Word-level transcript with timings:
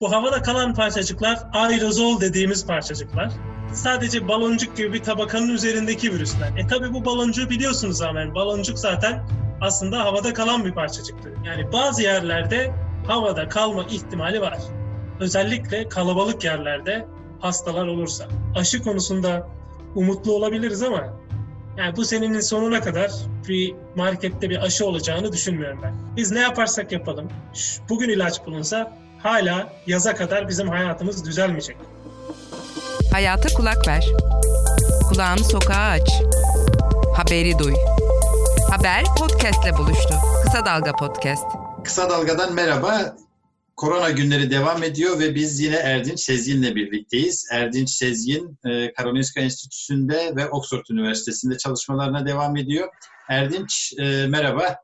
Bu 0.00 0.12
havada 0.12 0.42
kalan 0.42 0.74
parçacıklar 0.74 1.38
aerozol 1.52 2.20
dediğimiz 2.20 2.66
parçacıklar. 2.66 3.32
Sadece 3.72 4.28
baloncuk 4.28 4.76
gibi 4.76 4.92
bir 4.92 5.02
tabakanın 5.02 5.48
üzerindeki 5.48 6.12
virüsler. 6.12 6.52
E 6.56 6.66
tabi 6.66 6.94
bu 6.94 7.04
baloncuğu 7.04 7.50
biliyorsunuz 7.50 8.02
ama 8.02 8.20
yani 8.20 8.34
baloncuk 8.34 8.78
zaten 8.78 9.28
aslında 9.60 10.04
havada 10.04 10.32
kalan 10.32 10.64
bir 10.64 10.72
parçacıktır. 10.72 11.32
Yani 11.44 11.72
bazı 11.72 12.02
yerlerde 12.02 12.72
havada 13.06 13.48
kalma 13.48 13.84
ihtimali 13.84 14.40
var. 14.40 14.58
Özellikle 15.20 15.88
kalabalık 15.88 16.44
yerlerde 16.44 17.06
hastalar 17.40 17.86
olursa. 17.86 18.24
Aşı 18.54 18.82
konusunda 18.82 19.48
umutlu 19.94 20.32
olabiliriz 20.32 20.82
ama 20.82 21.16
yani 21.78 21.96
bu 21.96 22.04
senenin 22.04 22.40
sonuna 22.40 22.80
kadar 22.80 23.10
bir 23.48 23.74
markette 23.94 24.50
bir 24.50 24.64
aşı 24.64 24.86
olacağını 24.86 25.32
düşünmüyorum 25.32 25.80
ben. 25.82 25.94
Biz 26.16 26.32
ne 26.32 26.40
yaparsak 26.40 26.92
yapalım, 26.92 27.28
bugün 27.88 28.08
ilaç 28.08 28.46
bulunsa 28.46 29.05
hala 29.18 29.72
yaza 29.86 30.14
kadar 30.14 30.48
bizim 30.48 30.68
hayatımız 30.68 31.24
düzelmeyecek. 31.24 31.76
Hayata 33.12 33.48
kulak 33.48 33.88
ver. 33.88 34.04
Kulağını 35.08 35.44
sokağa 35.44 35.90
aç. 35.90 36.10
Haberi 37.16 37.58
duy. 37.58 37.74
Haber 38.70 39.04
podcastle 39.18 39.76
buluştu. 39.78 40.14
Kısa 40.44 40.66
Dalga 40.66 40.92
Podcast. 40.92 41.44
Kısa 41.84 42.10
Dalga'dan 42.10 42.54
merhaba. 42.54 43.16
Korona 43.76 44.10
günleri 44.10 44.50
devam 44.50 44.82
ediyor 44.82 45.18
ve 45.18 45.34
biz 45.34 45.60
yine 45.60 45.76
Erdinç 45.76 46.20
Sezgin'le 46.20 46.74
birlikteyiz. 46.76 47.48
Erdinç 47.52 47.90
Sezgin, 47.90 48.58
e, 48.64 48.92
Karolinska 48.92 49.40
Enstitüsü'nde 49.40 50.36
ve 50.36 50.48
Oxford 50.48 50.84
Üniversitesi'nde 50.90 51.58
çalışmalarına 51.58 52.26
devam 52.26 52.56
ediyor. 52.56 52.88
Erdinç, 53.28 53.94
e, 53.98 54.26
merhaba. 54.26 54.76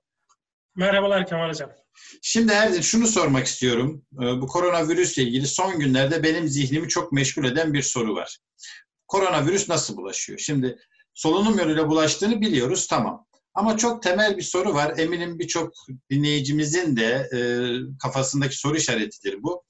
Merhabalar 0.77 1.27
Kemal 1.27 1.49
Hocam. 1.49 1.71
Şimdi 2.23 2.53
Erdinç 2.53 2.85
şunu 2.85 3.07
sormak 3.07 3.47
istiyorum. 3.47 4.05
E, 4.15 4.25
bu 4.41 4.47
koronavirüsle 4.47 5.23
ilgili 5.23 5.47
son 5.47 5.79
günlerde 5.79 6.23
benim 6.23 6.49
zihnimi 6.49 6.89
çok 6.89 7.13
meşgul 7.13 7.45
eden 7.45 7.75
bir 7.75 7.83
soru 7.83 8.15
var. 8.15 8.39
Koronavirüs 9.09 9.69
nasıl 9.69 9.97
bulaşıyor? 9.97 10.39
Şimdi 10.39 10.79
solunum 11.15 11.59
yoluyla 11.59 11.89
bulaştığını 11.89 12.41
biliyoruz, 12.41 12.87
tamam. 12.87 13.27
Ama 13.55 13.77
çok 13.77 14.03
temel 14.03 14.37
bir 14.37 14.43
soru 14.43 14.75
var. 14.75 14.99
Eminim 14.99 15.39
birçok 15.39 15.73
dinleyicimizin 16.11 16.97
de 16.97 17.29
e, 17.35 17.39
kafasındaki 18.03 18.57
soru 18.57 18.77
işaretidir 18.77 19.43
bu. 19.43 19.65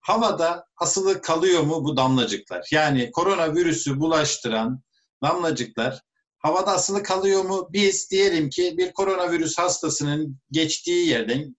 Havada 0.00 0.64
asılı 0.76 1.22
kalıyor 1.22 1.62
mu 1.62 1.84
bu 1.84 1.96
damlacıklar? 1.96 2.68
Yani 2.70 3.10
koronavirüsü 3.12 4.00
bulaştıran 4.00 4.82
damlacıklar 5.22 6.00
havada 6.44 6.72
asılı 6.72 7.02
kalıyor 7.02 7.44
mu? 7.44 7.68
Biz 7.72 8.10
diyelim 8.10 8.50
ki 8.50 8.74
bir 8.78 8.92
koronavirüs 8.92 9.58
hastasının 9.58 10.38
geçtiği 10.50 11.08
yerden 11.08 11.56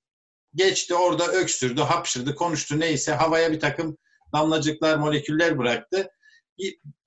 geçti 0.56 0.96
orada 0.96 1.28
öksürdü, 1.28 1.82
hapşırdı, 1.82 2.36
konuştu 2.36 2.80
neyse 2.80 3.12
havaya 3.12 3.52
bir 3.52 3.60
takım 3.60 3.98
damlacıklar, 4.34 4.98
moleküller 4.98 5.58
bıraktı. 5.58 6.10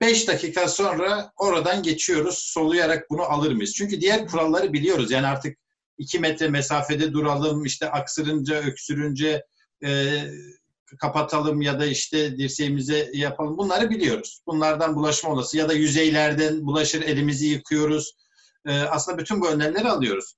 5 0.01 0.27
dakika 0.27 0.67
sonra 0.67 1.31
oradan 1.37 1.83
geçiyoruz. 1.83 2.37
Soluyarak 2.37 3.09
bunu 3.09 3.21
alır 3.21 3.51
mıyız? 3.51 3.73
Çünkü 3.73 4.01
diğer 4.01 4.27
kuralları 4.27 4.73
biliyoruz. 4.73 5.11
Yani 5.11 5.27
artık 5.27 5.57
2 5.97 6.19
metre 6.19 6.47
mesafede 6.47 7.13
duralım, 7.13 7.65
işte 7.65 7.91
aksırınca, 7.91 8.55
öksürünce 8.55 9.45
e, 9.83 10.23
kapatalım 10.97 11.61
ya 11.61 11.79
da 11.79 11.85
işte 11.85 12.37
dirseğimize 12.37 13.11
yapalım. 13.13 13.57
Bunları 13.57 13.89
biliyoruz. 13.89 14.41
Bunlardan 14.47 14.95
bulaşma 14.95 15.29
olası 15.29 15.57
ya 15.57 15.69
da 15.69 15.73
yüzeylerden 15.73 16.65
bulaşır 16.65 17.01
elimizi 17.01 17.47
yıkıyoruz. 17.47 18.13
E, 18.67 18.79
aslında 18.79 19.17
bütün 19.17 19.41
bu 19.41 19.49
önlemleri 19.49 19.89
alıyoruz. 19.89 20.35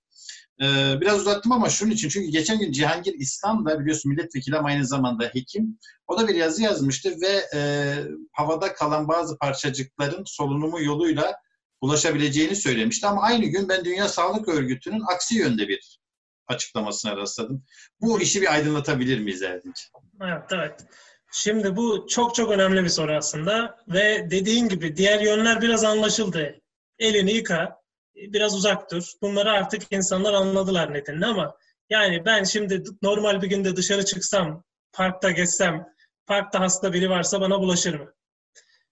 Ee, 0.61 1.01
biraz 1.01 1.19
uzattım 1.19 1.51
ama 1.51 1.69
şunun 1.69 1.91
için. 1.91 2.09
Çünkü 2.09 2.31
geçen 2.31 2.59
gün 2.59 2.71
Cihangir 2.71 3.13
İslam 3.13 3.65
da 3.65 3.79
biliyorsun 3.79 4.11
milletvekili 4.11 4.57
ama 4.57 4.67
aynı 4.67 4.85
zamanda 4.85 5.25
hekim. 5.25 5.79
O 6.07 6.19
da 6.19 6.27
bir 6.27 6.35
yazı 6.35 6.61
yazmıştı 6.63 7.15
ve 7.21 7.57
e, 7.57 7.93
havada 8.31 8.73
kalan 8.73 9.07
bazı 9.07 9.37
parçacıkların 9.37 10.23
solunumu 10.25 10.81
yoluyla 10.81 11.35
ulaşabileceğini 11.81 12.55
söylemişti. 12.55 13.07
Ama 13.07 13.21
aynı 13.21 13.45
gün 13.45 13.69
ben 13.69 13.85
Dünya 13.85 14.09
Sağlık 14.09 14.47
Örgütü'nün 14.47 15.03
aksi 15.13 15.35
yönde 15.35 15.67
bir 15.67 15.99
açıklamasına 16.47 17.17
rastladım. 17.17 17.63
Bu 18.01 18.21
işi 18.21 18.41
bir 18.41 18.53
aydınlatabilir 18.53 19.19
miyiz 19.19 19.41
Erdinç? 19.41 19.89
Evet, 20.21 20.43
evet. 20.51 20.85
Şimdi 21.31 21.75
bu 21.75 22.07
çok 22.09 22.35
çok 22.35 22.51
önemli 22.51 22.83
bir 22.83 22.89
soru 22.89 23.15
aslında 23.15 23.77
ve 23.87 24.27
dediğin 24.31 24.69
gibi 24.69 24.95
diğer 24.95 25.19
yönler 25.19 25.61
biraz 25.61 25.83
anlaşıldı. 25.83 26.55
Elini 26.99 27.31
yıka, 27.31 27.81
biraz 28.15 28.55
uzak 28.55 28.91
dur. 28.91 29.03
Bunları 29.21 29.51
artık 29.51 29.81
insanlar 29.91 30.33
anladılar 30.33 30.93
nedenini 30.93 31.25
ama 31.25 31.55
yani 31.89 32.25
ben 32.25 32.43
şimdi 32.43 32.83
normal 33.01 33.41
bir 33.41 33.47
günde 33.47 33.75
dışarı 33.75 34.05
çıksam, 34.05 34.63
parkta 34.93 35.31
geçsem, 35.31 35.87
parkta 36.25 36.59
hasta 36.59 36.93
biri 36.93 37.09
varsa 37.09 37.41
bana 37.41 37.59
bulaşır 37.59 37.99
mı? 37.99 38.13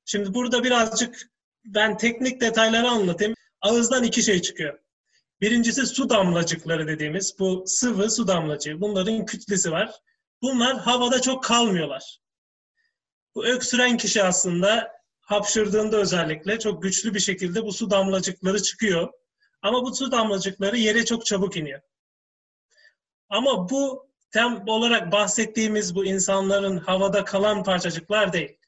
Şimdi 0.05 0.33
burada 0.33 0.63
birazcık 0.63 1.29
ben 1.65 1.97
teknik 1.97 2.41
detayları 2.41 2.89
anlatayım. 2.89 3.33
Ağızdan 3.61 4.03
iki 4.03 4.23
şey 4.23 4.41
çıkıyor. 4.41 4.79
Birincisi 5.41 5.85
su 5.85 6.09
damlacıkları 6.09 6.87
dediğimiz 6.87 7.39
bu 7.39 7.63
sıvı 7.67 8.11
su 8.11 8.27
damlacığı. 8.27 8.81
Bunların 8.81 9.25
kütlesi 9.25 9.71
var. 9.71 9.91
Bunlar 10.41 10.77
havada 10.77 11.21
çok 11.21 11.43
kalmıyorlar. 11.43 12.19
Bu 13.35 13.45
öksüren 13.45 13.97
kişi 13.97 14.23
aslında 14.23 14.91
hapşırdığında 15.21 15.97
özellikle 15.97 16.59
çok 16.59 16.83
güçlü 16.83 17.13
bir 17.13 17.19
şekilde 17.19 17.63
bu 17.63 17.73
su 17.73 17.89
damlacıkları 17.89 18.63
çıkıyor. 18.63 19.13
Ama 19.61 19.83
bu 19.83 19.95
su 19.95 20.11
damlacıkları 20.11 20.77
yere 20.77 21.05
çok 21.05 21.25
çabuk 21.25 21.57
iniyor. 21.57 21.81
Ama 23.29 23.69
bu 23.69 24.09
tem 24.31 24.67
olarak 24.67 25.11
bahsettiğimiz 25.11 25.95
bu 25.95 26.05
insanların 26.05 26.77
havada 26.77 27.23
kalan 27.23 27.63
parçacıklar 27.63 28.33
değil. 28.33 28.58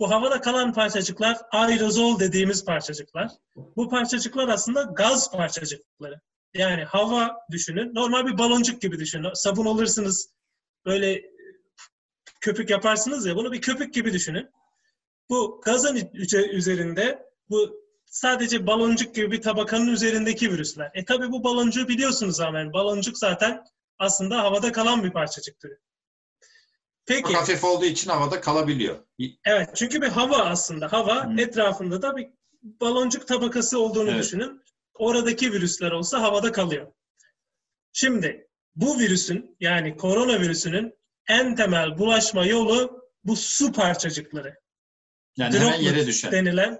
Bu 0.00 0.10
havada 0.10 0.40
kalan 0.40 0.72
parçacıklar 0.72 1.38
aerozol 1.50 2.20
dediğimiz 2.20 2.64
parçacıklar. 2.64 3.30
Bu 3.76 3.88
parçacıklar 3.88 4.48
aslında 4.48 4.82
gaz 4.82 5.32
parçacıkları. 5.32 6.20
Yani 6.54 6.84
hava 6.84 7.36
düşünün. 7.50 7.94
Normal 7.94 8.26
bir 8.26 8.38
baloncuk 8.38 8.82
gibi 8.82 8.98
düşünün. 8.98 9.34
Sabun 9.34 9.66
alırsınız 9.66 10.30
böyle 10.86 11.22
köpük 12.40 12.70
yaparsınız 12.70 13.26
ya 13.26 13.36
bunu 13.36 13.52
bir 13.52 13.60
köpük 13.60 13.94
gibi 13.94 14.12
düşünün. 14.12 14.50
Bu 15.30 15.60
gazın 15.64 16.10
üzerinde 16.52 17.28
bu 17.50 17.88
sadece 18.06 18.66
baloncuk 18.66 19.14
gibi 19.14 19.30
bir 19.30 19.42
tabakanın 19.42 19.88
üzerindeki 19.88 20.52
virüsler. 20.52 20.90
E 20.94 21.04
tabi 21.04 21.32
bu 21.32 21.44
baloncuğu 21.44 21.88
biliyorsunuz 21.88 22.40
ama 22.40 22.58
yani 22.58 22.72
baloncuk 22.72 23.18
zaten 23.18 23.64
aslında 23.98 24.42
havada 24.42 24.72
kalan 24.72 25.04
bir 25.04 25.10
parçacık 25.10 25.60
türü. 25.60 25.78
Peki. 27.08 27.22
Çok 27.22 27.34
hafif 27.34 27.64
olduğu 27.64 27.84
için 27.84 28.10
havada 28.10 28.40
kalabiliyor. 28.40 28.98
Evet 29.44 29.70
çünkü 29.74 30.02
bir 30.02 30.08
hava 30.08 30.36
aslında. 30.36 30.92
Hava 30.92 31.24
hmm. 31.24 31.38
etrafında 31.38 32.02
da 32.02 32.16
bir 32.16 32.28
baloncuk 32.62 33.28
tabakası 33.28 33.78
olduğunu 33.78 34.10
evet. 34.10 34.22
düşünün. 34.22 34.62
Oradaki 34.94 35.52
virüsler 35.52 35.90
olsa 35.90 36.22
havada 36.22 36.52
kalıyor. 36.52 36.92
Şimdi 37.92 38.48
bu 38.76 38.98
virüsün 38.98 39.56
yani 39.60 39.96
koronavirüsünün 39.96 40.94
en 41.28 41.54
temel 41.54 41.98
bulaşma 41.98 42.46
yolu 42.46 43.02
bu 43.24 43.36
su 43.36 43.72
parçacıkları. 43.72 44.54
Yani 45.36 45.52
Droplet 45.52 45.68
hemen 45.68 45.80
yere 45.80 46.06
düşen. 46.06 46.32
Denilen 46.32 46.78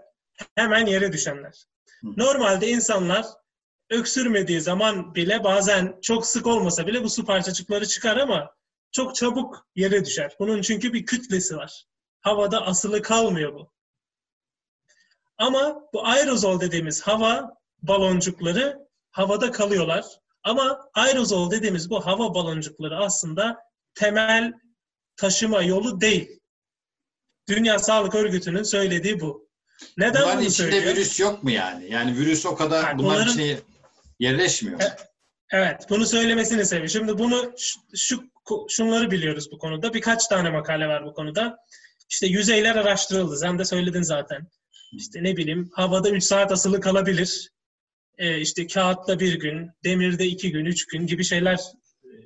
hemen 0.55 0.87
yere 0.87 1.12
düşenler. 1.12 1.65
Normalde 2.03 2.69
insanlar 2.69 3.27
öksürmediği 3.91 4.61
zaman 4.61 5.15
bile 5.15 5.44
bazen 5.44 5.99
çok 6.03 6.27
sık 6.27 6.47
olmasa 6.47 6.87
bile 6.87 7.05
bu 7.05 7.11
su 7.11 7.25
parçacıkları 7.25 7.87
çıkar 7.87 8.17
ama 8.17 8.58
çok 8.93 9.15
çabuk 9.15 9.66
yere 9.75 10.04
düşer. 10.04 10.37
Bunun 10.38 10.62
çünkü 10.62 10.93
bir 10.93 11.06
kütlesi 11.06 11.56
var. 11.56 11.84
Havada 12.21 12.66
asılı 12.66 13.03
kalmıyor 13.03 13.54
bu. 13.54 13.72
Ama 15.38 15.82
bu 15.93 16.06
aerozol 16.06 16.60
dediğimiz 16.60 17.03
hava 17.03 17.50
baloncukları 17.82 18.88
havada 19.10 19.50
kalıyorlar. 19.50 20.04
Ama 20.43 20.91
aerozol 20.94 21.50
dediğimiz 21.50 21.91
bu 21.91 22.06
hava 22.06 22.34
baloncukları 22.34 22.97
aslında 22.97 23.59
temel 23.94 24.53
taşıma 25.16 25.62
yolu 25.62 26.00
değil. 26.00 26.41
Dünya 27.49 27.79
Sağlık 27.79 28.14
Örgütü'nün 28.14 28.62
söylediği 28.62 29.20
bu. 29.20 29.49
Neden 29.96 30.23
bunların 30.23 30.38
bunu 30.38 30.46
içinde 30.46 30.70
söylüyor? 30.70 30.96
virüs 30.96 31.20
yok 31.20 31.43
mu 31.43 31.50
yani? 31.50 31.91
Yani 31.91 32.17
virüs 32.17 32.46
o 32.46 32.56
kadar 32.56 32.84
yani 32.84 32.99
bunların, 32.99 33.26
bunların 33.26 33.32
içine 33.32 33.58
yerleşmiyor. 34.19 34.81
Evet, 35.50 35.87
bunu 35.91 36.06
söylemesini 36.06 36.64
seviyorum. 36.64 36.91
Şimdi 36.91 37.19
bunu 37.19 37.52
şu 37.94 38.25
şunları 38.69 39.11
biliyoruz 39.11 39.49
bu 39.53 39.59
konuda. 39.59 39.95
Birkaç 39.95 40.27
tane 40.27 40.50
makale 40.50 40.87
var 40.89 41.05
bu 41.06 41.12
konuda. 41.15 41.56
İşte 42.11 42.27
yüzeyler 42.27 42.77
araştırıldı. 42.77 43.37
Sen 43.37 43.59
de 43.59 43.65
söyledin 43.65 44.03
zaten. 44.03 44.49
İşte 44.93 45.23
ne 45.23 45.37
bileyim 45.37 45.71
havada 45.73 46.11
3 46.11 46.25
saat 46.25 46.53
asılı 46.53 46.81
kalabilir. 46.81 47.50
Ee, 48.19 48.39
işte 48.41 48.67
kağıtta 48.67 49.21
bir 49.21 49.41
gün, 49.41 49.71
demirde 49.85 50.27
iki 50.27 50.53
gün, 50.53 50.65
üç 50.65 50.87
gün 50.87 51.06
gibi 51.06 51.25
şeyler 51.25 51.59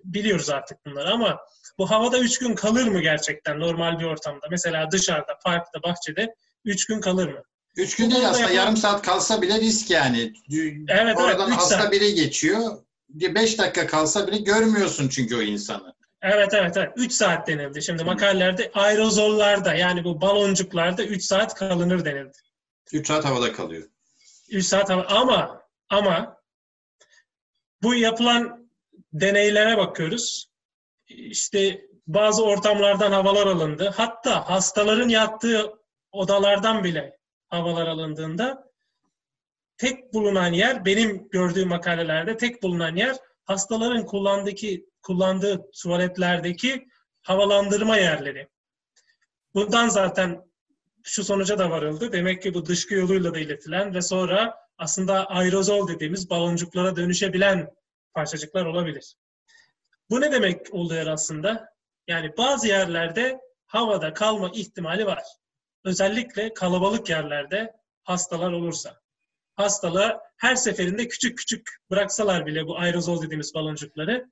biliyoruz 0.05 0.51
artık 0.51 0.79
bunları 0.87 1.11
ama 1.11 1.39
bu 1.79 1.91
havada 1.91 2.19
üç 2.19 2.39
gün 2.39 2.55
kalır 2.55 2.87
mı 2.87 3.01
gerçekten 3.01 3.61
normal 3.61 3.99
bir 3.99 4.05
ortamda? 4.05 4.47
Mesela 4.51 4.91
dışarıda, 4.91 5.39
parkta, 5.45 5.83
bahçede 5.83 6.35
3 6.65 6.87
gün 6.87 7.01
kalır 7.01 7.29
mı? 7.29 7.43
3 7.77 7.97
gün 7.97 8.11
değil 8.11 8.29
aslında 8.29 8.41
yapalım. 8.41 8.57
yarım 8.59 8.77
saat 8.77 9.03
kalsa 9.03 9.43
bile 9.43 9.61
risk 9.61 9.91
yani. 9.91 10.33
Evet, 10.89 11.17
Oradan 11.17 11.49
evet, 11.49 11.59
hasta 11.59 11.79
saat. 11.79 11.93
biri 11.93 12.15
geçiyor. 12.15 12.61
5 13.09 13.59
dakika 13.59 13.87
kalsa 13.87 14.27
bile 14.27 14.37
görmüyorsun 14.37 15.09
çünkü 15.09 15.37
o 15.37 15.43
insanı. 15.43 15.95
Evet 16.23 16.55
evet 16.55 16.77
evet. 16.77 16.93
3 16.97 17.13
saat 17.13 17.49
denildi. 17.49 17.83
Şimdi 17.83 18.05
makalelerde 18.05 18.71
aerozollarda 18.75 19.75
yani 19.75 20.05
bu 20.05 20.21
baloncuklarda 20.21 21.05
3 21.05 21.23
saat 21.23 21.55
kalınır 21.55 22.05
denildi. 22.05 22.39
3 22.93 23.07
saat 23.07 23.25
havada 23.25 23.53
kalıyor. 23.53 23.89
3 24.51 24.67
saat 24.67 24.91
hava 24.91 25.03
ama 25.03 25.63
ama 25.89 26.43
bu 27.83 27.95
yapılan 27.95 28.71
deneylere 29.13 29.79
bakıyoruz. 29.79 30.51
İşte 31.09 31.87
bazı 32.07 32.45
ortamlardan 32.45 33.13
havalar 33.13 33.47
alındı. 33.47 33.93
Hatta 33.97 34.51
hastaların 34.51 35.09
yattığı 35.09 35.73
odalardan 36.13 36.85
bile 36.85 37.19
havalar 37.49 37.87
alındığında 37.87 38.73
tek 39.77 40.15
bulunan 40.15 40.53
yer 40.53 40.85
benim 40.85 41.29
gördüğüm 41.29 41.69
makalelerde 41.69 42.37
tek 42.37 42.63
bulunan 42.63 42.97
yer 42.97 43.17
hastaların 43.53 44.07
kullandığı 44.07 44.55
kullandığı 45.03 45.71
tuvaletlerdeki 45.71 46.89
havalandırma 47.23 47.97
yerleri. 47.97 48.49
Bundan 49.55 49.89
zaten 49.89 50.45
şu 51.03 51.25
sonuca 51.25 51.59
da 51.59 51.71
varıldı. 51.71 52.13
Demek 52.13 52.43
ki 52.43 52.55
bu 52.55 52.67
dışkı 52.67 52.95
yoluyla 52.95 53.35
da 53.35 53.39
iletilen 53.39 53.95
ve 53.95 54.03
sonra 54.03 54.55
aslında 54.79 55.27
aerozol 55.27 55.89
dediğimiz 55.89 56.31
baloncuklara 56.31 56.97
dönüşebilen 56.97 57.71
parçacıklar 58.15 58.67
olabilir. 58.67 59.15
Bu 60.11 60.21
ne 60.21 60.33
demek 60.33 60.75
oluyor 60.75 61.07
aslında? 61.07 61.69
Yani 62.09 62.37
bazı 62.39 62.69
yerlerde 62.69 63.41
havada 63.67 64.15
kalma 64.15 64.51
ihtimali 64.55 65.07
var. 65.07 65.23
Özellikle 65.85 66.55
kalabalık 66.55 67.11
yerlerde 67.11 67.73
hastalar 68.05 68.53
olursa. 68.53 69.02
Hastalığı 69.57 70.21
her 70.37 70.57
seferinde 70.57 71.09
küçük 71.09 71.39
küçük 71.39 71.77
bıraksalar 71.91 72.47
bile 72.47 72.67
bu 72.67 72.79
aerozol 72.79 73.23
dediğimiz 73.23 73.55
baloncukları 73.55 74.31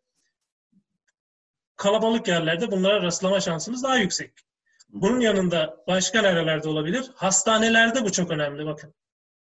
kalabalık 1.76 2.28
yerlerde 2.28 2.70
bunlara 2.70 3.02
rastlama 3.02 3.40
şansımız 3.40 3.82
daha 3.82 3.96
yüksek. 3.96 4.32
Bunun 4.88 5.20
yanında 5.20 5.76
başka 5.86 6.22
nerelerde 6.22 6.68
olabilir? 6.68 7.10
Hastanelerde 7.14 8.04
bu 8.04 8.12
çok 8.12 8.30
önemli 8.30 8.66
bakın. 8.66 8.94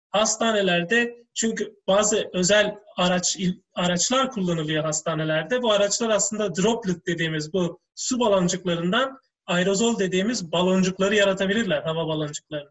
Hastanelerde 0.10 1.26
çünkü 1.34 1.76
bazı 1.88 2.30
özel 2.34 2.76
araç 2.98 3.38
araçlar 3.74 4.32
kullanılıyor 4.32 4.84
hastanelerde. 4.84 5.62
Bu 5.62 5.72
araçlar 5.72 6.10
aslında 6.10 6.56
droplet 6.56 7.08
dediğimiz 7.08 7.54
bu 7.54 7.80
su 7.96 8.20
baloncuklarından 8.20 9.20
aerozol 9.46 10.00
dediğimiz 10.00 10.52
baloncukları 10.52 11.16
yaratabilirler, 11.16 11.82
hava 11.82 12.08
baloncukları. 12.08 12.70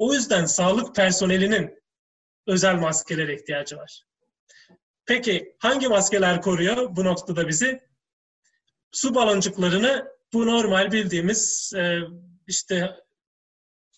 O 0.00 0.14
yüzden 0.14 0.46
sağlık 0.46 0.94
personelinin 0.94 1.82
özel 2.46 2.74
maskelere 2.74 3.34
ihtiyacı 3.34 3.76
var. 3.76 4.02
Peki 5.06 5.56
hangi 5.58 5.88
maskeler 5.88 6.42
koruyor 6.42 6.96
bu 6.96 7.04
noktada 7.04 7.48
bizi? 7.48 7.80
Su 8.90 9.14
baloncuklarını 9.14 10.08
bu 10.32 10.46
normal 10.46 10.92
bildiğimiz 10.92 11.72
e, 11.76 11.98
işte 12.46 12.96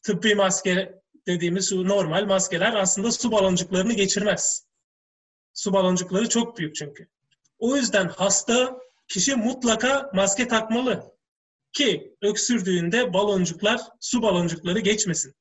tıbbi 0.03 0.35
maske 0.35 1.03
dediğimiz 1.27 1.73
normal 1.73 2.27
maskeler 2.27 2.75
aslında 2.75 3.13
su 3.13 3.33
baloncuklarını 3.33 3.93
geçirmez. 3.93 4.67
Su 5.55 5.73
baloncukları 5.73 6.29
çok 6.29 6.59
büyük 6.59 6.75
çünkü. 6.75 7.09
O 7.59 7.77
yüzden 7.77 8.09
hasta 8.09 8.79
kişi 9.09 9.37
mutlaka 9.37 10.11
maske 10.15 10.49
takmalı 10.49 11.17
ki 11.73 12.17
öksürdüğünde 12.23 13.13
baloncuklar, 13.13 13.81
su 14.01 14.23
baloncukları 14.23 14.79
geçmesin. 14.79 15.35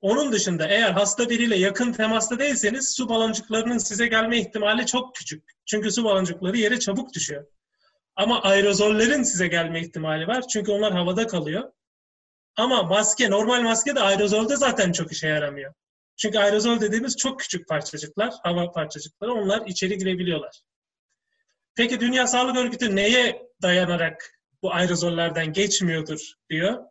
Onun 0.00 0.32
dışında 0.32 0.68
eğer 0.68 0.90
hasta 0.90 1.30
biriyle 1.30 1.56
yakın 1.56 1.92
temasta 1.92 2.38
değilseniz 2.38 2.94
su 2.96 3.08
baloncuklarının 3.08 3.78
size 3.78 4.06
gelme 4.06 4.38
ihtimali 4.38 4.86
çok 4.86 5.14
küçük. 5.14 5.44
Çünkü 5.66 5.90
su 5.90 6.04
baloncukları 6.04 6.56
yere 6.56 6.78
çabuk 6.78 7.14
düşüyor. 7.14 7.46
Ama 8.16 8.42
aerozollerin 8.42 9.22
size 9.22 9.48
gelme 9.48 9.80
ihtimali 9.80 10.26
var. 10.26 10.44
Çünkü 10.48 10.72
onlar 10.72 10.92
havada 10.92 11.26
kalıyor. 11.26 11.72
Ama 12.56 12.82
maske, 12.82 13.30
normal 13.30 13.62
maske 13.62 13.94
de 13.94 14.00
aerozolde 14.00 14.56
zaten 14.56 14.92
çok 14.92 15.12
işe 15.12 15.28
yaramıyor. 15.28 15.74
Çünkü 16.16 16.38
aerozol 16.38 16.80
dediğimiz 16.80 17.16
çok 17.16 17.40
küçük 17.40 17.68
parçacıklar, 17.68 18.34
hava 18.42 18.72
parçacıkları. 18.72 19.32
Onlar 19.32 19.66
içeri 19.66 19.98
girebiliyorlar. 19.98 20.60
Peki 21.74 22.00
Dünya 22.00 22.26
Sağlık 22.26 22.56
Örgütü 22.56 22.96
neye 22.96 23.42
dayanarak 23.62 24.40
bu 24.62 24.72
aerozollerden 24.72 25.52
geçmiyordur 25.52 26.32
diyor. 26.50 26.84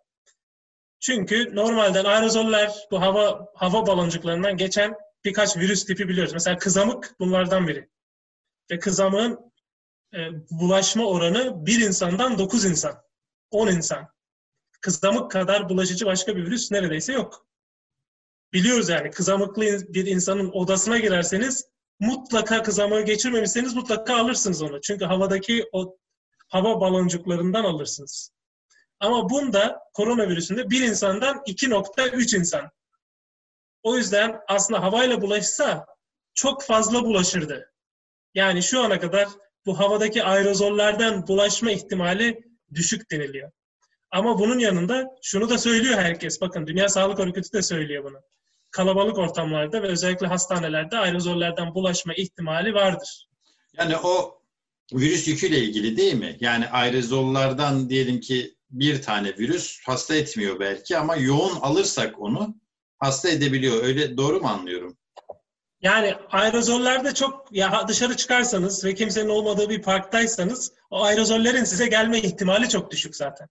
Çünkü 0.99 1.55
normalden 1.55 2.05
aerozoller 2.05 2.87
bu 2.91 3.01
hava 3.01 3.47
hava 3.55 3.87
baloncuklarından 3.87 4.57
geçen 4.57 4.95
birkaç 5.25 5.57
virüs 5.57 5.85
tipi 5.85 6.07
biliyoruz. 6.07 6.33
Mesela 6.33 6.57
kızamık 6.57 7.15
bunlardan 7.19 7.67
biri. 7.67 7.89
Ve 8.71 8.79
kızamığın 8.79 9.51
e, 10.13 10.17
bulaşma 10.51 11.05
oranı 11.05 11.65
bir 11.65 11.81
insandan 11.81 12.37
dokuz 12.37 12.65
insan. 12.65 13.03
on 13.51 13.67
insan. 13.67 14.07
Kızamık 14.81 15.31
kadar 15.31 15.69
bulaşıcı 15.69 16.05
başka 16.05 16.35
bir 16.35 16.45
virüs 16.45 16.71
neredeyse 16.71 17.13
yok. 17.13 17.47
Biliyoruz 18.53 18.89
yani 18.89 19.11
kızamıklı 19.11 19.63
bir 19.93 20.05
insanın 20.05 20.51
odasına 20.53 20.97
girerseniz 20.97 21.65
mutlaka 21.99 22.63
kızamığı 22.63 23.01
geçirmemişseniz 23.01 23.75
mutlaka 23.75 24.17
alırsınız 24.17 24.61
onu. 24.61 24.81
Çünkü 24.81 25.05
havadaki 25.05 25.65
o 25.71 25.97
hava 26.47 26.81
baloncuklarından 26.81 27.63
alırsınız. 27.63 28.34
Ama 28.99 29.29
bunda 29.29 29.79
koronavirüsünde 29.93 30.69
bir 30.69 30.81
insandan 30.81 31.37
2.3 31.37 32.37
insan. 32.37 32.71
O 33.83 33.97
yüzden 33.97 34.39
aslında 34.47 34.83
havayla 34.83 35.21
bulaşsa 35.21 35.85
çok 36.33 36.63
fazla 36.63 37.03
bulaşırdı. 37.03 37.71
Yani 38.33 38.63
şu 38.63 38.83
ana 38.83 38.99
kadar 38.99 39.27
bu 39.65 39.79
havadaki 39.79 40.23
aerozollerden 40.23 41.27
bulaşma 41.27 41.71
ihtimali 41.71 42.41
düşük 42.73 43.11
deniliyor. 43.11 43.51
Ama 44.11 44.39
bunun 44.39 44.59
yanında 44.59 45.07
şunu 45.21 45.49
da 45.49 45.57
söylüyor 45.57 45.99
herkes. 45.99 46.41
Bakın 46.41 46.67
Dünya 46.67 46.89
Sağlık 46.89 47.19
Örgütü 47.19 47.53
de 47.53 47.61
söylüyor 47.61 48.03
bunu. 48.03 48.21
Kalabalık 48.71 49.17
ortamlarda 49.17 49.83
ve 49.83 49.87
özellikle 49.87 50.27
hastanelerde 50.27 50.97
aerozollerden 50.97 51.75
bulaşma 51.75 52.13
ihtimali 52.13 52.73
vardır. 52.73 53.27
Yani 53.77 53.97
o 53.97 54.41
virüs 54.93 55.27
yüküyle 55.27 55.59
ilgili 55.59 55.97
değil 55.97 56.13
mi? 56.13 56.37
Yani 56.39 56.67
aerozollardan 56.67 57.89
diyelim 57.89 58.19
ki 58.19 58.54
bir 58.69 59.01
tane 59.01 59.37
virüs 59.37 59.79
hasta 59.85 60.15
etmiyor 60.15 60.59
belki 60.59 60.97
ama 60.97 61.15
yoğun 61.15 61.55
alırsak 61.55 62.19
onu 62.19 62.55
hasta 62.99 63.29
edebiliyor. 63.29 63.83
Öyle 63.83 64.17
doğru 64.17 64.39
mu 64.39 64.47
anlıyorum? 64.47 64.97
Yani 65.81 66.15
aerozollerde 66.29 67.13
çok 67.13 67.47
ya 67.51 67.87
dışarı 67.87 68.17
çıkarsanız 68.17 68.85
ve 68.85 68.95
kimsenin 68.95 69.29
olmadığı 69.29 69.69
bir 69.69 69.81
parktaysanız 69.81 70.73
o 70.89 71.03
aerozollerin 71.03 71.63
size 71.63 71.87
gelme 71.87 72.19
ihtimali 72.19 72.69
çok 72.69 72.91
düşük 72.91 73.15
zaten. 73.15 73.47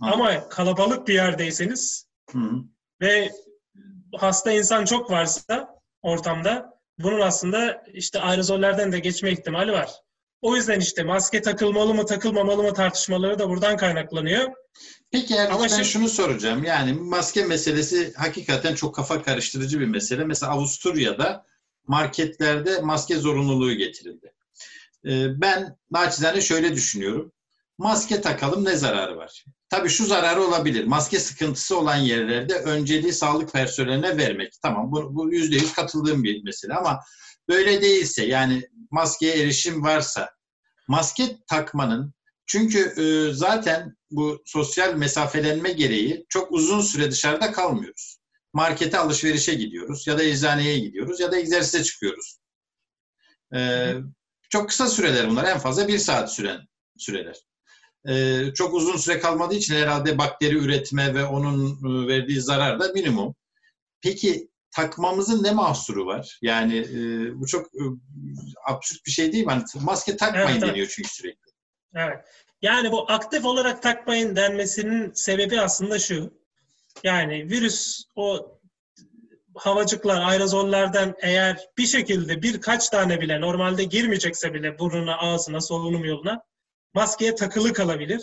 Ha. 0.00 0.10
Ama 0.12 0.48
kalabalık 0.48 1.08
bir 1.08 1.14
yerdeyseniz 1.14 2.08
Hı. 2.30 2.50
ve 3.00 3.32
hasta 4.16 4.52
insan 4.52 4.84
çok 4.84 5.10
varsa 5.10 5.80
ortamda 6.02 6.80
bunun 6.98 7.20
aslında 7.20 7.84
işte 7.92 8.20
aerozollerden 8.20 8.92
de 8.92 8.98
geçme 8.98 9.32
ihtimali 9.32 9.72
var. 9.72 9.90
O 10.44 10.56
yüzden 10.56 10.80
işte 10.80 11.02
maske 11.02 11.42
takılmalı 11.42 11.94
mı 11.94 12.06
takılmamalı 12.06 12.62
mı 12.62 12.74
tartışmaları 12.74 13.38
da 13.38 13.48
buradan 13.48 13.76
kaynaklanıyor. 13.76 14.52
Peki 15.10 15.34
Erdoğan 15.34 15.62
ben 15.62 15.68
şimdi... 15.68 15.84
şunu 15.84 16.08
soracağım. 16.08 16.64
Yani 16.64 16.92
maske 16.92 17.44
meselesi 17.44 18.12
hakikaten 18.16 18.74
çok 18.74 18.94
kafa 18.94 19.22
karıştırıcı 19.22 19.80
bir 19.80 19.86
mesele. 19.86 20.24
Mesela 20.24 20.52
Avusturya'da 20.52 21.46
marketlerde 21.86 22.80
maske 22.80 23.16
zorunluluğu 23.16 23.72
getirildi. 23.72 24.32
Ee, 25.06 25.40
ben 25.40 25.76
naçizane 25.90 26.40
şöyle 26.40 26.74
düşünüyorum. 26.74 27.32
Maske 27.78 28.20
takalım 28.20 28.64
ne 28.64 28.76
zararı 28.76 29.16
var? 29.16 29.44
Tabii 29.68 29.88
şu 29.88 30.06
zararı 30.06 30.42
olabilir. 30.42 30.84
Maske 30.84 31.18
sıkıntısı 31.18 31.78
olan 31.78 31.96
yerlerde 31.96 32.54
önceliği 32.54 33.12
sağlık 33.12 33.52
personeline 33.52 34.16
vermek. 34.16 34.52
Tamam 34.62 34.92
bu, 34.92 35.14
bu 35.14 35.32
yüzde 35.32 35.56
yüz 35.56 35.72
katıldığım 35.72 36.24
bir 36.24 36.44
mesele 36.44 36.74
ama 36.74 37.00
böyle 37.48 37.82
değilse 37.82 38.26
yani 38.26 38.62
maskeye 38.90 39.42
erişim 39.42 39.82
varsa 39.84 40.30
maske 40.88 41.36
takmanın 41.46 42.14
çünkü 42.46 42.78
e, 42.78 43.32
zaten 43.32 43.96
bu 44.10 44.42
sosyal 44.44 44.94
mesafelenme 44.94 45.72
gereği 45.72 46.26
çok 46.28 46.52
uzun 46.52 46.80
süre 46.80 47.10
dışarıda 47.10 47.52
kalmıyoruz. 47.52 48.18
Markete 48.52 48.98
alışverişe 48.98 49.54
gidiyoruz 49.54 50.06
ya 50.06 50.18
da 50.18 50.22
eczaneye 50.22 50.78
gidiyoruz 50.78 51.20
ya 51.20 51.32
da 51.32 51.38
egzersize 51.38 51.84
çıkıyoruz. 51.84 52.38
E, 53.54 53.92
çok 54.50 54.68
kısa 54.68 54.88
süreler 54.88 55.30
bunlar. 55.30 55.44
En 55.44 55.58
fazla 55.58 55.88
bir 55.88 55.98
saat 55.98 56.34
süren 56.34 56.60
süreler. 56.98 57.36
E, 58.08 58.44
çok 58.54 58.74
uzun 58.74 58.96
süre 58.96 59.18
kalmadığı 59.18 59.54
için 59.54 59.74
herhalde 59.74 60.18
bakteri 60.18 60.58
üretme 60.58 61.14
ve 61.14 61.24
onun 61.24 61.70
e, 61.70 62.08
verdiği 62.08 62.40
zarar 62.40 62.80
da 62.80 62.88
minimum. 62.92 63.34
Peki 64.00 64.48
takmamızın 64.76 65.42
ne 65.42 65.50
mahsuru 65.50 66.06
var? 66.06 66.38
Yani 66.42 66.78
e, 66.78 67.00
bu 67.40 67.46
çok 67.46 67.66
e, 67.66 67.82
absürt 68.66 69.06
bir 69.06 69.10
şey 69.10 69.32
değil 69.32 69.44
mi? 69.44 69.52
Hani 69.52 69.64
maske 69.80 70.16
takmayın 70.16 70.48
evet, 70.48 70.62
deniyor 70.62 70.86
çünkü 70.96 71.08
sürekli. 71.08 71.52
Evet. 71.94 72.24
Yani 72.62 72.92
bu 72.92 73.12
aktif 73.12 73.44
olarak 73.44 73.82
takmayın 73.82 74.36
denmesinin 74.36 75.12
sebebi 75.12 75.60
aslında 75.60 75.98
şu. 75.98 76.44
Yani 77.04 77.50
virüs 77.50 78.04
o 78.16 78.58
havacıklar, 79.54 80.22
aerozollerden 80.22 81.14
eğer 81.22 81.68
bir 81.78 81.86
şekilde 81.86 82.42
birkaç 82.42 82.88
tane 82.88 83.20
bile 83.20 83.40
normalde 83.40 83.84
girmeyecekse 83.84 84.54
bile 84.54 84.78
burnuna, 84.78 85.18
ağzına, 85.18 85.60
solunum 85.60 86.04
yoluna 86.04 86.42
maskeye 86.94 87.34
takılı 87.34 87.72
kalabilir. 87.72 88.22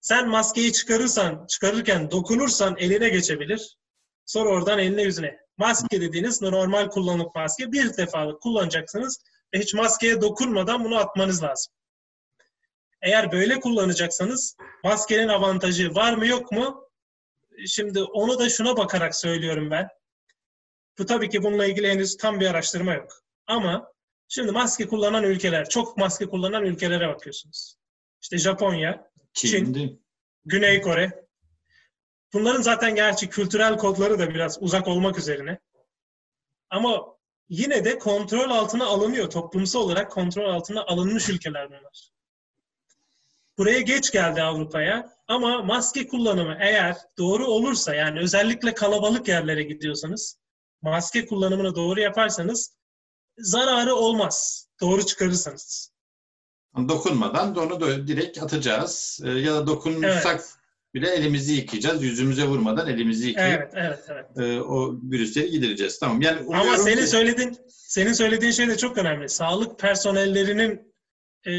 Sen 0.00 0.28
maskeyi 0.28 0.72
çıkarırsan, 0.72 1.46
çıkarırken 1.46 2.10
dokunursan 2.10 2.76
eline 2.78 3.08
geçebilir. 3.08 3.76
Sonra 4.26 4.50
oradan 4.50 4.78
eline 4.78 5.02
yüzüne. 5.02 5.41
Maske 5.56 6.00
dediğiniz 6.00 6.42
normal 6.42 6.88
kullanıp 6.88 7.34
maske 7.34 7.72
bir 7.72 7.96
defalık 7.96 8.42
kullanacaksınız 8.42 9.18
ve 9.54 9.58
hiç 9.58 9.74
maskeye 9.74 10.20
dokunmadan 10.20 10.84
bunu 10.84 10.96
atmanız 10.96 11.42
lazım. 11.42 11.72
Eğer 13.02 13.32
böyle 13.32 13.60
kullanacaksanız 13.60 14.56
maskenin 14.84 15.28
avantajı 15.28 15.94
var 15.94 16.12
mı 16.12 16.26
yok 16.26 16.52
mu? 16.52 16.88
Şimdi 17.66 18.02
onu 18.02 18.38
da 18.38 18.48
şuna 18.48 18.76
bakarak 18.76 19.16
söylüyorum 19.16 19.70
ben. 19.70 19.88
Bu 20.98 21.06
tabii 21.06 21.28
ki 21.28 21.42
bununla 21.42 21.66
ilgili 21.66 21.90
henüz 21.90 22.16
tam 22.16 22.40
bir 22.40 22.46
araştırma 22.46 22.94
yok. 22.94 23.12
Ama 23.46 23.92
şimdi 24.28 24.52
maske 24.52 24.88
kullanan 24.88 25.24
ülkeler, 25.24 25.68
çok 25.68 25.96
maske 25.96 26.26
kullanan 26.26 26.64
ülkelere 26.64 27.08
bakıyorsunuz. 27.08 27.76
İşte 28.22 28.38
Japonya, 28.38 29.10
Çin, 29.32 29.48
Çin 29.48 30.02
Güney 30.44 30.80
Kore. 30.80 31.21
Bunların 32.32 32.62
zaten 32.62 32.94
gerçi 32.94 33.28
kültürel 33.28 33.78
kodları 33.78 34.18
da 34.18 34.34
biraz 34.34 34.62
uzak 34.62 34.88
olmak 34.88 35.18
üzerine. 35.18 35.58
Ama 36.70 37.16
yine 37.48 37.84
de 37.84 37.98
kontrol 37.98 38.50
altına 38.50 38.86
alınıyor. 38.86 39.30
Toplumsal 39.30 39.80
olarak 39.80 40.10
kontrol 40.10 40.54
altına 40.54 40.82
alınmış 40.84 41.28
ülkeler 41.28 41.68
bunlar. 41.68 42.12
Buraya 43.58 43.80
geç 43.80 44.12
geldi 44.12 44.42
Avrupa'ya 44.42 45.16
ama 45.28 45.62
maske 45.62 46.08
kullanımı 46.08 46.56
eğer 46.60 46.96
doğru 47.18 47.46
olursa 47.46 47.94
yani 47.94 48.20
özellikle 48.20 48.74
kalabalık 48.74 49.28
yerlere 49.28 49.62
gidiyorsanız 49.62 50.38
maske 50.82 51.26
kullanımını 51.26 51.74
doğru 51.74 52.00
yaparsanız 52.00 52.76
zararı 53.38 53.94
olmaz. 53.94 54.66
Doğru 54.80 55.06
çıkarırsanız. 55.06 55.92
Dokunmadan 56.76 57.56
onu 57.56 57.80
da 57.80 58.06
direkt 58.06 58.42
atacağız. 58.42 59.20
Ee, 59.24 59.30
ya 59.30 59.54
da 59.54 59.66
dokunursak 59.66 60.40
evet. 60.40 60.54
Bile 60.94 61.10
elimizi 61.10 61.52
yıkayacağız. 61.52 62.02
Yüzümüze 62.02 62.44
vurmadan 62.44 62.88
elimizi 62.88 63.28
yıkayıp 63.28 63.70
evet, 63.74 64.04
evet, 64.08 64.26
evet. 64.36 64.56
E, 64.56 64.60
o 64.60 65.00
virüsleri 65.10 65.50
gidereceğiz. 65.50 65.98
Tamam. 65.98 66.22
Yani 66.22 66.38
Ama 66.54 66.78
senin 66.78 67.02
ki... 67.02 67.06
söylediğin 67.06 67.56
senin 67.68 68.12
söylediğin 68.12 68.52
şey 68.52 68.68
de 68.68 68.76
çok 68.76 68.98
önemli. 68.98 69.28
Sağlık 69.28 69.78
personellerinin 69.78 70.94
e, 71.46 71.50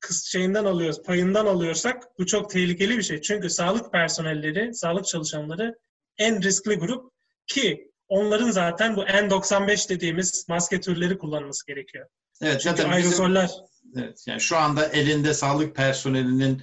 kız 0.00 0.24
şeyinden 0.24 0.64
alıyoruz, 0.64 1.02
payından 1.02 1.46
alıyorsak 1.46 2.18
bu 2.18 2.26
çok 2.26 2.50
tehlikeli 2.50 2.98
bir 2.98 3.02
şey. 3.02 3.20
Çünkü 3.20 3.50
sağlık 3.50 3.92
personelleri, 3.92 4.74
sağlık 4.74 5.06
çalışanları 5.06 5.78
en 6.18 6.42
riskli 6.42 6.74
grup 6.74 7.12
ki 7.46 7.90
onların 8.08 8.50
zaten 8.50 8.96
bu 8.96 9.02
N95 9.02 9.88
dediğimiz 9.88 10.48
maske 10.48 10.80
türleri 10.80 11.18
kullanması 11.18 11.66
gerekiyor. 11.66 12.06
Evet, 12.42 12.60
Çünkü 12.60 12.76
zaten 12.76 12.90
aerosoller. 12.90 13.50
Bizim, 13.84 14.04
evet, 14.04 14.24
yani 14.26 14.40
şu 14.40 14.56
anda 14.56 14.86
elinde 14.86 15.34
sağlık 15.34 15.76
personelinin 15.76 16.62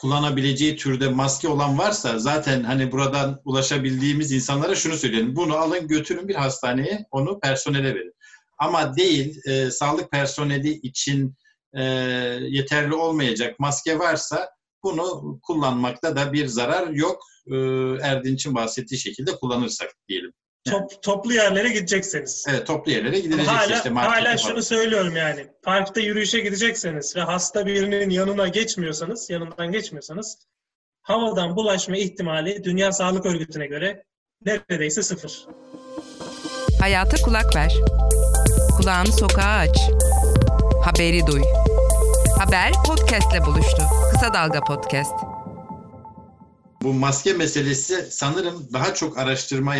kullanabileceği 0.00 0.76
türde 0.76 1.08
maske 1.08 1.48
olan 1.48 1.78
varsa 1.78 2.18
zaten 2.18 2.62
hani 2.62 2.92
buradan 2.92 3.40
ulaşabildiğimiz 3.44 4.32
insanlara 4.32 4.74
şunu 4.74 4.94
söyleyelim. 4.94 5.36
Bunu 5.36 5.56
alın 5.56 5.88
götürün 5.88 6.28
bir 6.28 6.34
hastaneye 6.34 7.06
onu 7.10 7.40
personele 7.40 7.94
verin. 7.94 8.14
Ama 8.58 8.96
değil 8.96 9.40
e, 9.46 9.70
sağlık 9.70 10.10
personeli 10.10 10.70
için 10.70 11.34
e, 11.74 11.82
yeterli 12.48 12.94
olmayacak 12.94 13.58
maske 13.58 13.98
varsa 13.98 14.50
bunu 14.82 15.38
kullanmakta 15.42 16.16
da 16.16 16.32
bir 16.32 16.46
zarar 16.46 16.88
yok. 16.88 17.22
E, 17.46 17.56
Erdinç'in 18.02 18.54
bahsettiği 18.54 19.00
şekilde 19.00 19.36
kullanırsak 19.36 19.90
diyelim. 20.08 20.32
Top, 20.70 21.02
toplu 21.02 21.32
yerlere 21.32 21.68
gidecekseniz. 21.68 22.44
Evet 22.48 22.66
toplu 22.66 22.92
yerlere 22.92 23.18
gidilecek 23.18 23.48
hala, 23.48 23.76
işte. 23.76 23.90
Hala 23.90 24.38
şunu 24.38 24.62
söylüyorum 24.62 25.16
yani. 25.16 25.46
Parkta 25.62 26.00
yürüyüşe 26.00 26.40
gidecekseniz 26.40 27.16
ve 27.16 27.20
hasta 27.20 27.66
birinin 27.66 28.10
yanına 28.10 28.48
geçmiyorsanız, 28.48 29.30
yanından 29.30 29.72
geçmiyorsanız 29.72 30.38
havadan 31.02 31.56
bulaşma 31.56 31.96
ihtimali 31.96 32.64
Dünya 32.64 32.92
Sağlık 32.92 33.26
Örgütü'ne 33.26 33.66
göre 33.66 34.04
neredeyse 34.44 35.02
sıfır. 35.02 35.46
Hayata 36.80 37.16
kulak 37.24 37.56
ver. 37.56 37.74
Kulağını 38.76 39.12
sokağa 39.12 39.58
aç. 39.58 39.78
Haberi 40.84 41.26
duy. 41.26 41.42
Haber 42.38 42.72
podcastle 42.86 43.46
buluştu. 43.46 43.82
Kısa 44.12 44.34
Dalga 44.34 44.60
Podcast. 44.60 45.12
Bu 46.82 46.92
maske 46.92 47.32
meselesi 47.32 48.06
sanırım 48.10 48.68
daha 48.72 48.94
çok 48.94 49.18
araştırma 49.18 49.76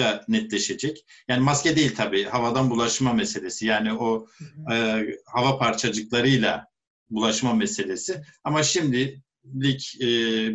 yapılınca 0.00 0.24
netleşecek. 0.28 1.04
Yani 1.28 1.42
maske 1.42 1.76
değil 1.76 1.94
tabii, 1.96 2.24
havadan 2.24 2.70
bulaşma 2.70 3.12
meselesi. 3.12 3.66
Yani 3.66 3.92
o 3.92 4.26
e, 4.72 5.04
hava 5.26 5.58
parçacıklarıyla 5.58 6.66
bulaşma 7.10 7.54
meselesi. 7.54 8.22
Ama 8.44 8.62
şimdilik 8.62 10.00
e, 10.00 10.06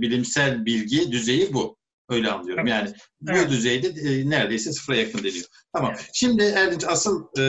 bilimsel 0.02 0.66
bilgi 0.66 1.12
düzeyi 1.12 1.54
bu. 1.54 1.78
Öyle 2.10 2.32
anlıyorum. 2.32 2.68
Yani 2.68 2.94
bu 3.22 3.32
evet. 3.32 3.50
düzeyde 3.50 3.88
e, 3.88 4.30
neredeyse 4.30 4.72
sıfıra 4.72 4.96
yakın 4.96 5.24
deniyor. 5.24 5.46
Tamam. 5.74 5.94
Evet. 5.96 6.10
Şimdi 6.14 6.44
Erdinç 6.44 6.84
asıl 6.88 7.28
e, 7.40 7.44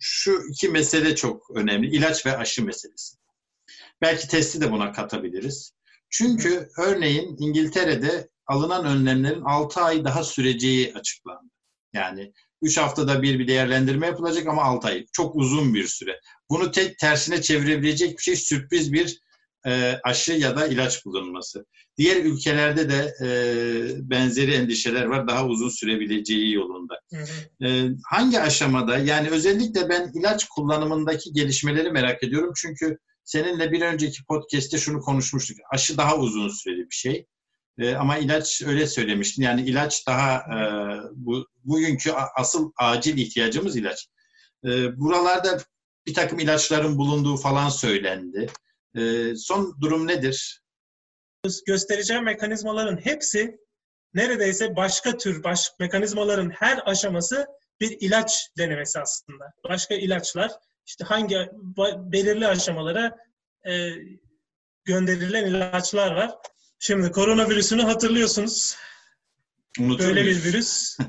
şu 0.00 0.42
iki 0.50 0.68
mesele 0.68 1.16
çok 1.16 1.50
önemli. 1.56 1.96
İlaç 1.96 2.26
ve 2.26 2.36
aşı 2.36 2.64
meselesi. 2.64 3.16
Belki 4.02 4.28
testi 4.28 4.60
de 4.60 4.72
buna 4.72 4.92
katabiliriz. 4.92 5.72
Çünkü 6.10 6.68
örneğin 6.78 7.36
İngiltere'de 7.38 8.28
alınan 8.50 8.84
önlemlerin 8.84 9.42
6 9.42 9.80
ay 9.80 10.04
daha 10.04 10.24
süreceği 10.24 10.94
açıklandı. 10.94 11.50
Yani 11.92 12.32
3 12.62 12.78
haftada 12.78 13.22
bir 13.22 13.38
bir 13.38 13.48
değerlendirme 13.48 14.06
yapılacak 14.06 14.46
ama 14.46 14.62
6 14.62 14.88
ay. 14.88 15.06
Çok 15.12 15.36
uzun 15.36 15.74
bir 15.74 15.86
süre. 15.86 16.20
Bunu 16.50 16.70
tek 16.70 16.98
tersine 16.98 17.42
çevirebilecek 17.42 18.18
bir 18.18 18.22
şey 18.22 18.36
sürpriz 18.36 18.92
bir 18.92 19.20
e, 19.66 20.00
aşı 20.04 20.32
ya 20.32 20.56
da 20.56 20.66
ilaç 20.66 21.04
bulunması. 21.04 21.66
Diğer 21.96 22.24
ülkelerde 22.24 22.88
de 22.88 23.14
e, 23.24 23.28
benzeri 24.10 24.52
endişeler 24.54 25.04
var 25.04 25.28
daha 25.28 25.46
uzun 25.46 25.68
sürebileceği 25.68 26.54
yolunda. 26.54 27.00
Hı 27.10 27.16
hı. 27.16 27.66
E, 27.66 27.88
hangi 28.10 28.40
aşamada 28.40 28.98
yani 28.98 29.28
özellikle 29.28 29.88
ben 29.88 30.10
ilaç 30.14 30.48
kullanımındaki 30.48 31.32
gelişmeleri 31.32 31.90
merak 31.90 32.22
ediyorum 32.22 32.52
çünkü 32.56 32.98
seninle 33.24 33.72
bir 33.72 33.80
önceki 33.80 34.24
podcast'te 34.24 34.78
şunu 34.78 35.00
konuşmuştuk. 35.00 35.56
Aşı 35.72 35.96
daha 35.96 36.16
uzun 36.16 36.48
süreli 36.48 36.90
bir 36.90 36.94
şey. 36.94 37.26
E, 37.80 37.94
ama 37.94 38.18
ilaç 38.18 38.62
öyle 38.62 38.86
söylemiştin. 38.86 39.42
Yani 39.42 39.62
ilaç 39.62 40.06
daha 40.06 40.36
e, 40.36 40.58
bu 41.12 41.46
bugünkü 41.64 42.12
asıl 42.36 42.72
acil 42.76 43.18
ihtiyacımız 43.18 43.76
ilaç. 43.76 44.08
E, 44.64 45.00
buralarda 45.00 45.58
bir 46.06 46.14
takım 46.14 46.38
ilaçların 46.38 46.98
bulunduğu 46.98 47.36
falan 47.36 47.68
söylendi. 47.68 48.46
E, 48.96 49.34
son 49.36 49.76
durum 49.80 50.06
nedir? 50.06 50.62
Göstereceğim 51.66 52.24
mekanizmaların 52.24 52.96
hepsi 52.96 53.58
neredeyse 54.14 54.76
başka 54.76 55.16
tür 55.16 55.44
baş, 55.44 55.70
mekanizmaların 55.78 56.50
her 56.50 56.82
aşaması 56.84 57.46
bir 57.80 57.96
ilaç 58.00 58.50
denemesi 58.58 59.00
aslında. 59.00 59.52
Başka 59.68 59.94
ilaçlar 59.94 60.50
işte 60.86 61.04
hangi 61.04 61.36
belirli 62.12 62.46
aşamalara 62.46 63.16
e, 63.68 63.90
gönderilen 64.84 65.46
ilaçlar 65.46 66.12
var. 66.12 66.30
Şimdi 66.82 67.10
koronavirüsünü 67.10 67.82
hatırlıyorsunuz. 67.82 68.76
Unutur 69.80 70.04
Böyle 70.04 70.24
bir 70.26 70.44
virüs. 70.44 70.98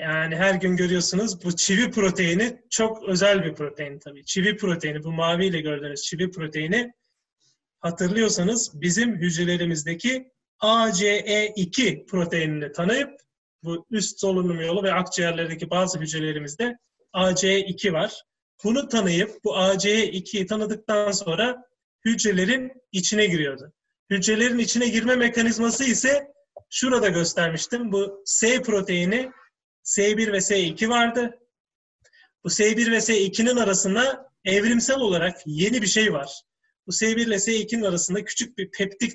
Yani 0.00 0.36
her 0.36 0.54
gün 0.54 0.76
görüyorsunuz 0.76 1.44
bu 1.44 1.56
çivi 1.56 1.90
proteini 1.90 2.62
çok 2.70 3.08
özel 3.08 3.44
bir 3.44 3.54
protein 3.54 3.98
tabii. 3.98 4.24
Çivi 4.24 4.56
proteini, 4.56 5.02
bu 5.02 5.12
maviyle 5.12 5.60
gördüğünüz 5.60 6.02
çivi 6.02 6.30
proteini 6.30 6.92
hatırlıyorsanız 7.80 8.80
bizim 8.80 9.16
hücrelerimizdeki 9.16 10.32
ACE2 10.60 12.06
proteinini 12.06 12.72
tanıyıp 12.72 13.20
bu 13.62 13.86
üst 13.90 14.20
solunum 14.20 14.60
yolu 14.60 14.82
ve 14.82 14.92
akciğerlerdeki 14.92 15.70
bazı 15.70 15.98
hücrelerimizde 15.98 16.78
ACE2 17.14 17.92
var. 17.92 18.22
Bunu 18.64 18.88
tanıyıp 18.88 19.44
bu 19.44 19.56
ACE2'yi 19.56 20.46
tanıdıktan 20.46 21.12
sonra 21.12 21.64
hücrelerin 22.04 22.72
içine 22.92 23.26
giriyordu. 23.26 23.72
Hücrelerin 24.12 24.58
içine 24.58 24.88
girme 24.88 25.16
mekanizması 25.16 25.84
ise 25.84 26.32
şurada 26.70 27.08
göstermiştim. 27.08 27.92
Bu 27.92 28.22
S 28.24 28.62
proteini 28.62 29.30
S1 29.84 30.32
ve 30.32 30.36
S2 30.36 30.88
vardı. 30.88 31.38
Bu 32.44 32.48
S1 32.48 32.90
ve 32.92 32.96
S2'nin 32.96 33.56
arasında 33.56 34.30
evrimsel 34.44 34.96
olarak 34.96 35.36
yeni 35.46 35.82
bir 35.82 35.86
şey 35.86 36.12
var. 36.12 36.42
Bu 36.86 36.92
S1 36.92 37.20
ile 37.20 37.34
S2'nin 37.34 37.82
arasında 37.82 38.24
küçük 38.24 38.58
bir 38.58 38.70
peptit, 38.70 39.14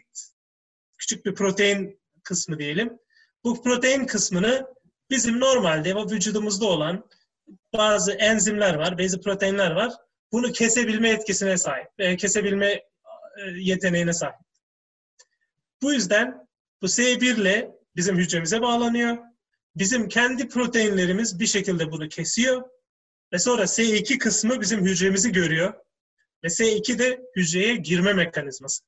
küçük 0.97 1.25
bir 1.25 1.35
protein 1.35 1.99
kısmı 2.23 2.59
diyelim. 2.59 2.99
Bu 3.43 3.63
protein 3.63 4.05
kısmını 4.05 4.67
bizim 5.09 5.39
normalde 5.39 5.95
ve 5.95 5.99
vücudumuzda 5.99 6.65
olan 6.65 7.09
bazı 7.73 8.11
enzimler 8.11 8.75
var, 8.75 8.97
bazı 8.97 9.21
proteinler 9.21 9.71
var. 9.71 9.93
Bunu 10.31 10.51
kesebilme 10.51 11.09
etkisine 11.09 11.57
sahip, 11.57 11.87
e, 11.99 12.17
kesebilme 12.17 12.71
e, 12.71 12.83
yeteneğine 13.55 14.13
sahip. 14.13 14.46
Bu 15.81 15.93
yüzden 15.93 16.47
bu 16.81 16.85
S1 16.85 17.41
ile 17.41 17.71
bizim 17.95 18.17
hücremize 18.17 18.61
bağlanıyor 18.61 19.17
bizim 19.75 20.07
kendi 20.07 20.47
proteinlerimiz 20.47 21.39
bir 21.39 21.47
şekilde 21.47 21.91
bunu 21.91 22.09
kesiyor 22.09 22.63
ve 23.33 23.39
sonra 23.39 23.63
S2 23.63 24.17
kısmı 24.17 24.61
bizim 24.61 24.85
hücremizi 24.85 25.31
görüyor 25.31 25.73
ve 26.43 26.47
S2 26.47 26.99
de 26.99 27.21
hücreye 27.35 27.75
girme 27.75 28.13
mekanizması. 28.13 28.83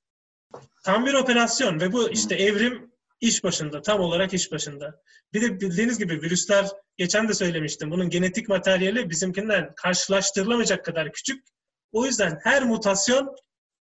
Tam 0.84 1.05
bir 1.05 1.13
operasyon 1.13 1.79
ve 1.79 1.91
bu 1.91 2.10
işte 2.10 2.36
evrim 2.36 2.91
iş 3.22 3.43
başında, 3.43 3.81
tam 3.81 4.00
olarak 4.00 4.34
iş 4.34 4.51
başında. 4.51 5.01
Bir 5.34 5.41
de 5.41 5.62
bildiğiniz 5.62 6.00
gibi 6.00 6.22
virüsler, 6.22 6.67
geçen 6.98 7.29
de 7.29 7.34
söylemiştim, 7.34 7.91
bunun 7.91 8.10
genetik 8.10 8.50
materyali 8.50 9.10
bizimkinden 9.10 9.74
karşılaştırılamayacak 9.75 10.86
kadar 10.86 11.13
küçük. 11.13 11.48
O 11.91 12.05
yüzden 12.05 12.39
her 12.43 12.63
mutasyon 12.63 13.36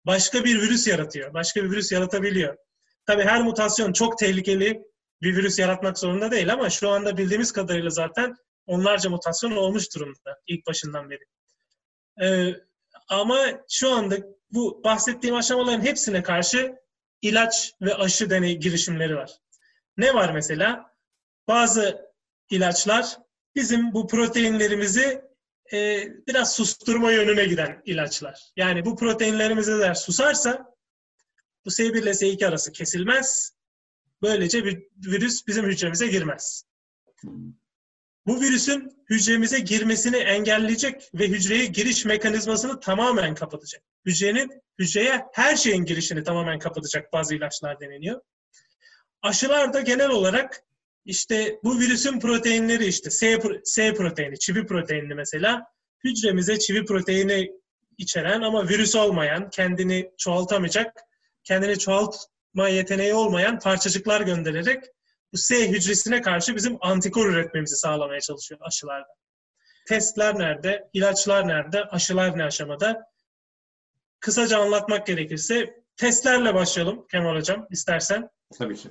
başka 0.07 0.45
bir 0.45 0.63
virüs 0.63 0.87
yaratıyor, 0.87 1.35
başka 1.35 1.65
bir 1.65 1.71
virüs 1.71 1.93
yaratabiliyor. 1.93 2.57
Tabii 3.07 3.23
her 3.23 3.43
mutasyon 3.43 3.93
çok 3.93 4.19
tehlikeli 4.19 4.83
bir 5.23 5.37
virüs 5.37 5.59
yaratmak 5.59 5.99
zorunda 5.99 6.31
değil 6.31 6.53
ama 6.53 6.71
şu 6.71 6.91
anda 6.91 7.17
bildiğimiz 7.17 7.53
kadarıyla 7.53 7.91
zaten 7.91 8.37
onlarca 8.67 9.11
mutasyon 9.11 9.57
olmuş 9.57 9.95
durumda 9.95 10.39
ilk 10.47 10.67
başından 10.67 11.11
beri. 11.11 11.25
Ee, 12.23 12.55
ama 13.09 13.39
şu 13.71 13.91
anda 13.91 14.17
bu 14.51 14.85
bahsettiğim 14.85 15.37
aşamaların 15.37 15.85
hepsine 15.85 16.23
karşı 16.23 16.75
ilaç 17.23 17.73
ve 17.83 17.95
aşı 17.95 18.31
deney 18.31 18.57
girişimleri 18.57 19.17
var. 19.17 19.31
Ne 19.97 20.15
var 20.15 20.33
mesela? 20.33 20.93
Bazı 21.49 22.13
ilaçlar 22.51 23.17
bizim 23.55 23.95
bu 23.95 24.07
proteinlerimizi 24.07 25.23
e, 25.73 26.03
biraz 26.27 26.57
susturma 26.57 27.13
yönüne 27.13 27.45
giden 27.45 27.83
ilaçlar. 27.85 28.53
Yani 28.57 28.85
bu 28.85 28.97
proteinlerimizi 28.97 29.73
eğer 29.73 29.95
susarsa 29.95 30.72
bu 31.65 31.71
S1 31.71 32.03
ile 32.03 32.11
S2 32.11 32.47
arası 32.47 32.73
kesilmez. 32.73 33.53
Böylece 34.23 34.65
bir 34.65 34.83
virüs 35.07 35.47
bizim 35.47 35.67
hücremize 35.67 36.07
girmez. 36.07 36.65
Bu 38.27 38.41
virüsün 38.41 39.05
hücremize 39.11 39.59
girmesini 39.59 40.17
engelleyecek 40.17 41.11
ve 41.15 41.29
hücreye 41.29 41.67
giriş 41.67 42.05
mekanizmasını 42.05 42.81
tamamen 42.81 43.35
kapatacak. 43.35 43.83
Hücrenin 44.07 44.63
hücreye 44.79 45.25
her 45.33 45.57
şeyin 45.57 45.85
girişini 45.85 46.23
tamamen 46.23 46.59
kapatacak 46.59 47.13
bazı 47.13 47.35
ilaçlar 47.35 47.81
deneniyor. 47.81 48.21
Aşılar 49.23 49.73
da 49.73 49.81
genel 49.81 50.11
olarak 50.11 50.65
işte 51.05 51.59
bu 51.65 51.81
virüsün 51.81 52.21
proteinleri 52.21 52.87
işte 52.87 53.11
S, 53.11 53.41
S 53.65 53.95
proteini, 53.95 54.39
çivi 54.39 54.67
proteinli 54.67 55.15
mesela 55.15 55.67
hücremize 56.05 56.59
çivi 56.59 56.85
proteini 56.85 57.53
içeren 57.99 58.41
ama 58.41 58.69
virüs 58.69 58.95
olmayan, 58.95 59.51
kendini 59.51 60.11
çoğaltamayacak, 60.19 61.01
kendini 61.45 61.79
çoğaltma 61.79 62.69
yeteneği 62.69 63.15
olmayan 63.15 63.59
parçacıklar 63.59 64.21
göndererek 64.21 64.85
bu 65.33 65.37
S 65.37 65.69
hücresine 65.69 66.23
karşı 66.23 66.57
bizim 66.57 66.79
antikor 66.81 67.29
üretmemizi 67.29 67.77
sağlamaya 67.77 68.21
çalışıyor 68.21 68.61
aşılarda. 68.65 69.15
Testler 69.89 70.39
nerede? 70.39 70.89
ilaçlar 70.93 71.49
nerede? 71.49 71.85
Aşılar 71.85 72.39
ne 72.39 72.45
aşamada? 72.45 73.07
Kısaca 74.21 74.59
anlatmak 74.59 75.07
gerekirse 75.07 75.83
testlerle 75.97 76.55
başlayalım 76.55 77.07
Kemal 77.11 77.37
Hocam 77.37 77.67
istersen. 77.71 78.31
Tabii 78.59 78.77
ki. 78.77 78.89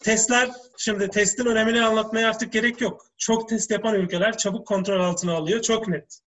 Testler, 0.00 0.50
şimdi 0.78 1.08
testin 1.08 1.46
önemini 1.46 1.82
anlatmaya 1.82 2.30
artık 2.30 2.52
gerek 2.52 2.80
yok. 2.80 3.06
Çok 3.18 3.48
test 3.48 3.70
yapan 3.70 3.94
ülkeler 3.94 4.36
çabuk 4.36 4.66
kontrol 4.66 5.00
altına 5.00 5.32
alıyor. 5.32 5.62
Çok 5.62 5.88
net. 5.88 6.20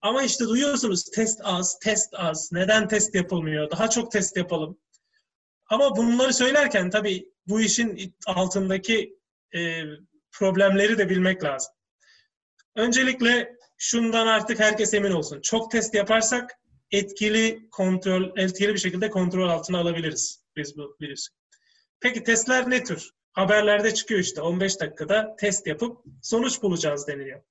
Ama 0.00 0.22
işte 0.22 0.44
duyuyorsunuz 0.44 1.04
test 1.04 1.40
az, 1.44 1.78
test 1.78 2.14
az. 2.14 2.52
Neden 2.52 2.88
test 2.88 3.14
yapılmıyor? 3.14 3.70
Daha 3.70 3.90
çok 3.90 4.12
test 4.12 4.36
yapalım. 4.36 4.78
Ama 5.66 5.96
bunları 5.96 6.34
söylerken 6.34 6.90
tabii 6.90 7.32
bu 7.46 7.60
işin 7.60 8.14
altındaki 8.26 9.18
e, 9.54 9.82
problemleri 10.32 10.98
de 10.98 11.08
bilmek 11.08 11.44
lazım. 11.44 11.74
Öncelikle 12.76 13.56
şundan 13.78 14.26
artık 14.26 14.60
herkes 14.60 14.94
emin 14.94 15.10
olsun. 15.10 15.40
Çok 15.40 15.70
test 15.70 15.94
yaparsak 15.94 16.58
etkili 16.90 17.68
kontrol, 17.70 18.36
etkili 18.36 18.74
bir 18.74 18.78
şekilde 18.78 19.10
kontrol 19.10 19.48
altına 19.48 19.78
alabiliriz 19.78 20.44
biz 20.56 20.76
bu 20.76 20.96
virüsü. 21.00 21.32
Peki 22.00 22.22
testler 22.22 22.70
ne 22.70 22.84
tür? 22.84 23.10
Haberlerde 23.32 23.94
çıkıyor 23.94 24.20
işte 24.20 24.40
15 24.40 24.80
dakikada 24.80 25.36
test 25.38 25.66
yapıp 25.66 26.04
sonuç 26.22 26.62
bulacağız 26.62 27.06
deniliyor. 27.06 27.42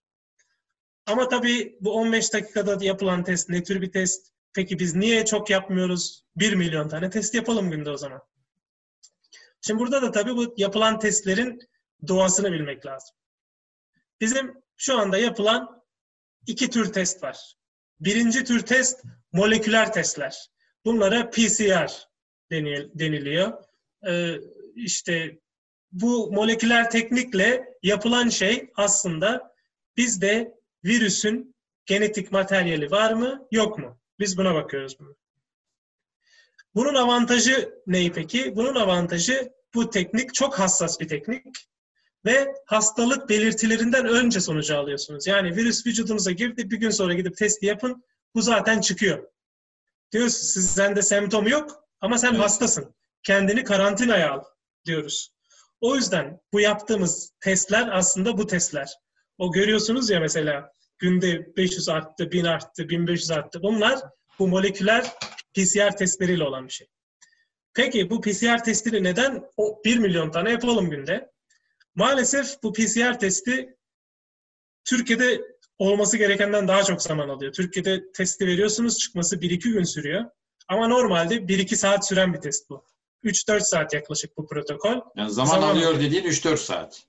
Ama 1.08 1.30
tabii 1.30 1.78
bu 1.82 1.94
15 1.94 2.34
dakikada 2.34 2.86
yapılan 2.86 3.24
test 3.24 3.50
ne 3.50 3.64
tür 3.64 3.82
bir 3.82 3.92
test? 3.92 4.28
Peki 4.54 4.80
biz 4.80 4.96
niye 4.96 5.26
çok 5.26 5.50
yapmıyoruz? 5.50 6.24
1 6.36 6.54
milyon 6.54 6.90
tane 6.90 7.10
test 7.10 7.36
yapalım 7.36 7.72
günde 7.72 7.90
o 7.90 7.98
zaman. 7.98 8.22
Şimdi 9.62 9.80
burada 9.80 10.02
da 10.02 10.12
tabii 10.12 10.36
bu 10.36 10.54
yapılan 10.58 11.00
testlerin 11.00 11.60
doğasını 12.08 12.52
bilmek 12.52 12.86
lazım. 12.86 13.16
Bizim 14.22 14.54
şu 14.78 15.00
anda 15.00 15.18
yapılan 15.18 15.84
iki 16.48 16.70
tür 16.70 16.94
test 16.94 17.24
var. 17.24 17.56
Birinci 18.00 18.44
tür 18.44 18.60
test 18.60 19.04
moleküler 19.32 19.94
testler. 19.94 20.50
Bunlara 20.86 21.30
PCR 21.30 22.08
deniliyor. 23.00 23.64
Ee, 24.08 24.36
işte 24.76 25.40
bu 25.92 26.32
moleküler 26.32 26.92
teknikle 26.92 27.74
yapılan 27.84 28.30
şey 28.30 28.70
aslında 28.76 29.56
bizde 29.98 30.57
virüsün 30.88 31.56
genetik 31.86 32.32
materyali 32.32 32.92
var 32.92 33.14
mı 33.14 33.48
yok 33.52 33.80
mu? 33.80 34.00
Biz 34.20 34.38
buna 34.38 34.56
bakıyoruz. 34.56 35.00
Bunu. 35.00 35.16
Bunun 36.76 36.96
avantajı 36.96 37.82
ne 37.88 38.12
peki? 38.12 38.56
Bunun 38.56 38.76
avantajı 38.76 39.54
bu 39.74 39.90
teknik 39.90 40.34
çok 40.34 40.60
hassas 40.60 41.00
bir 41.00 41.08
teknik 41.08 41.46
ve 42.26 42.54
hastalık 42.66 43.30
belirtilerinden 43.30 44.06
önce 44.08 44.40
sonucu 44.40 44.78
alıyorsunuz. 44.78 45.28
Yani 45.28 45.56
virüs 45.56 45.86
vücudunuza 45.86 46.32
girdi, 46.32 46.72
bir 46.72 46.78
gün 46.78 46.90
sonra 46.90 47.14
gidip 47.14 47.38
testi 47.38 47.66
yapın, 47.66 48.04
bu 48.36 48.42
zaten 48.42 48.82
çıkıyor. 48.82 49.28
Diyorsun 50.12 50.48
sizden 50.48 50.96
de 50.96 51.02
semptom 51.02 51.48
yok 51.48 51.84
ama 52.02 52.18
sen 52.18 52.32
evet. 52.32 52.40
hastasın. 52.40 52.96
Kendini 53.24 53.64
karantinaya 53.64 54.32
al 54.32 54.44
diyoruz. 54.86 55.30
O 55.82 55.96
yüzden 55.96 56.40
bu 56.54 56.60
yaptığımız 56.60 57.32
testler 57.40 57.90
aslında 57.92 58.38
bu 58.38 58.48
testler. 58.48 58.90
O 59.38 59.52
görüyorsunuz 59.52 60.10
ya 60.10 60.20
mesela 60.20 60.72
günde 61.00 61.56
500 61.58 61.90
arttı, 61.90 62.32
1000 62.32 62.46
arttı, 62.46 62.90
1500 62.90 63.32
arttı. 63.32 63.62
Bunlar 63.64 64.00
bu 64.40 64.48
moleküler 64.48 65.14
PCR 65.56 65.98
testleriyle 65.98 66.44
olan 66.44 66.68
bir 66.68 66.74
şey. 66.74 66.88
Peki 67.74 68.10
bu 68.10 68.22
PCR 68.22 68.64
testini 68.64 69.04
neden 69.04 69.44
o 69.58 69.82
1 69.86 69.98
milyon 69.98 70.32
tane 70.32 70.52
yapalım 70.52 70.90
günde? 70.90 71.32
Maalesef 71.96 72.64
bu 72.64 72.74
PCR 72.74 73.20
testi 73.20 73.78
Türkiye'de 74.86 75.42
olması 75.80 76.18
gerekenden 76.18 76.68
daha 76.68 76.84
çok 76.84 77.02
zaman 77.02 77.30
alıyor. 77.30 77.54
Türkiye'de 77.54 78.12
testi 78.12 78.48
veriyorsunuz 78.48 78.98
çıkması 78.98 79.36
1-2 79.36 79.58
gün 79.58 79.84
sürüyor. 79.84 80.26
Ama 80.68 80.88
normalde 80.88 81.36
1-2 81.36 81.76
saat 81.76 82.08
süren 82.08 82.34
bir 82.34 82.42
test 82.42 82.70
bu. 82.70 82.86
3-4 83.24 83.60
saat 83.60 83.94
yaklaşık 83.94 84.38
bu 84.38 84.48
protokol. 84.48 85.02
Yani 85.16 85.32
zaman, 85.32 85.50
zaman 85.50 85.68
alıyor 85.68 86.00
dediğin 86.00 86.24
3-4 86.24 86.58
saat. 86.58 87.04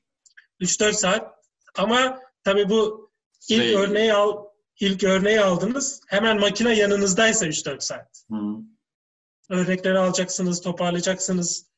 3-4 0.61 0.93
saat. 0.93 1.35
Ama 1.77 2.21
tabii 2.45 2.69
bu 2.69 3.08
ilk 3.49 3.63
şey... 3.63 3.75
örneği 3.75 4.15
al 4.15 4.49
ilk 4.81 5.05
örneği 5.05 5.41
aldınız. 5.41 6.01
Hemen 6.07 6.41
makine 6.41 6.77
yanınızdaysa 6.77 7.47
3-4 7.47 7.81
saat. 7.81 8.25
Hı. 8.31 8.37
Örnekleri 9.51 9.99
alacaksınız, 9.99 10.61
toparlayacaksınız. 10.61 11.69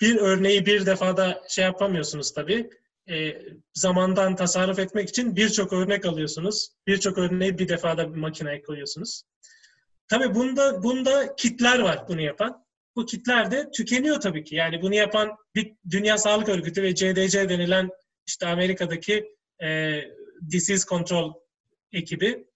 Bir 0.00 0.16
örneği 0.16 0.66
bir 0.66 0.86
defada 0.86 1.42
şey 1.48 1.64
yapamıyorsunuz 1.64 2.32
tabii. 2.32 2.70
E, 3.10 3.42
zamandan 3.74 4.36
tasarruf 4.36 4.78
etmek 4.78 5.08
için 5.08 5.36
birçok 5.36 5.72
örnek 5.72 6.06
alıyorsunuz. 6.06 6.68
Birçok 6.86 7.18
örneği 7.18 7.58
bir 7.58 7.68
defada 7.68 8.14
bir 8.14 8.20
makineye 8.20 8.62
koyuyorsunuz. 8.62 9.22
Tabii 10.08 10.34
bunda 10.34 10.82
bunda 10.82 11.36
kitler 11.36 11.78
var 11.78 12.08
bunu 12.08 12.20
yapan. 12.20 12.64
Bu 12.96 13.06
kitler 13.06 13.50
de 13.50 13.70
tükeniyor 13.70 14.20
tabii 14.20 14.44
ki. 14.44 14.54
Yani 14.54 14.82
bunu 14.82 14.94
yapan 14.94 15.36
bir 15.54 15.74
Dünya 15.90 16.18
Sağlık 16.18 16.48
Örgütü 16.48 16.82
ve 16.82 16.94
CDC 16.94 17.48
denilen 17.48 17.90
işte 18.26 18.46
Amerika'daki 18.46 19.33
e, 19.62 20.00
disease 20.50 20.88
control 20.88 21.34
ekibi 21.92 22.46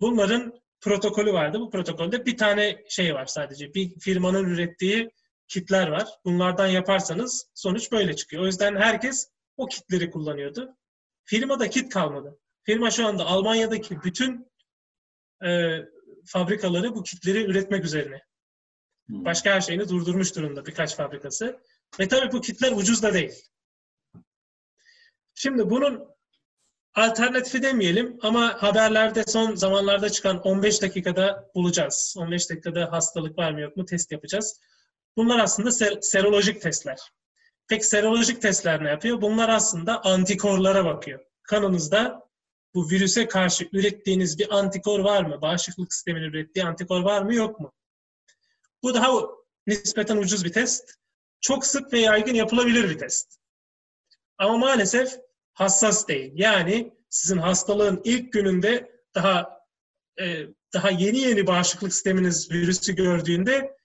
bunların 0.00 0.60
protokolü 0.80 1.32
vardı. 1.32 1.60
Bu 1.60 1.70
protokolde 1.70 2.26
bir 2.26 2.36
tane 2.36 2.84
şey 2.88 3.14
var 3.14 3.26
sadece. 3.26 3.74
Bir 3.74 4.00
firmanın 4.00 4.44
ürettiği 4.44 5.10
kitler 5.48 5.88
var. 5.88 6.08
Bunlardan 6.24 6.66
yaparsanız 6.66 7.50
sonuç 7.54 7.92
böyle 7.92 8.16
çıkıyor. 8.16 8.42
O 8.42 8.46
yüzden 8.46 8.76
herkes 8.76 9.28
o 9.56 9.66
kitleri 9.66 10.10
kullanıyordu. 10.10 10.76
Firmada 11.24 11.70
kit 11.70 11.92
kalmadı. 11.92 12.38
Firma 12.62 12.90
şu 12.90 13.06
anda 13.06 13.26
Almanya'daki 13.26 14.02
bütün 14.02 14.52
e, 15.46 15.78
fabrikaları 16.26 16.94
bu 16.94 17.02
kitleri 17.02 17.44
üretmek 17.44 17.84
üzerine. 17.84 18.22
Hmm. 19.06 19.24
Başka 19.24 19.50
her 19.50 19.60
şeyini 19.60 19.88
durdurmuş 19.88 20.36
durumda 20.36 20.66
birkaç 20.66 20.96
fabrikası. 20.96 21.60
Ve 22.00 22.08
tabii 22.08 22.32
bu 22.32 22.40
kitler 22.40 22.72
ucuz 22.72 23.02
da 23.02 23.14
değil. 23.14 23.34
Şimdi 25.34 25.70
bunun 25.70 26.13
alternatifi 26.94 27.62
demeyelim 27.62 28.18
ama 28.22 28.62
haberlerde 28.62 29.24
son 29.26 29.54
zamanlarda 29.54 30.10
çıkan 30.10 30.40
15 30.40 30.82
dakikada 30.82 31.50
bulacağız. 31.54 32.14
15 32.18 32.50
dakikada 32.50 32.92
hastalık 32.92 33.38
var 33.38 33.52
mı 33.52 33.60
yok 33.60 33.76
mu 33.76 33.84
test 33.84 34.12
yapacağız. 34.12 34.60
Bunlar 35.16 35.38
aslında 35.38 35.68
ser- 35.68 36.02
serolojik 36.02 36.62
testler. 36.62 36.98
Peki 37.68 37.86
serolojik 37.86 38.42
testler 38.42 38.84
ne 38.84 38.88
yapıyor? 38.88 39.20
Bunlar 39.20 39.48
aslında 39.48 40.04
antikorlara 40.04 40.84
bakıyor. 40.84 41.20
Kanınızda 41.42 42.28
bu 42.74 42.90
virüse 42.90 43.28
karşı 43.28 43.68
ürettiğiniz 43.72 44.38
bir 44.38 44.58
antikor 44.58 45.00
var 45.00 45.24
mı? 45.24 45.40
Bağışıklık 45.42 45.92
sisteminin 45.92 46.24
ürettiği 46.24 46.64
antikor 46.64 47.00
var 47.00 47.22
mı 47.22 47.34
yok 47.34 47.60
mu? 47.60 47.72
Bu 48.82 48.94
daha 48.94 49.10
nispeten 49.66 50.16
ucuz 50.16 50.44
bir 50.44 50.52
test. 50.52 50.94
Çok 51.40 51.66
sık 51.66 51.92
ve 51.92 51.98
yaygın 51.98 52.34
yapılabilir 52.34 52.90
bir 52.90 52.98
test. 52.98 53.38
Ama 54.38 54.56
maalesef 54.56 55.18
hassas 55.54 56.08
değil. 56.08 56.32
Yani 56.34 56.92
sizin 57.10 57.38
hastalığın 57.38 58.00
ilk 58.04 58.32
gününde 58.32 58.92
daha 59.14 59.60
e, 60.20 60.46
daha 60.74 60.90
yeni 60.90 61.18
yeni 61.18 61.46
bağışıklık 61.46 61.92
sisteminiz 61.92 62.50
virüsü 62.50 62.94
gördüğünde 62.94 63.76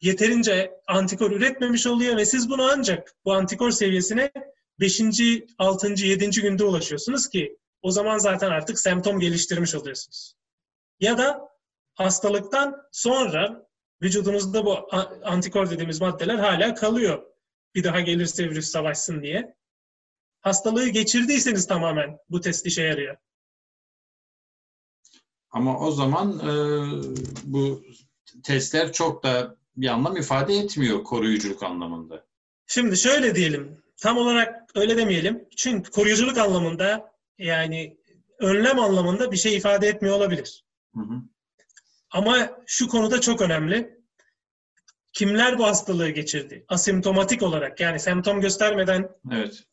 yeterince 0.00 0.80
antikor 0.86 1.30
üretmemiş 1.30 1.86
oluyor 1.86 2.16
ve 2.16 2.24
siz 2.24 2.50
bunu 2.50 2.70
ancak 2.72 3.14
bu 3.24 3.32
antikor 3.32 3.70
seviyesine 3.70 4.32
5. 4.80 5.02
6. 5.58 5.92
7. 6.04 6.30
günde 6.30 6.64
ulaşıyorsunuz 6.64 7.28
ki 7.28 7.58
o 7.82 7.90
zaman 7.90 8.18
zaten 8.18 8.50
artık 8.50 8.78
semptom 8.78 9.20
geliştirmiş 9.20 9.74
oluyorsunuz. 9.74 10.34
Ya 11.00 11.18
da 11.18 11.48
hastalıktan 11.94 12.76
sonra 12.92 13.66
vücudunuzda 14.02 14.64
bu 14.64 14.88
antikor 15.24 15.70
dediğimiz 15.70 16.00
maddeler 16.00 16.34
hala 16.34 16.74
kalıyor. 16.74 17.22
Bir 17.74 17.84
daha 17.84 18.00
gelirse 18.00 18.50
virüs 18.50 18.68
savaşsın 18.68 19.22
diye. 19.22 19.56
Hastalığı 20.46 20.88
geçirdiyseniz 20.88 21.66
tamamen 21.66 22.18
bu 22.30 22.40
test 22.40 22.66
işe 22.66 22.82
yarıyor. 22.82 23.16
Ama 25.50 25.78
o 25.80 25.90
zaman 25.90 26.38
e, 26.38 26.52
bu 27.44 27.82
testler 28.42 28.92
çok 28.92 29.22
da 29.22 29.56
bir 29.76 29.88
anlam 29.88 30.16
ifade 30.16 30.54
etmiyor 30.54 31.04
koruyuculuk 31.04 31.62
anlamında. 31.62 32.26
Şimdi 32.66 32.96
şöyle 32.96 33.34
diyelim, 33.34 33.82
tam 33.96 34.18
olarak 34.18 34.70
öyle 34.74 34.96
demeyelim. 34.96 35.48
Çünkü 35.56 35.90
koruyuculuk 35.90 36.38
anlamında 36.38 37.12
yani 37.38 37.96
önlem 38.38 38.78
anlamında 38.78 39.32
bir 39.32 39.36
şey 39.36 39.56
ifade 39.56 39.88
etmiyor 39.88 40.16
olabilir. 40.16 40.64
Hı 40.94 41.00
hı. 41.00 41.22
Ama 42.10 42.50
şu 42.66 42.88
konuda 42.88 43.20
çok 43.20 43.42
önemli. 43.42 44.00
Kimler 45.12 45.58
bu 45.58 45.66
hastalığı 45.66 46.10
geçirdi? 46.10 46.64
Asimptomatik 46.68 47.42
olarak 47.42 47.80
yani 47.80 48.00
semptom 48.00 48.40
göstermeden 48.40 49.08
evet. 49.32 49.66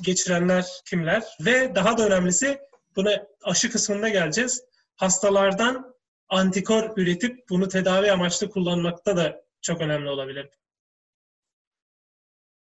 Geçirenler 0.00 0.66
kimler? 0.84 1.24
Ve 1.40 1.74
daha 1.74 1.98
da 1.98 2.06
önemlisi 2.06 2.58
buna 2.96 3.26
aşı 3.42 3.70
kısmında 3.70 4.08
geleceğiz. 4.08 4.64
Hastalardan 4.96 5.94
antikor 6.28 6.96
üretip 6.96 7.48
bunu 7.48 7.68
tedavi 7.68 8.12
amaçlı 8.12 8.50
kullanmakta 8.50 9.16
da 9.16 9.44
çok 9.62 9.80
önemli 9.80 10.08
olabilir. 10.08 10.48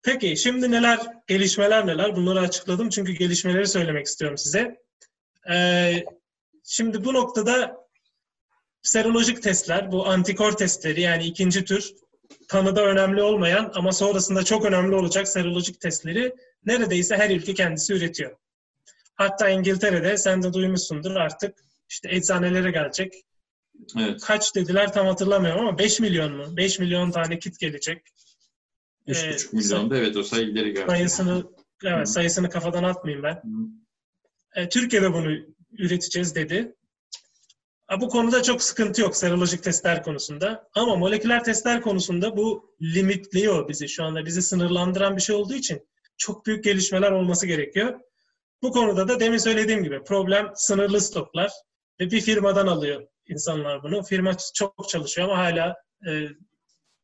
Peki 0.02 0.36
şimdi 0.36 0.70
neler, 0.70 0.98
gelişmeler 1.26 1.86
neler? 1.86 2.16
Bunları 2.16 2.40
açıkladım 2.40 2.88
çünkü 2.88 3.12
gelişmeleri 3.12 3.66
söylemek 3.66 4.06
istiyorum 4.06 4.38
size. 4.38 4.82
Ee, 5.50 6.04
şimdi 6.64 7.04
bu 7.04 7.14
noktada 7.14 7.88
serolojik 8.82 9.42
testler, 9.42 9.92
bu 9.92 10.06
antikor 10.06 10.52
testleri 10.52 11.00
yani 11.00 11.24
ikinci 11.24 11.64
tür 11.64 11.94
tanıda 12.48 12.84
önemli 12.84 13.22
olmayan 13.22 13.72
ama 13.74 13.92
sonrasında 13.92 14.44
çok 14.44 14.64
önemli 14.64 14.94
olacak 14.94 15.28
serolojik 15.28 15.80
testleri 15.80 16.34
neredeyse 16.66 17.16
her 17.16 17.30
ülke 17.30 17.54
kendisi 17.54 17.94
üretiyor. 17.94 18.36
Hatta 19.14 19.48
İngiltere'de 19.48 20.16
sen 20.16 20.42
de 20.42 20.52
duymuşsundur 20.52 21.16
artık 21.16 21.58
işte 21.88 22.08
eczanelere 22.14 22.70
gelecek. 22.70 23.24
Evet. 23.98 24.20
Kaç 24.20 24.54
dediler 24.54 24.92
tam 24.92 25.06
hatırlamıyorum 25.06 25.60
ama 25.60 25.78
5 25.78 26.00
milyon 26.00 26.36
mu? 26.36 26.56
5 26.56 26.78
milyon 26.78 27.10
tane 27.10 27.38
kit 27.38 27.58
gelecek. 27.58 28.02
3,5 29.08 29.46
ee, 29.46 29.56
milyon 29.56 29.90
da 29.90 29.96
evet 29.96 30.16
o 30.16 30.22
sayı 30.22 30.46
ileri 30.46 30.72
geldi. 30.74 30.86
Sayısını, 30.88 31.44
evet, 31.84 32.08
Hı. 32.08 32.12
sayısını 32.12 32.50
kafadan 32.50 32.84
atmayayım 32.84 33.24
ben. 33.24 33.42
E, 34.54 34.68
Türkiye'de 34.68 35.12
bunu 35.12 35.36
üreteceğiz 35.72 36.34
dedi. 36.34 36.74
Bu 38.00 38.08
konuda 38.08 38.42
çok 38.42 38.62
sıkıntı 38.62 39.00
yok 39.00 39.16
serolojik 39.16 39.62
testler 39.62 40.02
konusunda. 40.02 40.68
Ama 40.74 40.96
moleküler 40.96 41.44
testler 41.44 41.80
konusunda 41.80 42.36
bu 42.36 42.74
limitliyor 42.82 43.68
bizi 43.68 43.88
şu 43.88 44.04
anda. 44.04 44.26
Bizi 44.26 44.42
sınırlandıran 44.42 45.16
bir 45.16 45.22
şey 45.22 45.36
olduğu 45.36 45.54
için 45.54 45.87
çok 46.18 46.46
büyük 46.46 46.64
gelişmeler 46.64 47.10
olması 47.10 47.46
gerekiyor. 47.46 48.00
Bu 48.62 48.72
konuda 48.72 49.08
da 49.08 49.20
demin 49.20 49.38
söylediğim 49.38 49.84
gibi 49.84 50.04
problem 50.04 50.52
sınırlı 50.54 51.00
stoklar 51.00 51.52
ve 52.00 52.10
bir 52.10 52.20
firmadan 52.20 52.66
alıyor 52.66 53.06
insanlar 53.28 53.82
bunu. 53.82 54.02
Firma 54.02 54.32
çok 54.54 54.88
çalışıyor 54.88 55.28
ama 55.28 55.38
hala 55.38 55.76
e, 56.08 56.28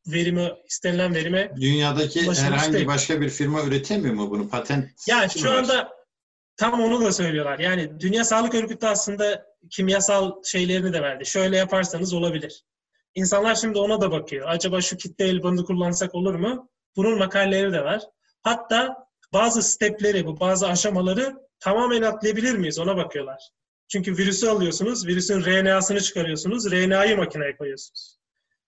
verimi 0.07 0.51
istenilen 0.67 1.15
verime 1.15 1.51
Dünyadaki 1.61 2.31
herhangi 2.31 2.73
değil. 2.73 2.87
başka 2.87 3.21
bir 3.21 3.29
firma 3.29 3.63
üretemiyor 3.63 4.13
mu 4.15 4.31
bunu? 4.31 4.49
Patent 4.49 4.89
Yani 5.07 5.29
şu 5.29 5.49
var? 5.49 5.55
anda 5.55 5.89
tam 6.57 6.81
onu 6.81 7.05
da 7.05 7.11
söylüyorlar. 7.11 7.59
Yani 7.59 7.99
Dünya 7.99 8.23
Sağlık 8.23 8.55
Örgütü 8.55 8.85
aslında 8.87 9.45
kimyasal 9.69 10.43
şeylerini 10.43 10.93
de 10.93 11.01
verdi. 11.01 11.25
Şöyle 11.25 11.57
yaparsanız 11.57 12.13
olabilir. 12.13 12.63
İnsanlar 13.15 13.55
şimdi 13.55 13.79
ona 13.79 14.01
da 14.01 14.11
bakıyor. 14.11 14.47
Acaba 14.49 14.81
şu 14.81 14.97
kitle 14.97 15.25
el 15.25 15.43
bandı 15.43 15.63
kullansak 15.65 16.15
olur 16.15 16.35
mu? 16.35 16.69
Bunun 16.95 17.17
makaleleri 17.17 17.73
de 17.73 17.83
var. 17.83 18.01
Hatta 18.43 19.04
bazı 19.33 19.63
stepleri, 19.63 20.25
bu 20.25 20.39
bazı 20.39 20.67
aşamaları 20.67 21.35
tamamen 21.59 22.01
atlayabilir 22.01 22.57
miyiz? 22.57 22.79
Ona 22.79 22.97
bakıyorlar. 22.97 23.49
Çünkü 23.87 24.17
virüsü 24.17 24.47
alıyorsunuz, 24.47 25.07
virüsün 25.07 25.45
RNA'sını 25.45 26.01
çıkarıyorsunuz, 26.01 26.71
RNA'yı 26.71 27.17
makineye 27.17 27.57
koyuyorsunuz. 27.57 28.17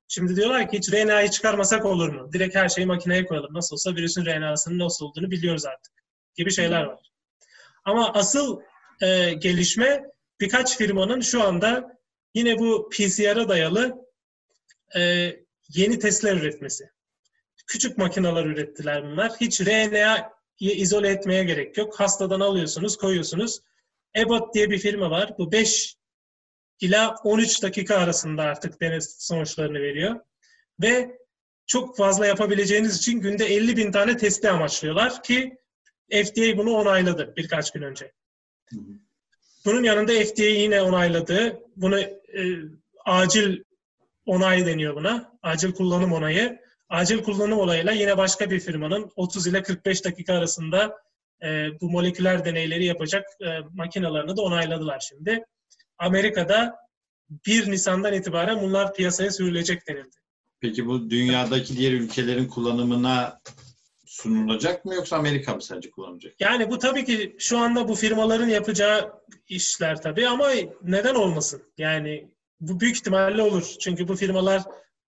Şimdi 0.07 0.35
diyorlar 0.35 0.69
ki 0.69 0.77
hiç 0.77 0.93
RNA'yı 0.93 1.29
çıkarmasak 1.29 1.85
olur 1.85 2.09
mu? 2.09 2.33
Direkt 2.33 2.55
her 2.55 2.69
şeyi 2.69 2.87
makineye 2.87 3.25
koyalım. 3.25 3.53
Nasıl 3.53 3.75
olsa 3.75 3.95
virüsün 3.95 4.25
RNA'sının 4.25 4.79
nasıl 4.79 5.05
olduğunu 5.05 5.31
biliyoruz 5.31 5.65
artık. 5.65 5.93
Gibi 6.35 6.51
şeyler 6.51 6.83
var. 6.83 7.11
Ama 7.85 8.13
asıl 8.13 8.61
e, 9.01 9.33
gelişme 9.33 10.03
birkaç 10.39 10.77
firmanın 10.77 11.21
şu 11.21 11.43
anda 11.43 11.97
yine 12.33 12.59
bu 12.59 12.89
PCR'a 12.89 13.49
dayalı 13.49 13.95
e, 14.95 15.01
yeni 15.69 15.99
testler 15.99 16.35
üretmesi. 16.35 16.89
Küçük 17.67 17.97
makineler 17.97 18.45
ürettiler 18.45 19.03
bunlar. 19.03 19.31
Hiç 19.41 19.61
RNA'yı 19.61 20.36
izole 20.59 21.09
etmeye 21.09 21.43
gerek 21.43 21.77
yok. 21.77 21.99
Hastadan 21.99 22.39
alıyorsunuz, 22.39 22.97
koyuyorsunuz. 22.97 23.59
Abbott 24.17 24.53
diye 24.53 24.69
bir 24.69 24.79
firma 24.79 25.11
var. 25.11 25.33
Bu 25.37 25.51
5 25.51 25.95
ila 26.79 27.15
13 27.23 27.63
dakika 27.63 27.95
arasında 27.95 28.43
artık 28.43 28.81
deniz 28.81 29.15
sonuçlarını 29.19 29.79
veriyor. 29.81 30.19
Ve 30.81 31.17
çok 31.67 31.97
fazla 31.97 32.25
yapabileceğiniz 32.25 32.97
için 32.97 33.19
günde 33.19 33.45
50 33.45 33.77
bin 33.77 33.91
tane 33.91 34.17
testi 34.17 34.49
amaçlıyorlar 34.49 35.23
ki 35.23 35.57
FDA 36.11 36.57
bunu 36.57 36.71
onayladı 36.71 37.33
birkaç 37.37 37.71
gün 37.71 37.81
önce. 37.81 38.11
Bunun 39.65 39.83
yanında 39.83 40.11
FDA 40.11 40.43
yine 40.43 40.81
onayladı. 40.81 41.59
Bunu 41.75 41.99
e, 41.99 42.09
acil 43.05 43.63
onay 44.25 44.65
deniyor 44.65 44.95
buna. 44.95 45.39
Acil 45.41 45.71
kullanım 45.71 46.13
onayı. 46.13 46.66
Acil 46.89 47.23
kullanım 47.23 47.59
olayıyla 47.59 47.91
yine 47.91 48.17
başka 48.17 48.49
bir 48.49 48.59
firmanın 48.59 49.11
30 49.15 49.47
ile 49.47 49.63
45 49.63 50.05
dakika 50.05 50.33
arasında 50.33 50.97
e, 51.43 51.67
bu 51.81 51.89
moleküler 51.89 52.45
deneyleri 52.45 52.85
yapacak 52.85 53.25
e, 53.41 53.59
makinalarını 53.73 54.37
da 54.37 54.41
onayladılar 54.41 54.99
şimdi. 55.09 55.45
Amerika'da 55.97 56.75
1 57.29 57.71
Nisan'dan 57.71 58.13
itibaren 58.13 58.61
bunlar 58.61 58.93
piyasaya 58.93 59.31
sürülecek 59.31 59.87
denildi. 59.87 60.15
Peki 60.59 60.85
bu 60.85 61.09
dünyadaki 61.09 61.77
diğer 61.77 61.91
ülkelerin 61.91 62.47
kullanımına 62.47 63.41
sunulacak 64.05 64.85
mı 64.85 64.95
yoksa 64.95 65.17
Amerika 65.17 65.55
mı 65.55 65.61
sence 65.61 65.91
kullanacak? 65.91 66.33
Yani 66.39 66.69
bu 66.69 66.79
tabii 66.79 67.05
ki 67.05 67.35
şu 67.39 67.57
anda 67.57 67.87
bu 67.87 67.95
firmaların 67.95 68.47
yapacağı 68.47 69.13
işler 69.47 70.01
tabii 70.01 70.27
ama 70.27 70.49
neden 70.83 71.15
olmasın? 71.15 71.63
Yani 71.77 72.27
bu 72.59 72.79
büyük 72.79 72.95
ihtimalle 72.95 73.41
olur. 73.41 73.75
Çünkü 73.79 74.07
bu 74.07 74.15
firmalar 74.15 74.63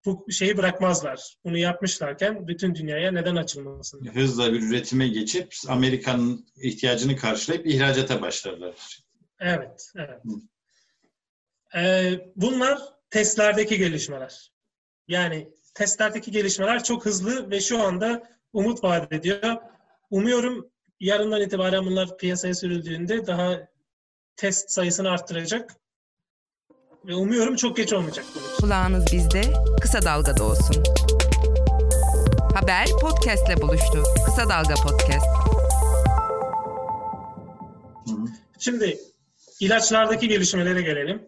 bu 0.05 0.31
şeyi 0.31 0.57
bırakmazlar. 0.57 1.35
Bunu 1.43 1.57
yapmışlarken 1.57 2.47
bütün 2.47 2.75
dünyaya 2.75 3.11
neden 3.11 3.35
açılmasın? 3.35 4.05
Hızla 4.13 4.53
bir 4.53 4.61
üretime 4.61 5.07
geçip 5.07 5.53
Amerika'nın 5.67 6.47
ihtiyacını 6.55 7.15
karşılayıp 7.15 7.67
ihracata 7.67 8.21
başlarlar. 8.21 8.99
Evet, 9.39 9.91
evet. 9.95 10.21
Ee, 11.75 12.19
bunlar 12.35 12.79
testlerdeki 13.09 13.77
gelişmeler. 13.77 14.51
Yani 15.07 15.49
testlerdeki 15.73 16.31
gelişmeler 16.31 16.83
çok 16.83 17.05
hızlı 17.05 17.51
ve 17.51 17.61
şu 17.61 17.83
anda 17.83 18.23
umut 18.53 18.83
vaat 18.83 19.13
ediyor. 19.13 19.55
Umuyorum 20.09 20.71
yarından 20.99 21.41
itibaren 21.41 21.85
bunlar 21.85 22.17
piyasaya 22.17 22.53
sürüldüğünde 22.53 23.27
daha 23.27 23.67
test 24.35 24.71
sayısını 24.71 25.09
arttıracak. 25.09 25.75
Ve 27.05 27.15
umuyorum 27.15 27.55
çok 27.55 27.77
geç 27.77 27.93
olmayacak. 27.93 28.25
Kulağınız 28.59 29.05
bizde, 29.13 29.41
kısa 29.81 30.01
dalgada 30.01 30.43
olsun. 30.43 30.83
Haber 32.53 32.87
podcastle 33.01 33.61
buluştu. 33.61 34.03
Kısa 34.25 34.49
Dalga 34.49 34.73
Podcast. 34.73 35.25
Şimdi 38.59 38.99
ilaçlardaki 39.59 40.27
gelişmelere 40.27 40.81
gelelim. 40.81 41.21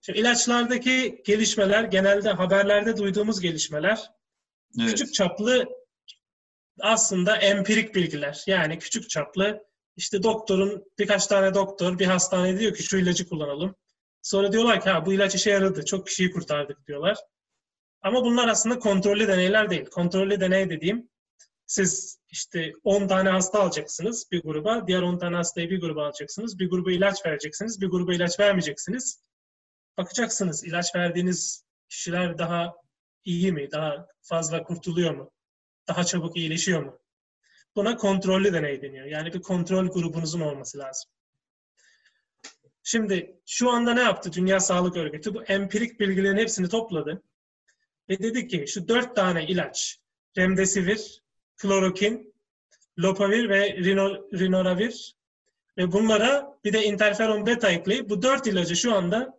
Şimdi 0.00 0.18
ilaçlardaki 0.18 1.22
gelişmeler 1.26 1.84
genelde 1.84 2.30
haberlerde 2.30 2.96
duyduğumuz 2.96 3.40
gelişmeler 3.40 4.10
evet. 4.80 4.90
küçük 4.90 5.14
çaplı 5.14 5.68
aslında 6.80 7.36
empirik 7.36 7.94
bilgiler. 7.94 8.42
Yani 8.46 8.78
küçük 8.78 9.10
çaplı 9.10 9.64
işte 9.96 10.22
doktorun 10.22 10.84
birkaç 10.98 11.26
tane 11.26 11.54
doktor 11.54 11.98
bir 11.98 12.06
hastane 12.06 12.60
diyor 12.60 12.74
ki 12.74 12.82
şu 12.82 12.98
ilacı 12.98 13.28
kullanalım. 13.28 13.74
Sonra 14.28 14.52
diyorlar 14.52 14.80
ki 14.80 14.90
ha 14.90 15.06
bu 15.06 15.12
ilaç 15.12 15.34
işe 15.34 15.50
yaradı. 15.50 15.84
Çok 15.84 16.06
kişiyi 16.06 16.30
kurtardık 16.30 16.86
diyorlar. 16.86 17.18
Ama 18.02 18.24
bunlar 18.24 18.48
aslında 18.48 18.78
kontrollü 18.78 19.28
deneyler 19.28 19.70
değil. 19.70 19.84
Kontrollü 19.86 20.40
deney 20.40 20.70
dediğim 20.70 21.08
siz 21.66 22.18
işte 22.30 22.72
10 22.84 23.08
tane 23.08 23.28
hasta 23.28 23.60
alacaksınız 23.60 24.28
bir 24.32 24.42
gruba, 24.42 24.86
diğer 24.86 25.02
10 25.02 25.18
tane 25.18 25.36
hastayı 25.36 25.70
bir 25.70 25.80
gruba 25.80 26.06
alacaksınız. 26.06 26.58
Bir 26.58 26.70
gruba 26.70 26.92
ilaç 26.92 27.26
vereceksiniz, 27.26 27.80
bir 27.80 27.86
gruba 27.86 28.14
ilaç 28.14 28.40
vermeyeceksiniz. 28.40 29.22
Bakacaksınız 29.98 30.64
ilaç 30.64 30.94
verdiğiniz 30.94 31.64
kişiler 31.88 32.38
daha 32.38 32.74
iyi 33.24 33.52
mi, 33.52 33.70
daha 33.70 34.06
fazla 34.22 34.62
kurtuluyor 34.62 35.14
mu, 35.14 35.30
daha 35.88 36.04
çabuk 36.04 36.36
iyileşiyor 36.36 36.82
mu? 36.82 36.98
Buna 37.76 37.96
kontrollü 37.96 38.52
deney 38.52 38.82
deniyor. 38.82 39.06
Yani 39.06 39.32
bir 39.32 39.42
kontrol 39.42 39.86
grubunuzun 39.86 40.40
olması 40.40 40.78
lazım. 40.78 41.10
Şimdi 42.90 43.40
şu 43.46 43.70
anda 43.70 43.94
ne 43.94 44.00
yaptı 44.00 44.32
Dünya 44.32 44.60
Sağlık 44.60 44.96
Örgütü? 44.96 45.34
Bu 45.34 45.42
empirik 45.42 46.00
bilgilerin 46.00 46.36
hepsini 46.36 46.68
topladı. 46.68 47.22
Ve 48.08 48.18
dedi 48.18 48.48
ki 48.48 48.64
şu 48.68 48.88
dört 48.88 49.16
tane 49.16 49.46
ilaç, 49.46 49.98
remdesivir, 50.38 51.22
klorokin, 51.56 52.34
lopavir 52.98 53.48
ve 53.48 53.76
rinoravir 54.32 55.16
ve 55.78 55.92
bunlara 55.92 56.58
bir 56.64 56.72
de 56.72 56.84
interferon 56.84 57.46
beta 57.46 57.70
ekleyip 57.70 58.08
bu 58.08 58.22
dört 58.22 58.46
ilacı 58.46 58.76
şu 58.76 58.94
anda 58.94 59.38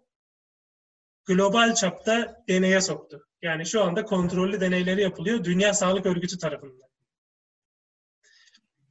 global 1.25 1.75
çapta 1.75 2.43
deneye 2.47 2.81
soktu. 2.81 3.27
Yani 3.41 3.65
şu 3.65 3.83
anda 3.83 4.05
kontrollü 4.05 4.61
deneyleri 4.61 5.01
yapılıyor 5.01 5.43
Dünya 5.43 5.73
Sağlık 5.73 6.05
Örgütü 6.05 6.37
tarafından. 6.37 6.89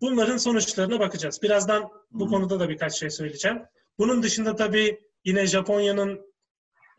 Bunların 0.01 0.37
sonuçlarına 0.37 1.01
bakacağız. 1.01 1.43
Birazdan 1.43 1.91
bu 2.11 2.29
konuda 2.29 2.61
da 2.61 2.69
birkaç 2.69 2.95
şey 2.95 3.11
söyleyeceğim. 3.11 3.63
Bunun 3.99 4.23
dışında 4.23 4.57
tabii 4.57 5.01
yine 5.25 5.47
Japonya'nın 5.47 6.35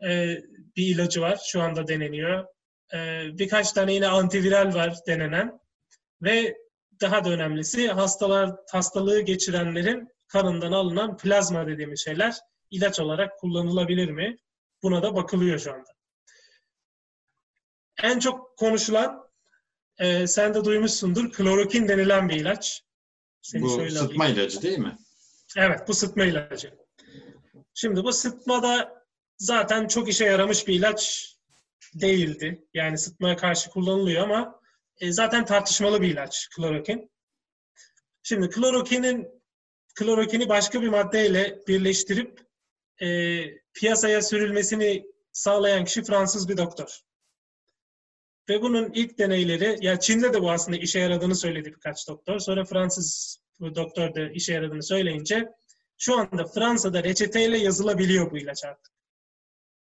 e, 0.08 0.38
bir 0.76 0.94
ilacı 0.94 1.20
var. 1.20 1.40
Şu 1.46 1.62
anda 1.62 1.88
deneniyor. 1.88 2.44
E, 2.94 2.98
birkaç 3.38 3.72
tane 3.72 3.94
yine 3.94 4.06
antiviral 4.06 4.74
var 4.74 4.96
denenen. 5.06 5.60
Ve 6.22 6.56
daha 7.00 7.24
da 7.24 7.30
önemlisi 7.30 7.88
hastalar 7.88 8.56
hastalığı 8.70 9.20
geçirenlerin 9.20 10.08
kanından 10.28 10.72
alınan 10.72 11.16
plazma 11.16 11.66
dediğimiz 11.66 12.04
şeyler 12.04 12.36
ilaç 12.70 13.00
olarak 13.00 13.38
kullanılabilir 13.38 14.10
mi? 14.10 14.36
Buna 14.82 15.02
da 15.02 15.16
bakılıyor 15.16 15.58
şu 15.58 15.72
anda. 15.72 15.90
En 18.02 18.18
çok 18.18 18.58
konuşulan, 18.58 19.30
e, 19.98 20.26
sen 20.26 20.54
de 20.54 20.64
duymuşsundur, 20.64 21.32
klorokin 21.32 21.88
denilen 21.88 22.28
bir 22.28 22.36
ilaç. 22.36 22.82
Seni 23.42 23.62
bu 23.62 23.68
sıtma 23.90 24.24
alayım. 24.24 24.38
ilacı 24.38 24.62
değil 24.62 24.78
mi? 24.78 24.96
Evet, 25.56 25.88
bu 25.88 25.94
sıtma 25.94 26.24
ilacı. 26.24 26.74
Şimdi 27.80 28.04
bu 28.04 28.12
sıtmada 28.12 29.04
zaten 29.38 29.88
çok 29.88 30.08
işe 30.08 30.24
yaramış 30.24 30.68
bir 30.68 30.74
ilaç 30.74 31.26
değildi. 31.94 32.64
Yani 32.74 32.98
sıtmaya 32.98 33.36
karşı 33.36 33.70
kullanılıyor 33.70 34.22
ama 34.22 34.60
e, 34.98 35.12
zaten 35.12 35.44
tartışmalı 35.44 36.02
bir 36.02 36.08
ilaç 36.08 36.48
klorokin. 36.56 37.10
Şimdi 38.22 38.50
klorokinin 38.50 39.28
klorokini 39.94 40.48
başka 40.48 40.82
bir 40.82 40.88
maddeyle 40.88 41.58
birleştirip 41.68 42.40
e, 43.02 43.40
piyasaya 43.72 44.22
sürülmesini 44.22 45.06
sağlayan 45.32 45.84
kişi 45.84 46.02
Fransız 46.02 46.48
bir 46.48 46.56
doktor. 46.56 47.00
Ve 48.48 48.62
bunun 48.62 48.92
ilk 48.92 49.18
deneyleri, 49.18 49.76
ya 49.80 50.00
Çin'de 50.00 50.32
de 50.32 50.42
bu 50.42 50.50
aslında 50.50 50.78
işe 50.78 50.98
yaradığını 50.98 51.34
söyledi 51.34 51.74
birkaç 51.74 52.08
doktor. 52.08 52.38
Sonra 52.38 52.64
Fransız 52.64 53.38
doktor 53.60 54.14
da 54.14 54.30
işe 54.30 54.54
yaradığını 54.54 54.82
söyleyince 54.82 55.59
şu 56.00 56.18
anda 56.18 56.46
Fransa'da 56.46 57.04
reçeteyle 57.04 57.58
yazılabiliyor 57.58 58.30
bu 58.30 58.38
ilaç 58.38 58.64
artık. 58.64 58.92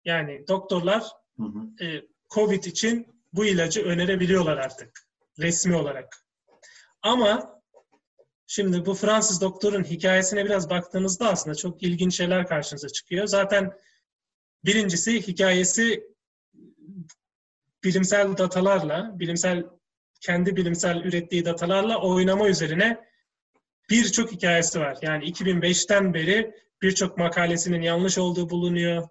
Yani 0.05 0.45
doktorlar 0.49 1.03
hı 1.37 1.43
hı. 1.43 1.85
E, 1.85 2.03
COVID 2.31 2.65
için 2.65 3.07
bu 3.33 3.47
ilacı 3.47 3.85
önerebiliyorlar 3.85 4.57
artık 4.57 5.09
resmi 5.39 5.77
olarak. 5.77 6.27
Ama 7.03 7.61
şimdi 8.47 8.87
bu 8.87 8.95
Fransız 8.95 9.41
doktorun 9.41 9.85
hikayesine 9.85 10.45
biraz 10.45 10.71
baktığınızda 10.71 11.29
aslında 11.29 11.57
çok 11.57 11.83
ilginç 11.83 12.17
şeyler 12.17 12.47
karşınıza 12.47 12.89
çıkıyor. 12.89 13.27
Zaten 13.27 13.73
birincisi 14.65 15.27
hikayesi 15.27 16.05
bilimsel 17.85 18.37
datalarla, 18.37 19.19
bilimsel 19.19 19.65
kendi 20.21 20.57
bilimsel 20.57 20.97
ürettiği 20.97 21.45
datalarla 21.45 22.01
oynama 22.01 22.49
üzerine 22.49 23.12
birçok 23.93 24.33
hikayesi 24.33 24.81
var. 24.81 24.99
Yani 25.03 25.25
2005'ten 25.25 26.15
beri 26.15 26.55
birçok 26.83 27.19
makalesinin 27.19 27.83
yanlış 27.83 28.19
olduğu 28.19 28.51
bulunuyor. 28.51 29.09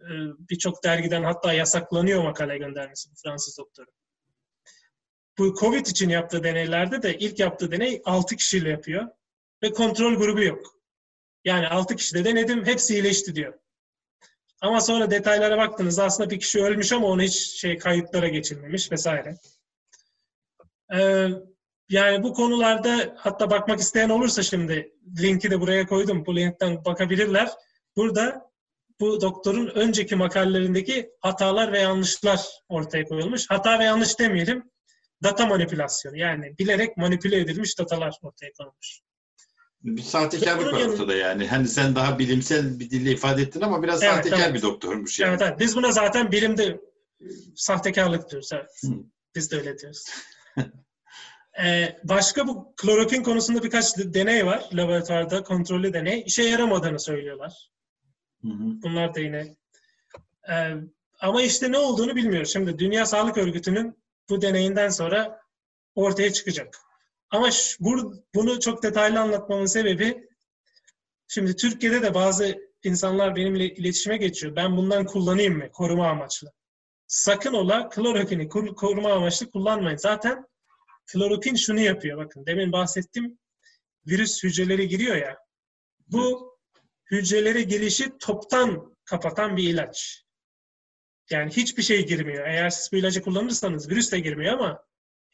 Ee, 0.00 0.04
birçok 0.50 0.84
dergiden 0.84 1.22
hatta 1.22 1.52
yasaklanıyor 1.52 2.22
makale 2.22 2.58
göndermesi 2.58 3.10
Fransız 3.22 3.58
doktoru. 3.58 3.86
Bu 5.38 5.54
Covid 5.60 5.86
için 5.86 6.08
yaptığı 6.08 6.44
deneylerde 6.44 7.02
de 7.02 7.18
ilk 7.18 7.38
yaptığı 7.38 7.70
deney 7.70 8.02
6 8.04 8.36
kişiyle 8.36 8.70
yapıyor. 8.70 9.08
Ve 9.62 9.72
kontrol 9.72 10.14
grubu 10.14 10.42
yok. 10.42 10.74
Yani 11.44 11.68
6 11.68 11.96
kişide 11.96 12.24
denedim, 12.24 12.66
hepsi 12.66 12.94
iyileşti 12.94 13.34
diyor. 13.34 13.54
Ama 14.60 14.80
sonra 14.80 15.10
detaylara 15.10 15.58
baktığınızda 15.58 16.04
aslında 16.04 16.30
bir 16.30 16.40
kişi 16.40 16.62
ölmüş 16.62 16.92
ama 16.92 17.06
onu 17.06 17.22
hiç 17.22 17.60
şey 17.60 17.78
kayıtlara 17.78 18.28
geçilmemiş 18.28 18.92
vesaire. 18.92 19.36
Ee, 20.94 21.28
yani 21.88 22.22
bu 22.22 22.32
konularda 22.34 23.14
hatta 23.16 23.50
bakmak 23.50 23.80
isteyen 23.80 24.08
olursa 24.08 24.42
şimdi 24.42 24.92
linki 25.22 25.50
de 25.50 25.60
buraya 25.60 25.86
koydum. 25.86 26.26
Bu 26.26 26.36
linkten 26.36 26.84
bakabilirler. 26.84 27.48
Burada 27.96 28.50
bu 29.00 29.20
doktorun 29.20 29.66
önceki 29.66 30.16
makalelerindeki 30.16 31.10
hatalar 31.20 31.72
ve 31.72 31.78
yanlışlar 31.78 32.40
ortaya 32.68 33.04
koyulmuş. 33.04 33.50
Hata 33.50 33.78
ve 33.78 33.84
yanlış 33.84 34.18
demeyelim. 34.18 34.70
Data 35.22 35.46
manipülasyonu 35.46 36.16
yani 36.16 36.58
bilerek 36.58 36.96
manipüle 36.96 37.40
edilmiş 37.40 37.78
datalar 37.78 38.18
ortaya 38.22 38.52
konulmuş. 38.52 39.00
Bir 39.82 40.02
sahtekarlık 40.02 40.72
var 40.72 40.86
ortada 40.86 41.14
yani. 41.14 41.48
Hani 41.48 41.68
sen 41.68 41.94
daha 41.94 42.18
bilimsel 42.18 42.80
bir 42.80 42.90
dille 42.90 43.12
ifade 43.12 43.42
ettin 43.42 43.60
ama 43.60 43.82
biraz 43.82 44.02
evet, 44.02 44.14
sahtekar 44.14 44.38
evet. 44.38 44.54
bir 44.54 44.62
doktormuş 44.62 45.20
yani. 45.20 45.30
Evet, 45.30 45.42
evet. 45.42 45.60
Biz 45.60 45.76
buna 45.76 45.92
zaten 45.92 46.32
bilimde 46.32 46.80
sahtekarlık 47.56 48.30
diyoruz. 48.30 48.50
Evet. 48.52 48.70
Hmm. 48.80 49.02
Biz 49.34 49.50
de 49.50 49.56
öyle 49.56 49.78
diyoruz. 49.78 50.04
ee, 51.64 51.98
başka 52.04 52.46
bu 52.46 52.74
klorokin 52.76 53.22
konusunda 53.22 53.62
birkaç 53.62 53.98
deney 53.98 54.46
var. 54.46 54.68
Laboratuvarda 54.72 55.42
kontrollü 55.42 55.92
deney. 55.92 56.22
İşe 56.26 56.42
yaramadığını 56.42 57.00
söylüyorlar. 57.00 57.70
Hı 58.42 58.48
hı. 58.48 58.82
Bunlar 58.82 59.14
da 59.14 59.20
yine. 59.20 59.56
Ee, 60.50 60.74
ama 61.20 61.42
işte 61.42 61.72
ne 61.72 61.78
olduğunu 61.78 62.16
bilmiyoruz. 62.16 62.52
Şimdi 62.52 62.78
Dünya 62.78 63.06
Sağlık 63.06 63.38
Örgütü'nün 63.38 63.98
bu 64.28 64.42
deneyinden 64.42 64.88
sonra 64.88 65.40
ortaya 65.94 66.32
çıkacak. 66.32 66.78
Ama 67.30 67.50
şu, 67.50 67.76
bunu 68.34 68.60
çok 68.60 68.82
detaylı 68.82 69.20
anlatmamın 69.20 69.66
sebebi 69.66 70.28
şimdi 71.28 71.56
Türkiye'de 71.56 72.02
de 72.02 72.14
bazı 72.14 72.58
insanlar 72.84 73.36
benimle 73.36 73.74
iletişime 73.74 74.16
geçiyor. 74.16 74.56
Ben 74.56 74.76
bundan 74.76 75.06
kullanayım 75.06 75.56
mı 75.56 75.70
koruma 75.72 76.08
amaçlı? 76.08 76.52
Sakın 77.06 77.54
ola 77.54 77.88
klorokini 77.88 78.48
koruma 78.48 79.12
amaçlı 79.12 79.50
kullanmayın. 79.50 79.96
Zaten 79.96 80.46
klorokin 81.12 81.54
şunu 81.54 81.80
yapıyor 81.80 82.18
bakın. 82.18 82.46
Demin 82.46 82.72
bahsettim 82.72 83.38
virüs 84.06 84.44
hücreleri 84.44 84.88
giriyor 84.88 85.16
ya. 85.16 85.38
Bu 86.06 86.56
hücrelere 87.10 87.62
girişi 87.62 88.18
toptan 88.18 88.96
kapatan 89.04 89.56
bir 89.56 89.68
ilaç. 89.68 90.24
Yani 91.30 91.50
hiçbir 91.50 91.82
şey 91.82 92.06
girmiyor. 92.06 92.46
Eğer 92.46 92.70
siz 92.70 92.92
bu 92.92 92.96
ilacı 92.96 93.22
kullanırsanız 93.22 93.90
virüs 93.90 94.12
de 94.12 94.20
girmiyor 94.20 94.52
ama 94.52 94.82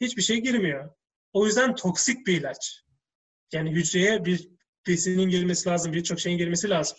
hiçbir 0.01 0.23
şey 0.23 0.39
girmiyor. 0.39 0.91
O 1.33 1.47
yüzden 1.47 1.75
toksik 1.75 2.27
bir 2.27 2.41
ilaç. 2.41 2.85
Yani 3.53 3.71
hücreye 3.71 4.25
bir 4.25 4.49
besinin 4.87 5.29
girmesi 5.29 5.69
lazım, 5.69 5.93
birçok 5.93 6.21
şeyin 6.21 6.39
girmesi 6.39 6.71
lazım. 6.71 6.99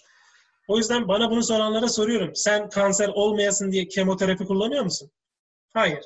O 0.68 0.78
yüzden 0.78 1.08
bana 1.08 1.32
bunu 1.32 1.44
soranlara 1.44 1.90
soruyorum. 1.90 2.36
Sen 2.36 2.70
kanser 2.70 3.08
olmayasın 3.08 3.72
diye 3.72 3.88
kemoterapi 3.88 4.46
kullanıyor 4.46 4.84
musun? 4.84 5.12
Hayır. 5.74 6.06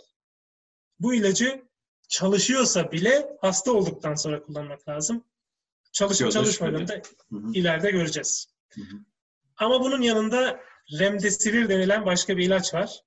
Bu 1.00 1.14
ilacı 1.14 1.69
çalışıyorsa 2.10 2.92
bile 2.92 3.38
hasta 3.42 3.72
olduktan 3.72 4.16
sonra 4.16 4.42
kullanmak 4.44 4.90
lazım. 4.90 5.24
Çalışıp 5.92 6.32
çalışmadığını 6.32 6.88
da 6.88 7.02
ileride 7.54 7.92
göreceğiz. 7.92 8.48
Hı 8.70 8.82
hı. 8.82 8.96
Ama 9.58 9.82
bunun 9.82 10.02
yanında 10.02 10.60
remdesivir 11.00 11.70
denilen 11.70 12.06
başka 12.06 12.38
bir 12.38 12.46
ilaç 12.46 12.74
var. 12.74 13.04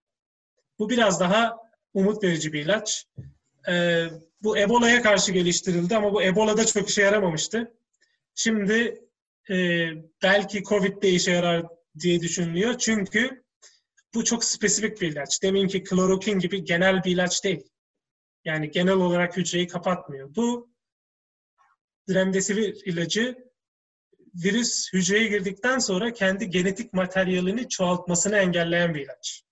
Bu 0.78 0.90
biraz 0.90 1.20
daha 1.20 1.56
umut 1.94 2.24
verici 2.24 2.52
bir 2.52 2.64
ilaç. 2.64 3.06
Ee, 3.68 4.06
bu 4.42 4.58
Ebola'ya 4.58 5.02
karşı 5.02 5.32
geliştirildi 5.32 5.96
ama 5.96 6.12
bu 6.12 6.22
Ebola'da 6.22 6.66
çok 6.66 6.88
işe 6.88 7.02
yaramamıştı. 7.02 7.74
Şimdi 8.34 9.04
e, 9.50 9.86
belki 10.22 10.62
Covid'de 10.62 11.08
işe 11.08 11.30
yarar 11.30 11.66
diye 11.98 12.20
düşünülüyor. 12.20 12.78
Çünkü 12.78 13.44
bu 14.14 14.24
çok 14.24 14.44
spesifik 14.44 15.00
bir 15.00 15.12
ilaç. 15.12 15.42
Deminki 15.42 15.84
klorokin 15.84 16.38
gibi 16.38 16.64
genel 16.64 17.04
bir 17.04 17.10
ilaç 17.10 17.44
değil. 17.44 17.71
Yani 18.44 18.70
genel 18.70 18.94
olarak 18.94 19.36
hücreyi 19.36 19.66
kapatmıyor. 19.68 20.34
Bu 20.36 20.72
remdesivir 22.08 22.82
ilacı 22.84 23.52
virüs 24.34 24.92
hücreye 24.92 25.28
girdikten 25.28 25.78
sonra 25.78 26.12
kendi 26.12 26.50
genetik 26.50 26.92
materyalini 26.92 27.68
çoğaltmasını 27.68 28.36
engelleyen 28.36 28.94
bir 28.94 29.00
ilaç. 29.00 29.44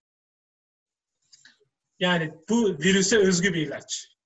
Yani 1.98 2.32
bu 2.48 2.78
virüse 2.78 3.18
özgü 3.18 3.54
bir 3.54 3.66
ilaç. 3.66 4.16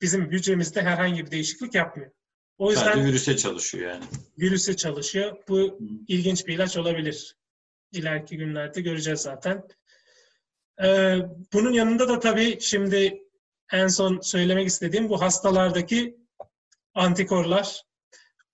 Bizim 0.00 0.30
hücremizde 0.30 0.82
herhangi 0.82 1.26
bir 1.26 1.30
değişiklik 1.30 1.74
yapmıyor. 1.74 2.10
O 2.58 2.70
yüzden 2.70 2.84
Sadece 2.84 3.04
virüse 3.04 3.36
çalışıyor 3.36 3.90
yani. 3.90 4.04
Virüse 4.38 4.76
çalışıyor. 4.76 5.36
Bu 5.48 5.78
ilginç 6.08 6.46
bir 6.46 6.54
ilaç 6.54 6.76
olabilir. 6.76 7.36
İleriki 7.92 8.36
günlerde 8.36 8.80
göreceğiz 8.80 9.20
zaten. 9.20 9.62
Ee, 10.84 11.18
bunun 11.52 11.72
yanında 11.72 12.08
da 12.08 12.18
tabii 12.18 12.60
şimdi 12.60 13.25
en 13.72 13.86
son 13.86 14.20
söylemek 14.20 14.68
istediğim 14.68 15.08
bu 15.08 15.20
hastalardaki 15.20 16.16
antikorlar. 16.94 17.82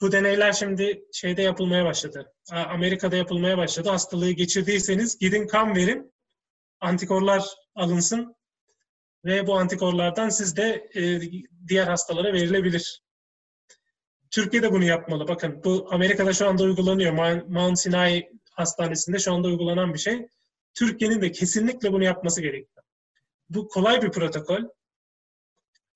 Bu 0.00 0.12
deneyler 0.12 0.52
şimdi 0.52 1.04
şeyde 1.12 1.42
yapılmaya 1.42 1.84
başladı. 1.84 2.32
Amerika'da 2.50 3.16
yapılmaya 3.16 3.58
başladı. 3.58 3.88
Hastalığı 3.88 4.30
geçirdiyseniz 4.30 5.18
gidin 5.18 5.46
kan 5.46 5.76
verin. 5.76 6.12
Antikorlar 6.80 7.44
alınsın 7.74 8.36
ve 9.24 9.46
bu 9.46 9.58
antikorlardan 9.58 10.28
siz 10.28 10.56
de 10.56 10.90
e, 10.94 11.20
diğer 11.68 11.86
hastalara 11.86 12.32
verilebilir. 12.32 13.02
Türkiye'de 14.30 14.72
bunu 14.72 14.84
yapmalı. 14.84 15.28
Bakın 15.28 15.64
bu 15.64 15.88
Amerika'da 15.90 16.32
şu 16.32 16.48
anda 16.48 16.62
uygulanıyor. 16.62 17.12
Mount 17.48 17.78
Sinai 17.78 18.30
Hastanesi'nde 18.50 19.18
şu 19.18 19.32
anda 19.32 19.48
uygulanan 19.48 19.94
bir 19.94 19.98
şey. 19.98 20.28
Türkiye'nin 20.74 21.22
de 21.22 21.32
kesinlikle 21.32 21.92
bunu 21.92 22.04
yapması 22.04 22.40
gerekiyor. 22.40 22.84
Bu 23.50 23.68
kolay 23.68 24.02
bir 24.02 24.10
protokol 24.10 24.62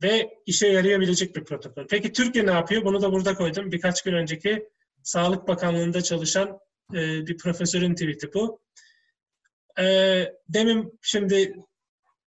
ve 0.02 0.30
işe 0.46 0.66
yarayabilecek 0.66 1.36
bir 1.36 1.44
protokol. 1.44 1.86
Peki 1.86 2.12
Türkiye 2.12 2.46
ne 2.46 2.50
yapıyor? 2.50 2.84
Bunu 2.84 3.02
da 3.02 3.12
burada 3.12 3.34
koydum. 3.34 3.72
Birkaç 3.72 4.02
gün 4.02 4.12
önceki 4.12 4.68
Sağlık 5.02 5.48
Bakanlığı'nda 5.48 6.02
çalışan 6.02 6.58
e, 6.94 7.26
bir 7.26 7.36
profesörün 7.38 7.94
tweet'i 7.94 8.34
bu. 8.34 8.60
E, 9.78 9.84
demin 10.48 10.98
şimdi 11.02 11.56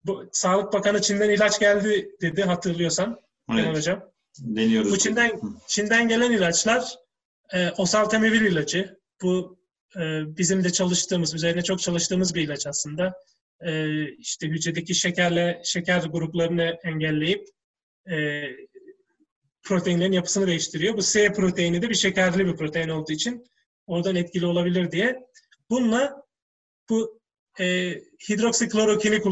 bu, 0.04 0.28
Sağlık 0.32 0.72
Bakanı 0.72 1.02
Çin'den 1.02 1.30
ilaç 1.30 1.60
geldi 1.60 2.10
dedi 2.22 2.42
hatırlıyorsan. 2.42 3.20
Evet. 3.52 3.76
Hocam. 3.76 4.10
Deniyoruz. 4.38 4.92
Bu 4.92 4.98
Çin'den, 4.98 5.40
Çin'den 5.66 6.08
gelen 6.08 6.32
ilaçlar 6.32 6.94
e, 7.52 7.70
oseltamivir 7.70 8.40
ilacı. 8.40 9.00
Bu 9.22 9.58
e, 9.96 10.00
bizim 10.36 10.64
de 10.64 10.70
çalıştığımız, 10.72 11.34
üzerine 11.34 11.62
çok 11.62 11.80
çalıştığımız 11.80 12.34
bir 12.34 12.42
ilaç 12.42 12.66
aslında. 12.66 13.14
E, 13.60 14.04
işte 14.08 14.46
hücredeki 14.48 14.94
şekerle 14.94 15.62
şeker 15.64 16.02
gruplarını 16.02 16.78
engelleyip 16.84 17.48
e, 18.10 18.42
proteinlerin 19.62 20.12
yapısını 20.12 20.46
değiştiriyor. 20.46 20.96
Bu 20.96 21.02
S 21.02 21.32
proteini 21.32 21.82
de 21.82 21.90
bir 21.90 21.94
şekerli 21.94 22.46
bir 22.46 22.56
protein 22.56 22.88
olduğu 22.88 23.12
için 23.12 23.44
oradan 23.86 24.16
etkili 24.16 24.46
olabilir 24.46 24.90
diye. 24.92 25.26
Bununla 25.70 26.22
bu 26.88 27.20
e, 27.60 27.94
hidroksiklorokini 28.28 29.22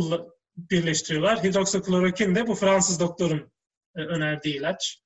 birleştiriyorlar. 0.56 1.44
Hidroksiklorokin 1.44 2.34
de 2.34 2.46
bu 2.46 2.54
Fransız 2.54 3.00
doktorun 3.00 3.52
e, 3.96 4.00
önerdiği 4.00 4.56
ilaç. 4.56 5.02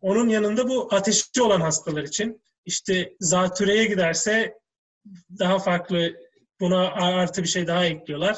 Onun 0.00 0.28
yanında 0.28 0.68
bu 0.68 0.94
ateşli 0.94 1.42
olan 1.42 1.60
hastalar 1.60 2.02
için 2.02 2.42
işte 2.64 3.16
zatürreye 3.20 3.84
giderse 3.84 4.58
daha 5.38 5.58
farklı 5.58 6.29
buna 6.60 6.90
artı 6.90 7.42
bir 7.42 7.48
şey 7.48 7.66
daha 7.66 7.86
ekliyorlar. 7.86 8.36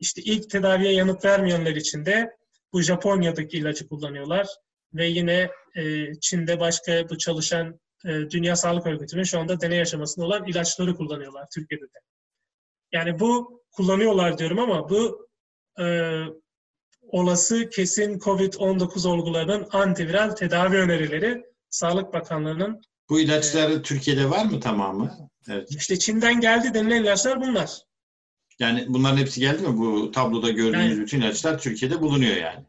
İşte 0.00 0.22
ilk 0.22 0.50
tedaviye 0.50 0.92
yanıt 0.92 1.24
vermeyenler 1.24 1.76
için 1.76 2.06
de 2.06 2.36
bu 2.72 2.82
Japonya'daki 2.82 3.58
ilacı 3.58 3.88
kullanıyorlar. 3.88 4.46
Ve 4.94 5.06
yine 5.06 5.50
e, 5.76 6.14
Çin'de 6.20 6.60
başka 6.60 7.08
bu 7.08 7.18
çalışan 7.18 7.80
e, 8.04 8.08
Dünya 8.08 8.56
Sağlık 8.56 8.86
Örgütü'nün 8.86 9.22
şu 9.22 9.38
anda 9.38 9.60
deney 9.60 9.80
aşamasında 9.80 10.26
olan 10.26 10.46
ilaçları 10.46 10.96
kullanıyorlar 10.96 11.46
Türkiye'de 11.54 11.84
de. 11.84 11.98
Yani 12.92 13.20
bu 13.20 13.62
kullanıyorlar 13.72 14.38
diyorum 14.38 14.58
ama 14.58 14.90
bu 14.90 15.28
e, 15.80 15.84
olası 17.08 17.70
kesin 17.70 18.18
COVID-19 18.18 19.08
olgularının 19.08 19.68
antiviral 19.72 20.30
tedavi 20.30 20.76
önerileri 20.76 21.44
Sağlık 21.70 22.12
Bakanlığı'nın 22.12 22.82
bu 23.08 23.20
ilaçlar 23.20 23.70
e, 23.70 23.82
Türkiye'de 23.82 24.30
var 24.30 24.44
mı 24.44 24.60
tamamı? 24.60 25.28
Evet. 25.48 25.70
İşte 25.70 25.98
Çin'den 25.98 26.40
geldi 26.40 26.74
denilen 26.74 27.02
ilaçlar 27.02 27.40
bunlar. 27.40 27.70
Yani 28.58 28.84
bunların 28.88 29.16
hepsi 29.16 29.40
geldi 29.40 29.62
mi? 29.62 29.78
Bu 29.78 30.10
tabloda 30.10 30.50
gördüğünüz 30.50 30.90
yani, 30.90 31.00
bütün 31.00 31.20
ilaçlar 31.20 31.58
Türkiye'de 31.58 32.00
bulunuyor 32.00 32.36
yani. 32.36 32.64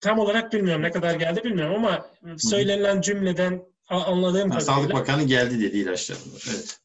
Tam 0.00 0.18
olarak 0.18 0.52
bilmiyorum 0.52 0.82
ne 0.82 0.90
kadar 0.90 1.14
geldi 1.14 1.44
bilmiyorum 1.44 1.74
ama 1.76 2.10
söylenilen 2.38 3.00
cümleden 3.00 3.62
anladığım 3.88 4.50
kadarıyla. 4.50 4.60
Sağlık 4.60 4.92
Bakanı 4.92 5.22
geldi 5.22 5.60
dedi 5.60 5.76
ilaçlar. 5.76 6.18
Evet. 6.50 6.80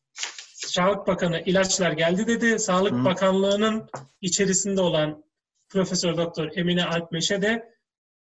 Sağlık 0.54 1.08
Bakanı 1.08 1.42
ilaçlar 1.46 1.92
geldi 1.92 2.28
dedi. 2.28 2.60
Sağlık 2.60 2.94
Hı. 2.94 3.06
Bakanlığı'nın 3.06 3.90
içerisinde 4.22 4.82
olan 4.82 5.24
Profesör 5.70 6.18
Doktor 6.18 6.50
Emine 6.56 6.86
Alpmeşe 6.86 7.42
de 7.42 7.74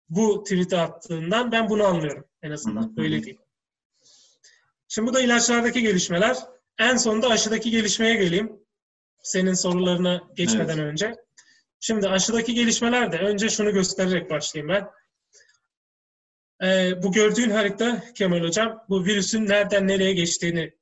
bu 0.08 0.42
tweet'i 0.42 0.76
attığından 0.76 1.52
ben 1.52 1.68
bunu 1.68 1.84
anlıyorum 1.84 2.24
en 2.42 2.50
azından. 2.50 2.82
Hı. 2.82 2.96
Böyle 2.96 3.22
diyeyim. 3.22 3.40
Şimdi 4.92 5.08
bu 5.08 5.14
da 5.14 5.20
ilaçlardaki 5.20 5.82
gelişmeler. 5.82 6.36
En 6.78 6.96
sonunda 6.96 7.28
aşıdaki 7.28 7.70
gelişmeye 7.70 8.14
geleyim. 8.14 8.52
Senin 9.22 9.54
sorularına 9.54 10.22
geçmeden 10.34 10.78
evet. 10.78 10.92
önce. 10.92 11.14
Şimdi 11.80 12.08
aşıdaki 12.08 12.54
gelişmeler 12.54 13.12
de 13.12 13.18
önce 13.18 13.48
şunu 13.48 13.72
göstererek 13.72 14.30
başlayayım 14.30 14.74
ben. 14.74 14.90
Ee, 16.68 17.02
bu 17.02 17.12
gördüğün 17.12 17.50
harita 17.50 18.04
Kemal 18.14 18.40
Hocam 18.40 18.84
bu 18.88 19.04
virüsün 19.04 19.46
nereden 19.46 19.88
nereye 19.88 20.12
geçtiğini 20.12 20.74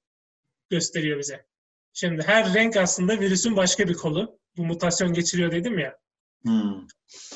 gösteriyor 0.70 1.18
bize. 1.18 1.46
Şimdi 1.92 2.22
her 2.22 2.54
renk 2.54 2.76
aslında 2.76 3.20
virüsün 3.20 3.56
başka 3.56 3.88
bir 3.88 3.94
kolu. 3.94 4.38
Bu 4.56 4.64
mutasyon 4.64 5.12
geçiriyor 5.12 5.52
dedim 5.52 5.78
ya. 5.78 5.98
Hmm. 6.42 6.86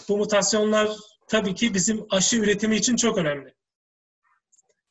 Bu 0.09 0.17
mutasyonlar 0.17 0.91
tabii 1.29 1.55
ki 1.55 1.75
bizim 1.75 2.07
aşı 2.11 2.37
üretimi 2.37 2.77
için 2.77 2.97
çok 2.97 3.19
önemli. 3.19 3.55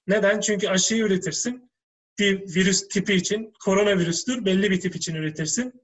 Neden? 0.07 0.39
Çünkü 0.39 0.69
aşıyı 0.69 1.03
üretirsin. 1.03 1.70
Bir 2.19 2.55
virüs 2.55 2.87
tipi 2.87 3.13
için, 3.13 3.53
koronavirüstür, 3.65 4.45
belli 4.45 4.71
bir 4.71 4.79
tip 4.79 4.95
için 4.95 5.15
üretirsin. 5.15 5.81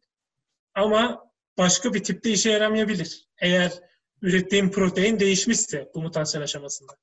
Ama 0.73 1.31
başka 1.57 1.93
bir 1.93 2.03
tipte 2.03 2.31
işe 2.31 2.49
yaramayabilir. 2.49 3.27
Eğer 3.41 3.73
ürettiğin 4.21 4.69
protein 4.69 5.19
değişmişse 5.19 5.89
bu 5.95 6.01
mutasyon 6.01 6.41
aşamasında. 6.41 6.93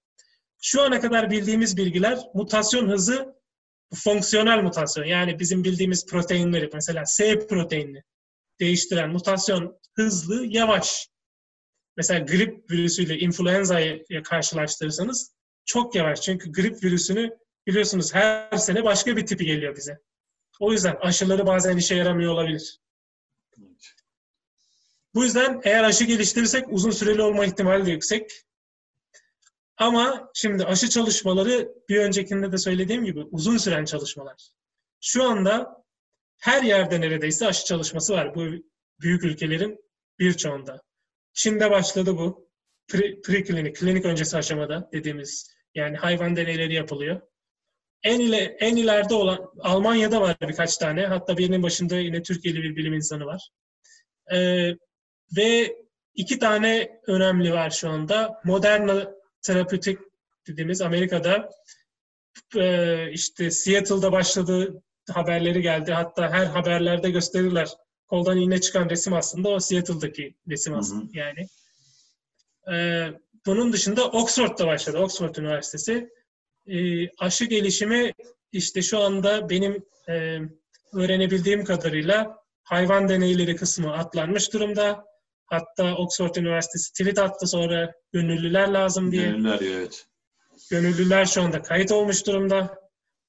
Şu 0.62 0.82
ana 0.82 1.00
kadar 1.00 1.30
bildiğimiz 1.30 1.76
bilgiler 1.76 2.18
mutasyon 2.34 2.88
hızı 2.88 3.34
fonksiyonel 3.94 4.62
mutasyon 4.62 5.04
yani 5.04 5.38
bizim 5.38 5.64
bildiğimiz 5.64 6.06
proteinleri 6.06 6.70
mesela 6.74 7.06
S 7.06 7.46
proteinini 7.46 8.02
değiştiren 8.60 9.10
mutasyon 9.10 9.80
hızlı, 9.94 10.46
yavaş. 10.46 11.08
Mesela 11.96 12.20
grip 12.20 12.70
virüsüyle 12.70 13.18
influenza'yı 13.18 14.04
karşılaştırırsanız 14.24 15.34
çok 15.64 15.94
yavaş. 15.94 16.20
Çünkü 16.20 16.52
grip 16.52 16.84
virüsünü 16.84 17.38
biliyorsunuz 17.66 18.14
her 18.14 18.56
sene 18.56 18.84
başka 18.84 19.16
bir 19.16 19.26
tipi 19.26 19.44
geliyor 19.46 19.76
bize. 19.76 20.00
O 20.60 20.72
yüzden 20.72 20.96
aşıları 21.00 21.46
bazen 21.46 21.76
işe 21.76 21.94
yaramıyor 21.94 22.32
olabilir. 22.32 22.80
Bu 25.14 25.24
yüzden 25.24 25.60
eğer 25.64 25.84
aşı 25.84 26.04
geliştirirsek 26.04 26.64
uzun 26.68 26.90
süreli 26.90 27.22
olma 27.22 27.44
ihtimali 27.44 27.86
de 27.86 27.90
yüksek. 27.90 28.30
Ama 29.76 30.30
şimdi 30.34 30.64
aşı 30.64 30.88
çalışmaları 30.88 31.74
bir 31.88 31.98
öncekinde 31.98 32.52
de 32.52 32.58
söylediğim 32.58 33.04
gibi 33.04 33.20
uzun 33.20 33.56
süren 33.56 33.84
çalışmalar. 33.84 34.50
Şu 35.00 35.24
anda 35.24 35.84
her 36.40 36.62
yerde 36.62 37.00
neredeyse 37.00 37.46
aşı 37.46 37.64
çalışması 37.64 38.12
var 38.12 38.34
bu 38.34 38.44
büyük 39.00 39.24
ülkelerin 39.24 39.84
birçoğunda. 40.18 40.82
Çin'de 41.32 41.70
başladı 41.70 42.16
bu. 42.16 42.48
Preklinik, 43.24 43.76
klinik 43.76 44.04
öncesi 44.04 44.36
aşamada 44.36 44.88
dediğimiz 44.92 45.54
yani 45.74 45.96
hayvan 45.96 46.36
deneyleri 46.36 46.74
yapılıyor. 46.74 47.20
En, 48.04 48.20
ile, 48.20 48.56
en 48.60 48.76
ileride 48.76 49.14
olan 49.14 49.50
Almanya'da 49.60 50.20
var 50.20 50.36
birkaç 50.40 50.76
tane. 50.76 51.06
Hatta 51.06 51.38
birinin 51.38 51.62
başında 51.62 51.98
yine 51.98 52.22
Türkiye'li 52.22 52.62
bir 52.62 52.76
bilim 52.76 52.94
insanı 52.94 53.26
var. 53.26 53.48
Ee, 54.32 54.70
ve 55.36 55.76
iki 56.14 56.38
tane 56.38 57.00
önemli 57.06 57.52
var 57.52 57.70
şu 57.70 57.88
anda. 57.88 58.40
Moderna 58.44 59.14
Therapeutic 59.42 59.98
dediğimiz 60.46 60.80
Amerika'da 60.80 61.50
e, 62.56 63.10
işte 63.12 63.50
Seattle'da 63.50 64.12
başladığı 64.12 64.82
haberleri 65.10 65.62
geldi. 65.62 65.92
Hatta 65.92 66.30
her 66.30 66.46
haberlerde 66.46 67.10
gösterirler. 67.10 67.68
Koldan 68.06 68.36
iğne 68.36 68.60
çıkan 68.60 68.90
resim 68.90 69.12
aslında 69.12 69.48
o 69.48 69.60
Seattle'daki 69.60 70.34
resim 70.48 70.74
aslında 70.74 71.04
hı 71.04 71.06
hı. 71.06 71.18
yani. 71.18 71.46
Ee, 72.72 73.12
bunun 73.46 73.72
dışında 73.72 74.08
Oxford'da 74.08 74.66
başladı. 74.66 74.98
Oxford 74.98 75.34
Üniversitesi. 75.34 76.10
Ee, 76.68 77.08
aşı 77.18 77.44
gelişimi 77.44 78.12
işte 78.52 78.82
şu 78.82 78.98
anda 78.98 79.50
benim 79.50 79.84
e, 80.08 80.38
öğrenebildiğim 80.94 81.64
kadarıyla 81.64 82.38
hayvan 82.62 83.08
deneyleri 83.08 83.56
kısmı 83.56 83.92
atlanmış 83.92 84.52
durumda. 84.52 85.04
Hatta 85.46 85.94
Oxford 85.94 86.34
Üniversitesi 86.34 86.92
tweet 86.92 87.18
attı 87.18 87.46
sonra 87.46 87.92
gönüllüler 88.12 88.68
lazım 88.68 89.12
diye. 89.12 89.26
Gönüllüler 89.26 89.60
evet. 89.60 90.06
Gönüllüler 90.70 91.24
şu 91.24 91.42
anda 91.42 91.62
kayıt 91.62 91.92
olmuş 91.92 92.26
durumda. 92.26 92.78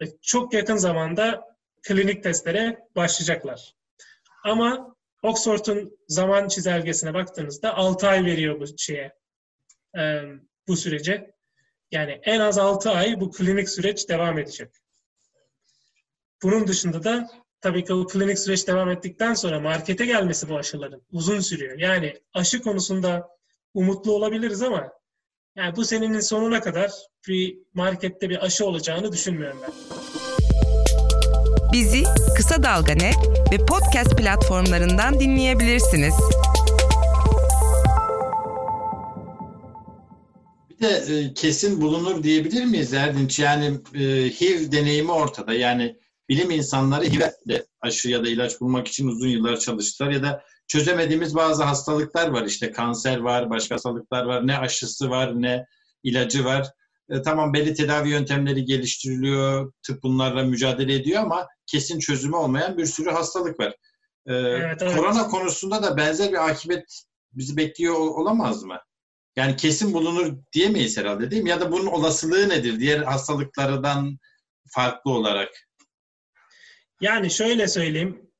Ve 0.01 0.05
çok 0.21 0.53
yakın 0.53 0.75
zamanda 0.75 1.43
klinik 1.83 2.23
testlere 2.23 2.79
başlayacaklar. 2.95 3.75
Ama 4.43 4.95
Oxford'un 5.23 5.97
zaman 6.07 6.47
çizelgesine 6.47 7.13
baktığınızda 7.13 7.75
6 7.75 8.07
ay 8.07 8.25
veriyor 8.25 8.59
bu 8.59 8.65
şeye, 8.77 9.13
e, 9.97 10.21
bu 10.67 10.77
sürece. 10.77 11.34
Yani 11.95 12.19
en 12.23 12.39
az 12.39 12.57
6 12.57 12.89
ay 12.89 13.19
bu 13.19 13.31
klinik 13.31 13.69
süreç 13.69 14.09
devam 14.09 14.39
edecek. 14.39 14.69
Bunun 16.43 16.67
dışında 16.67 17.03
da 17.03 17.27
tabii 17.61 17.83
ki 17.83 17.93
o 17.93 18.07
klinik 18.07 18.39
süreç 18.39 18.67
devam 18.67 18.89
ettikten 18.89 19.33
sonra 19.33 19.59
markete 19.59 20.05
gelmesi 20.05 20.49
bu 20.49 20.57
aşıların 20.57 21.01
uzun 21.11 21.39
sürüyor. 21.39 21.79
Yani 21.79 22.13
aşı 22.33 22.61
konusunda 22.61 23.29
umutlu 23.73 24.11
olabiliriz 24.11 24.61
ama 24.61 24.91
yani 25.55 25.75
bu 25.75 25.85
senenin 25.85 26.19
sonuna 26.19 26.61
kadar 26.61 26.91
bir 27.27 27.57
markette 27.73 28.29
bir 28.29 28.45
aşı 28.45 28.65
olacağını 28.65 29.11
düşünmüyorum 29.11 29.59
ben. 29.61 29.71
Bizi 31.73 32.03
Kısa 32.37 32.63
Dalga 32.63 32.93
Net 32.93 33.17
ve 33.51 33.65
podcast 33.65 34.17
platformlarından 34.17 35.19
dinleyebilirsiniz. 35.19 36.13
Bir 40.79 40.85
de 40.85 40.89
e, 41.19 41.33
kesin 41.33 41.81
bulunur 41.81 42.23
diyebilir 42.23 42.65
miyiz 42.65 42.93
Erdinç? 42.93 43.39
Yani 43.39 43.65
e, 43.93 43.99
HIV 44.29 44.71
deneyimi 44.71 45.11
ortada. 45.11 45.53
Yani 45.53 45.99
bilim 46.29 46.51
insanları 46.51 47.05
HIV'le 47.05 47.61
aşı 47.81 48.09
ya 48.09 48.23
da 48.23 48.29
ilaç 48.29 48.61
bulmak 48.61 48.87
için 48.87 49.07
uzun 49.07 49.27
yıllar 49.27 49.59
çalıştılar 49.59 50.11
ya 50.11 50.23
da 50.23 50.43
çözemediğimiz 50.67 51.35
bazı 51.35 51.63
hastalıklar 51.63 52.27
var. 52.27 52.45
İşte 52.45 52.71
kanser 52.71 53.17
var, 53.19 53.49
başka 53.49 53.75
hastalıklar 53.75 54.23
var. 54.25 54.47
Ne 54.47 54.57
aşısı 54.57 55.09
var, 55.09 55.41
ne 55.41 55.65
ilacı 56.03 56.45
var. 56.45 56.67
E, 57.09 57.21
tamam 57.21 57.53
belli 57.53 57.73
tedavi 57.73 58.09
yöntemleri 58.09 58.65
geliştiriliyor, 58.65 59.71
tıp 59.87 60.03
bunlarla 60.03 60.43
mücadele 60.43 60.93
ediyor 60.95 61.23
ama 61.23 61.47
kesin 61.65 61.99
çözümü 61.99 62.35
olmayan 62.35 62.77
bir 62.77 62.85
sürü 62.85 63.09
hastalık 63.09 63.59
var. 63.59 63.75
E, 64.27 64.33
Evet, 64.33 64.81
evet. 64.81 64.95
Korona 64.95 65.27
konusunda 65.27 65.83
da 65.83 65.97
benzer 65.97 66.31
bir 66.31 66.49
akıbet 66.49 67.03
bizi 67.33 67.57
bekliyor 67.57 67.95
ol- 67.95 68.15
olamaz 68.21 68.63
mı? 68.63 68.77
Yani 69.35 69.55
kesin 69.55 69.93
bulunur 69.93 70.37
diyemeyiz 70.53 70.97
herhalde 70.97 71.31
değil 71.31 71.43
mi? 71.43 71.49
Ya 71.49 71.61
da 71.61 71.71
bunun 71.71 71.85
olasılığı 71.85 72.49
nedir 72.49 72.79
diğer 72.79 72.99
hastalıklardan 72.99 74.17
farklı 74.67 75.11
olarak? 75.11 75.49
Yani 77.01 77.31
şöyle 77.31 77.67
söyleyeyim. 77.67 78.31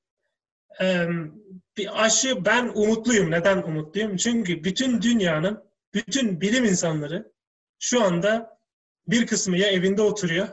Bir 1.78 2.04
aşı 2.06 2.46
ben 2.46 2.72
umutluyum. 2.76 3.32
Neden 3.32 3.58
umutluyum? 3.58 4.18
Çünkü 4.18 4.64
bütün 4.64 5.02
dünyanın, 5.02 5.64
bütün 5.94 6.42
bilim 6.42 6.66
insanları 6.66 7.32
şu 7.80 8.04
anda 8.04 8.60
bir 9.08 9.28
kısmı 9.28 9.58
ya 9.58 9.68
evinde 9.68 10.02
oturuyor. 10.02 10.48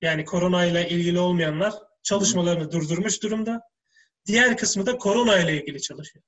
Yani 0.00 0.24
koronayla 0.24 0.84
ilgili 0.84 1.18
olmayanlar 1.18 1.74
çalışmalarını 2.02 2.72
durdurmuş 2.72 3.22
durumda. 3.22 3.60
Diğer 4.26 4.56
kısmı 4.56 4.86
da 4.86 4.98
korona 4.98 5.38
ile 5.38 5.62
ilgili 5.62 5.82
çalışıyor. 5.82 6.24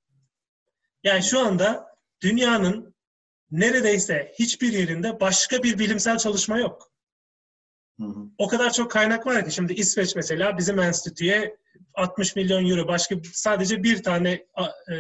Yani 1.05 1.23
şu 1.23 1.41
anda 1.41 1.87
dünyanın 2.23 2.89
neredeyse 3.51 4.33
hiçbir 4.39 4.73
yerinde 4.73 5.21
başka 5.21 5.63
bir 5.63 5.79
bilimsel 5.79 6.19
çalışma 6.19 6.59
yok. 6.59 6.91
Hı 8.01 8.07
hı. 8.07 8.27
o 8.39 8.49
kadar 8.49 8.73
çok 8.73 8.91
kaynak 8.91 9.27
var 9.27 9.45
ki 9.45 9.51
şimdi 9.55 9.73
İsveç 9.73 10.17
mesela 10.17 10.59
bizim 10.59 10.79
enstitüye 10.79 11.57
60 11.95 12.37
milyon 12.37 12.69
euro 12.69 12.89
başka 12.89 13.15
sadece 13.33 13.83
bir 13.83 14.03
tane 14.03 14.47
e, 14.91 14.95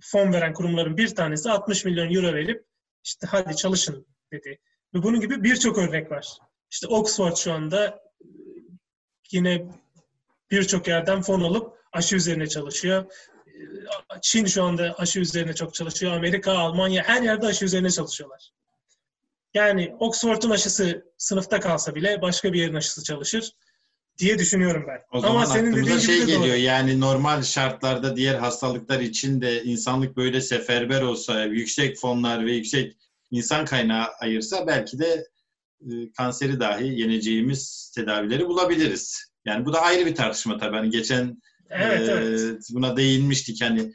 fon 0.00 0.32
veren 0.32 0.52
kurumların 0.52 0.96
bir 0.96 1.14
tanesi 1.14 1.50
60 1.50 1.84
milyon 1.84 2.14
euro 2.14 2.34
verip 2.34 2.66
işte 3.04 3.26
hadi 3.26 3.56
çalışın 3.56 4.06
dedi. 4.32 4.58
Ve 4.94 5.02
bunun 5.02 5.20
gibi 5.20 5.42
birçok 5.42 5.78
örnek 5.78 6.10
var. 6.10 6.38
İşte 6.70 6.86
Oxford 6.86 7.36
şu 7.36 7.52
anda 7.52 7.86
e, 7.86 8.26
yine 9.32 9.66
birçok 10.50 10.88
yerden 10.88 11.22
fon 11.22 11.40
alıp 11.40 11.78
aşı 11.92 12.16
üzerine 12.16 12.46
çalışıyor. 12.46 13.12
Çin 14.22 14.46
şu 14.46 14.64
anda 14.64 14.94
aşı 14.98 15.20
üzerine 15.20 15.54
çok 15.54 15.74
çalışıyor. 15.74 16.12
Amerika, 16.12 16.52
Almanya 16.52 17.02
her 17.02 17.22
yerde 17.22 17.46
aşı 17.46 17.64
üzerine 17.64 17.90
çalışıyorlar. 17.90 18.50
Yani 19.54 19.94
Oxford'un 19.98 20.50
aşısı 20.50 21.04
sınıfta 21.18 21.60
kalsa 21.60 21.94
bile 21.94 22.22
başka 22.22 22.52
bir 22.52 22.58
yerin 22.58 22.74
aşısı 22.74 23.04
çalışır 23.04 23.52
diye 24.18 24.38
düşünüyorum 24.38 24.84
ben. 24.88 24.98
O 25.12 25.20
zaman 25.20 25.34
Ama 25.34 25.46
senin 25.46 25.72
aklımıza 25.72 25.84
dediğin 25.84 25.98
şey 25.98 26.14
gibi 26.16 26.26
de 26.26 26.32
geliyor 26.32 26.54
doğru. 26.54 26.62
yani 26.62 27.00
normal 27.00 27.42
şartlarda 27.42 28.16
diğer 28.16 28.34
hastalıklar 28.34 29.00
için 29.00 29.40
de 29.40 29.64
insanlık 29.64 30.16
böyle 30.16 30.40
seferber 30.40 31.02
olsa, 31.02 31.44
yüksek 31.44 31.98
fonlar 31.98 32.46
ve 32.46 32.52
yüksek 32.52 32.96
insan 33.30 33.64
kaynağı 33.64 34.06
ayırsa 34.20 34.66
belki 34.66 34.98
de 34.98 35.26
e, 35.80 36.12
kanseri 36.16 36.60
dahi 36.60 37.00
yeneceğimiz 37.00 37.92
tedavileri 37.94 38.46
bulabiliriz. 38.46 39.26
Yani 39.44 39.64
bu 39.64 39.72
da 39.72 39.80
ayrı 39.80 40.06
bir 40.06 40.14
tartışma 40.14 40.58
tabii. 40.58 40.76
Hani 40.76 40.90
geçen 40.90 41.42
Evet, 41.70 42.08
e, 42.08 42.12
evet. 42.12 42.62
buna 42.70 42.96
değinmiştik. 42.96 43.62
Hani 43.62 43.92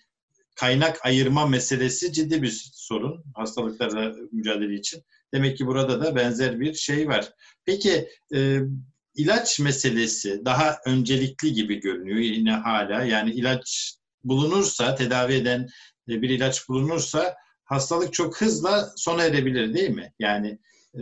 kaynak 0.56 1.06
ayırma 1.06 1.48
meselesi 1.48 2.14
ciddi 2.14 2.42
bir 2.42 2.70
sorun 2.74 3.24
hastalıklarla 3.36 4.16
mücadele 4.32 4.76
için. 4.76 5.04
Demek 5.34 5.58
ki 5.58 5.68
burada 5.68 6.02
da 6.02 6.16
benzer 6.16 6.60
bir 6.60 6.74
şey 6.74 7.08
var. 7.08 7.32
Peki 7.66 8.10
e, 8.36 8.60
ilaç 9.16 9.60
meselesi 9.60 10.46
daha 10.46 10.78
öncelikli 10.86 11.54
gibi 11.54 11.80
görünüyor 11.80 12.18
yine 12.20 12.52
hala. 12.52 13.04
Yani 13.04 13.32
ilaç 13.32 13.96
bulunursa, 14.24 14.96
tedavi 14.96 15.34
eden 15.34 15.68
e, 16.10 16.22
bir 16.22 16.30
ilaç 16.30 16.70
bulunursa 16.70 17.36
hastalık 17.64 18.14
çok 18.14 18.42
hızla 18.42 18.92
sona 18.96 19.24
erebilir 19.24 19.74
değil 19.74 19.90
mi? 19.90 20.14
Yani 20.20 20.60
e, 20.96 21.02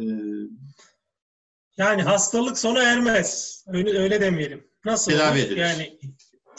Yani 1.77 2.01
hastalık 2.01 2.57
sona 2.57 2.83
ermez. 2.83 3.63
Öyle, 3.67 3.99
öyle 3.99 4.21
demeyelim. 4.21 4.67
Nasıl 4.85 5.11
Tedavi 5.11 5.39
edilir. 5.39 5.57
Yani 5.57 5.99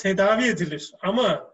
tedavi 0.01 0.45
edilir 0.45 0.93
ama 1.03 1.51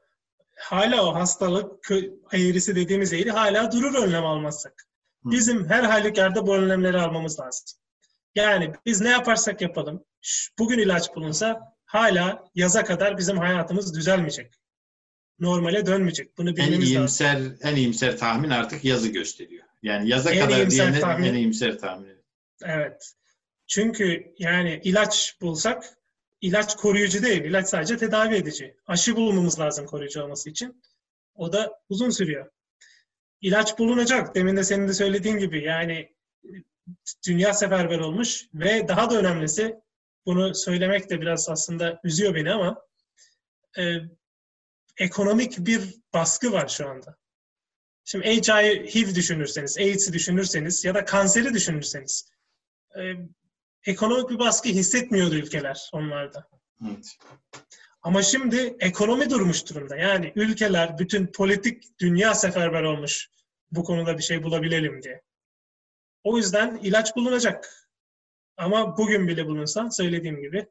hala 0.57 1.07
o 1.07 1.15
hastalık 1.15 1.91
eğrisi 2.33 2.77
dediğimiz 2.77 3.13
eğri 3.13 3.31
hala 3.31 3.73
durur 3.73 3.95
önlem 3.95 4.25
almazsak. 4.27 4.87
Bizim 5.25 5.69
her 5.69 5.83
halükarda 5.83 6.47
bu 6.47 6.57
önlemleri 6.57 6.99
almamız 6.99 7.41
lazım. 7.41 7.65
Yani 8.35 8.73
biz 8.87 9.01
ne 9.01 9.09
yaparsak 9.11 9.61
yapalım, 9.61 10.05
bugün 10.59 10.79
ilaç 10.79 11.15
bulunsa 11.15 11.61
hala 11.85 12.45
yaza 12.55 12.85
kadar 12.85 13.19
bizim 13.19 13.39
hayatımız 13.39 13.95
düzelmeyecek. 13.97 14.55
Normale 15.39 15.87
dönmeyecek. 15.87 16.39
Bunu 16.39 16.51
en 16.51 16.57
bilmemiz 16.57 16.79
lazım. 16.79 16.87
iyimser 16.87 17.39
en 17.61 17.77
iyimser 17.77 18.19
tahmin 18.19 18.51
artık 18.51 18.85
yazı 18.85 19.09
gösteriyor. 19.09 19.65
Yani 19.83 20.09
yaza 20.09 20.31
En 20.31 20.45
kadar 20.45 20.57
iyimser 20.59 21.01
tahmin. 21.01 21.29
en 21.29 21.35
iyimser 21.35 21.79
tahmin. 21.79 22.25
Evet. 22.65 23.13
Çünkü 23.67 24.35
yani 24.39 24.81
ilaç 24.85 25.37
bulsak 25.41 25.96
ilaç 26.47 26.77
koruyucu 26.77 27.23
değil. 27.23 27.45
ilaç 27.45 27.69
sadece 27.69 27.97
tedavi 27.97 28.35
edici. 28.35 28.77
Aşı 28.87 29.17
bulmamız 29.17 29.61
lazım 29.61 29.87
koruyucu 29.87 30.23
olması 30.23 30.51
için. 30.51 30.83
O 31.35 31.53
da 31.53 31.81
uzun 31.89 32.11
sürüyor. 32.11 32.51
İlaç 33.41 33.79
bulunacak. 33.79 34.35
Demin 34.35 34.57
de 34.57 34.65
senin 34.65 34.89
de 34.89 34.93
söylediğin 34.93 35.39
gibi 35.39 35.65
yani 35.65 36.15
dünya 37.27 37.55
seferber 37.55 37.99
olmuş 37.99 38.47
ve 38.55 38.89
daha 38.89 39.11
da 39.11 39.19
önemlisi 39.19 39.77
bunu 40.27 40.55
söylemek 40.55 41.11
de 41.11 41.21
biraz 41.21 41.49
aslında 41.49 42.01
üzüyor 42.05 42.35
beni 42.35 42.53
ama 42.53 42.83
e, 43.79 43.97
ekonomik 44.99 45.59
bir 45.59 45.95
baskı 46.15 46.53
var 46.53 46.69
şu 46.69 46.89
anda. 46.89 47.17
Şimdi 48.05 48.27
HIV 48.27 49.15
düşünürseniz, 49.15 49.79
AIDS'i 49.79 50.13
düşünürseniz 50.13 50.85
ya 50.85 50.95
da 50.95 51.05
kanseri 51.05 51.55
düşünürseniz 51.55 52.31
e, 52.99 53.01
ekonomik 53.87 54.31
bir 54.31 54.39
baskı 54.39 54.69
hissetmiyordu 54.69 55.35
ülkeler 55.35 55.91
onlarda. 55.93 56.49
Evet. 56.87 57.19
Ama 58.03 58.23
şimdi 58.23 58.77
ekonomi 58.81 59.31
durmuş 59.31 59.69
durumda. 59.71 59.97
Yani 59.97 60.33
ülkeler, 60.37 60.99
bütün 60.99 61.27
politik 61.27 62.01
dünya 62.01 62.35
seferber 62.35 62.83
olmuş 62.83 63.31
bu 63.71 63.85
konuda 63.85 64.19
bir 64.19 64.23
şey 64.23 64.43
bulabilelim 64.43 65.03
diye. 65.03 65.23
O 66.25 66.37
yüzden 66.37 66.77
ilaç 66.83 67.17
bulunacak. 67.17 67.89
Ama 68.57 68.97
bugün 68.97 69.29
bile 69.29 69.47
bulunsa 69.47 69.91
söylediğim 69.91 70.41
gibi 70.41 70.67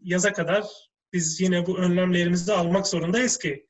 yaza 0.00 0.32
kadar 0.32 0.64
biz 1.12 1.40
yine 1.40 1.66
bu 1.66 1.78
önlemlerimizi 1.78 2.52
almak 2.52 2.86
zorundayız 2.86 3.38
ki 3.38 3.66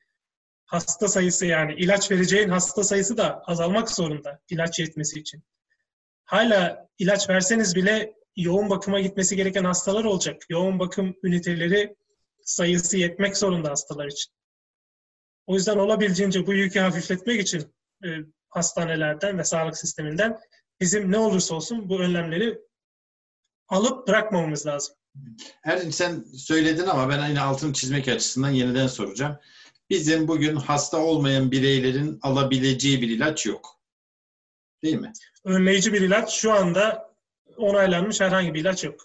hasta 0.65 1.07
sayısı 1.07 1.45
yani 1.45 1.73
ilaç 1.73 2.11
vereceğin 2.11 2.49
hasta 2.49 2.83
sayısı 2.83 3.17
da 3.17 3.41
azalmak 3.45 3.89
zorunda 3.89 4.39
ilaç 4.49 4.79
yetmesi 4.79 5.19
için. 5.19 5.43
Hala 6.25 6.89
ilaç 6.99 7.29
verseniz 7.29 7.75
bile 7.75 8.16
yoğun 8.37 8.69
bakıma 8.69 8.99
gitmesi 8.99 9.35
gereken 9.35 9.63
hastalar 9.63 10.03
olacak. 10.03 10.41
Yoğun 10.49 10.79
bakım 10.79 11.15
üniteleri 11.23 11.95
sayısı 12.41 12.97
yetmek 12.97 13.37
zorunda 13.37 13.69
hastalar 13.69 14.07
için. 14.07 14.33
O 15.47 15.55
yüzden 15.55 15.77
olabildiğince 15.77 16.47
bu 16.47 16.53
yükü 16.53 16.79
hafifletmek 16.79 17.41
için 17.41 17.73
e, 18.05 18.07
hastanelerden 18.49 19.37
ve 19.37 19.43
sağlık 19.43 19.77
sisteminden 19.77 20.37
bizim 20.79 21.11
ne 21.11 21.17
olursa 21.17 21.55
olsun 21.55 21.89
bu 21.89 21.99
önlemleri 21.99 22.59
alıp 23.67 24.07
bırakmamamız 24.07 24.65
lazım. 24.65 24.95
Erdinç 25.63 25.93
sen 25.93 26.23
söyledin 26.37 26.85
ama 26.85 27.09
ben 27.09 27.19
aynı 27.19 27.41
altını 27.41 27.73
çizmek 27.73 28.07
açısından 28.07 28.49
yeniden 28.49 28.87
soracağım. 28.87 29.37
bizim 29.89 30.27
bugün 30.27 30.55
hasta 30.55 30.97
olmayan 30.97 31.51
bireylerin 31.51 32.19
alabileceği 32.21 33.01
bir 33.01 33.09
ilaç 33.09 33.45
yok. 33.45 33.81
Değil 34.83 34.95
mi? 34.95 35.11
Önleyici 35.43 35.93
bir 35.93 36.01
ilaç 36.01 36.33
şu 36.33 36.51
anda 36.51 37.06
onaylanmış 37.57 38.21
herhangi 38.21 38.53
bir 38.53 38.61
ilaç 38.61 38.83
yok. 38.83 38.95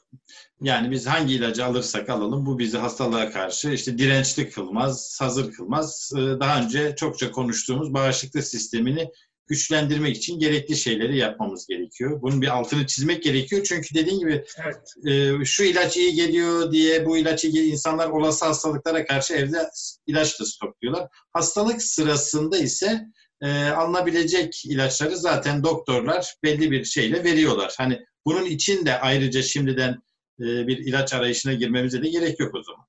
Yani 0.61 0.91
biz 0.91 1.07
hangi 1.07 1.35
ilacı 1.35 1.65
alırsak 1.65 2.11
alalım 2.11 2.47
bu 2.47 2.59
bizi 2.59 2.79
hastalığa 2.79 3.31
karşı 3.31 3.71
işte 3.71 3.99
dirençli 3.99 4.51
kılmaz, 4.51 5.19
hazır 5.21 5.53
kılmaz. 5.53 6.13
Ee, 6.17 6.21
daha 6.21 6.63
önce 6.63 6.95
çokça 6.97 7.31
konuştuğumuz 7.31 7.95
bağışıklık 7.95 8.45
sistemini 8.45 9.09
güçlendirmek 9.47 10.17
için 10.17 10.39
gerekli 10.39 10.77
şeyleri 10.77 11.19
yapmamız 11.19 11.67
gerekiyor. 11.67 12.23
Bunun 12.23 12.43
bir 12.43 12.49
altını 12.49 12.87
çizmek 12.87 13.23
gerekiyor. 13.23 13.63
Çünkü 13.65 13.95
dediğim 13.95 14.19
gibi 14.19 14.45
Evet. 14.65 14.95
e, 15.41 15.45
şu 15.45 15.65
ilaç 15.65 15.97
iyi 15.97 16.15
geliyor 16.15 16.73
diye 16.73 17.07
bu 17.07 17.19
ilaç 17.19 17.45
iyi 17.45 17.53
geliyor. 17.53 17.73
insanlar 17.73 18.09
olası 18.09 18.45
hastalıklara 18.45 19.07
karşı 19.07 19.35
evde 19.35 19.69
ilaç 20.07 20.41
da 20.41 20.45
stokluyorlar. 20.45 21.09
Hastalık 21.33 21.83
sırasında 21.83 22.59
ise 22.59 23.01
e, 23.43 23.69
alınabilecek 23.69 24.65
ilaçları 24.65 25.17
zaten 25.17 25.65
doktorlar 25.65 26.35
belli 26.43 26.71
bir 26.71 26.85
şeyle 26.85 27.25
veriyorlar. 27.25 27.75
Hani 27.79 27.99
bunun 28.27 28.45
için 28.45 28.87
de 28.87 29.01
ayrıca 29.01 29.43
şimdiden 29.43 29.93
e, 30.41 30.45
bir 30.66 30.79
ilaç 30.79 31.14
arayışına 31.14 31.53
girmemize 31.53 32.03
de 32.03 32.09
gerek 32.09 32.41
yok 32.41 32.55
o 32.55 32.62
zaman. 32.62 32.87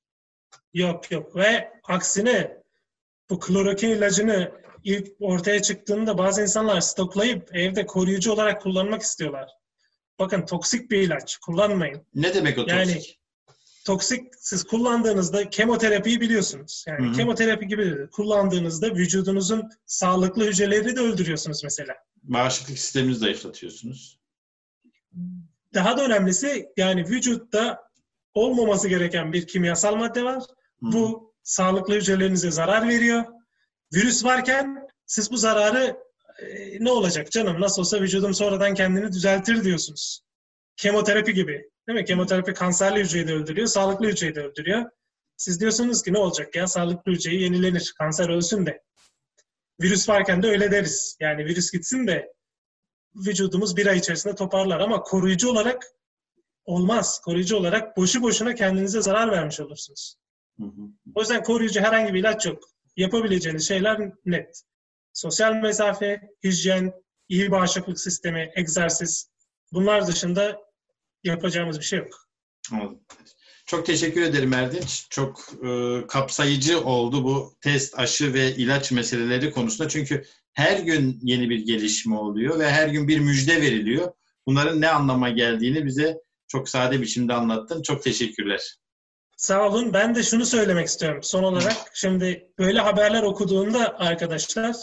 Yok 0.73 1.11
yok 1.11 1.35
ve 1.35 1.69
aksine 1.83 2.57
bu 3.29 3.39
klorokin 3.39 3.89
ilacını 3.89 4.51
ilk 4.83 5.07
ortaya 5.19 5.61
çıktığında 5.61 6.17
bazı 6.17 6.41
insanlar 6.41 6.81
stoklayıp 6.81 7.55
evde 7.55 7.85
koruyucu 7.85 8.31
olarak 8.31 8.61
kullanmak 8.61 9.01
istiyorlar. 9.01 9.49
Bakın 10.19 10.45
toksik 10.45 10.91
bir 10.91 10.97
ilaç. 10.97 11.37
Kullanmayın. 11.37 12.07
Ne 12.15 12.33
demek 12.33 12.57
o 12.57 12.65
Yani- 12.67 12.93
toksik? 12.93 13.19
Toksik 13.85 14.23
siz 14.37 14.63
kullandığınızda 14.63 15.49
kemoterapiyi 15.49 16.21
biliyorsunuz. 16.21 16.85
Yani 16.87 17.07
Hı 17.07 17.11
hı. 17.11 17.15
kemoterapi 17.15 17.67
gibi 17.67 18.09
kullandığınızda 18.11 18.95
vücudunuzun 18.95 19.69
sağlıklı 19.85 20.45
hücreleri 20.47 20.95
de 20.95 20.99
öldürüyorsunuz 20.99 21.63
mesela. 21.63 21.95
Bağışıklık 22.23 22.77
sisteminizi 22.79 23.19
zayıflatıyorsunuz. 23.19 24.19
Daha 25.73 25.97
da 25.97 26.05
önemlisi 26.05 26.69
yani 26.77 27.05
vücutta 27.05 27.83
olmaması 28.33 28.87
gereken 28.87 29.33
bir 29.33 29.47
kimyasal 29.47 29.95
madde 29.95 30.23
var. 30.23 30.43
Hı. 30.43 30.45
Bu 30.81 31.33
sağlıklı 31.43 31.95
hücrelerinize 31.95 32.51
zarar 32.51 32.89
veriyor. 32.89 33.23
Virüs 33.93 34.23
varken 34.23 34.87
siz 35.05 35.31
bu 35.31 35.37
zararı 35.37 35.97
e, 36.39 36.77
ne 36.79 36.91
olacak 36.91 37.31
canım 37.31 37.61
nasıl 37.61 37.81
olsa 37.81 38.01
vücudum 38.01 38.33
sonradan 38.33 38.73
kendini 38.73 39.11
düzeltir 39.11 39.63
diyorsunuz. 39.63 40.21
Kemoterapi 40.77 41.33
gibi. 41.33 41.69
Değil 41.87 41.99
mi? 41.99 42.05
Kemoterapi 42.05 42.53
kanserli 42.53 42.99
hücreyi 42.99 43.27
de 43.27 43.33
öldürüyor, 43.33 43.67
sağlıklı 43.67 44.07
hücreyi 44.07 44.35
de 44.35 44.41
öldürüyor. 44.41 44.89
Siz 45.37 45.59
diyorsunuz 45.59 46.03
ki 46.03 46.13
ne 46.13 46.17
olacak 46.17 46.55
ya 46.55 46.67
sağlıklı 46.67 47.11
hücreyi 47.11 47.41
yenilenir, 47.41 47.93
kanser 47.97 48.29
ölsün 48.29 48.65
de. 48.65 48.81
Virüs 49.81 50.09
varken 50.09 50.43
de 50.43 50.47
öyle 50.47 50.71
deriz. 50.71 51.17
Yani 51.19 51.45
virüs 51.45 51.71
gitsin 51.71 52.07
de 52.07 52.33
vücudumuz 53.15 53.77
bir 53.77 53.85
ay 53.85 53.97
içerisinde 53.97 54.35
toparlar 54.35 54.79
ama 54.79 55.03
koruyucu 55.03 55.49
olarak 55.49 55.85
olmaz. 56.65 57.21
Koruyucu 57.25 57.57
olarak 57.57 57.97
boşu 57.97 58.21
boşuna 58.21 58.55
kendinize 58.55 59.01
zarar 59.01 59.31
vermiş 59.31 59.59
olursunuz. 59.59 60.15
Hı 60.59 60.65
hı. 60.65 60.81
O 61.15 61.19
yüzden 61.19 61.43
koruyucu 61.43 61.79
herhangi 61.81 62.13
bir 62.13 62.19
ilaç 62.19 62.45
yok. 62.45 62.63
Yapabileceğiniz 62.97 63.67
şeyler 63.67 64.11
net. 64.25 64.63
Sosyal 65.13 65.53
mesafe, 65.53 66.21
hijyen, 66.43 66.93
iyi 67.29 67.51
bağışıklık 67.51 67.99
sistemi, 67.99 68.51
egzersiz. 68.55 69.29
Bunlar 69.71 70.07
dışında 70.07 70.61
yapacağımız 71.23 71.79
bir 71.79 71.85
şey 71.85 71.99
yok. 71.99 72.27
Anladım. 72.71 72.99
Çok 73.65 73.85
teşekkür 73.85 74.21
ederim 74.21 74.53
Erdinç. 74.53 75.07
Çok 75.09 75.53
e, 75.65 76.01
kapsayıcı 76.07 76.81
oldu 76.81 77.23
bu 77.23 77.53
test, 77.61 77.99
aşı 77.99 78.33
ve 78.33 78.55
ilaç 78.55 78.91
meseleleri 78.91 79.51
konusunda. 79.51 79.89
Çünkü 79.89 80.25
her 80.53 80.79
gün 80.79 81.19
yeni 81.21 81.49
bir 81.49 81.59
gelişme 81.59 82.15
oluyor 82.15 82.59
ve 82.59 82.69
her 82.71 82.87
gün 82.87 83.07
bir 83.07 83.19
müjde 83.19 83.61
veriliyor. 83.61 84.11
Bunların 84.45 84.81
ne 84.81 84.89
anlama 84.89 85.29
geldiğini 85.29 85.85
bize 85.85 86.17
çok 86.47 86.69
sade 86.69 87.01
biçimde 87.01 87.33
anlattın. 87.33 87.81
Çok 87.81 88.03
teşekkürler. 88.03 88.75
Sağ 89.37 89.67
olun. 89.67 89.93
Ben 89.93 90.15
de 90.15 90.23
şunu 90.23 90.45
söylemek 90.45 90.87
istiyorum 90.87 91.23
son 91.23 91.43
olarak. 91.43 91.77
Şimdi 91.93 92.49
böyle 92.59 92.79
haberler 92.79 93.23
okuduğunda 93.23 93.99
arkadaşlar 93.99 94.75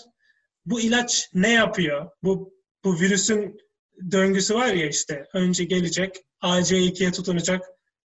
bu 0.67 0.81
ilaç 0.81 1.31
ne 1.35 1.53
yapıyor? 1.53 2.11
Bu 2.23 2.55
bu 2.85 3.01
virüsün 3.01 3.59
döngüsü 4.11 4.55
var 4.55 4.67
ya 4.67 4.89
işte 4.89 5.25
önce 5.35 5.65
gelecek, 5.65 6.17
AC2'ye 6.43 7.13
tutunacak, 7.13 7.63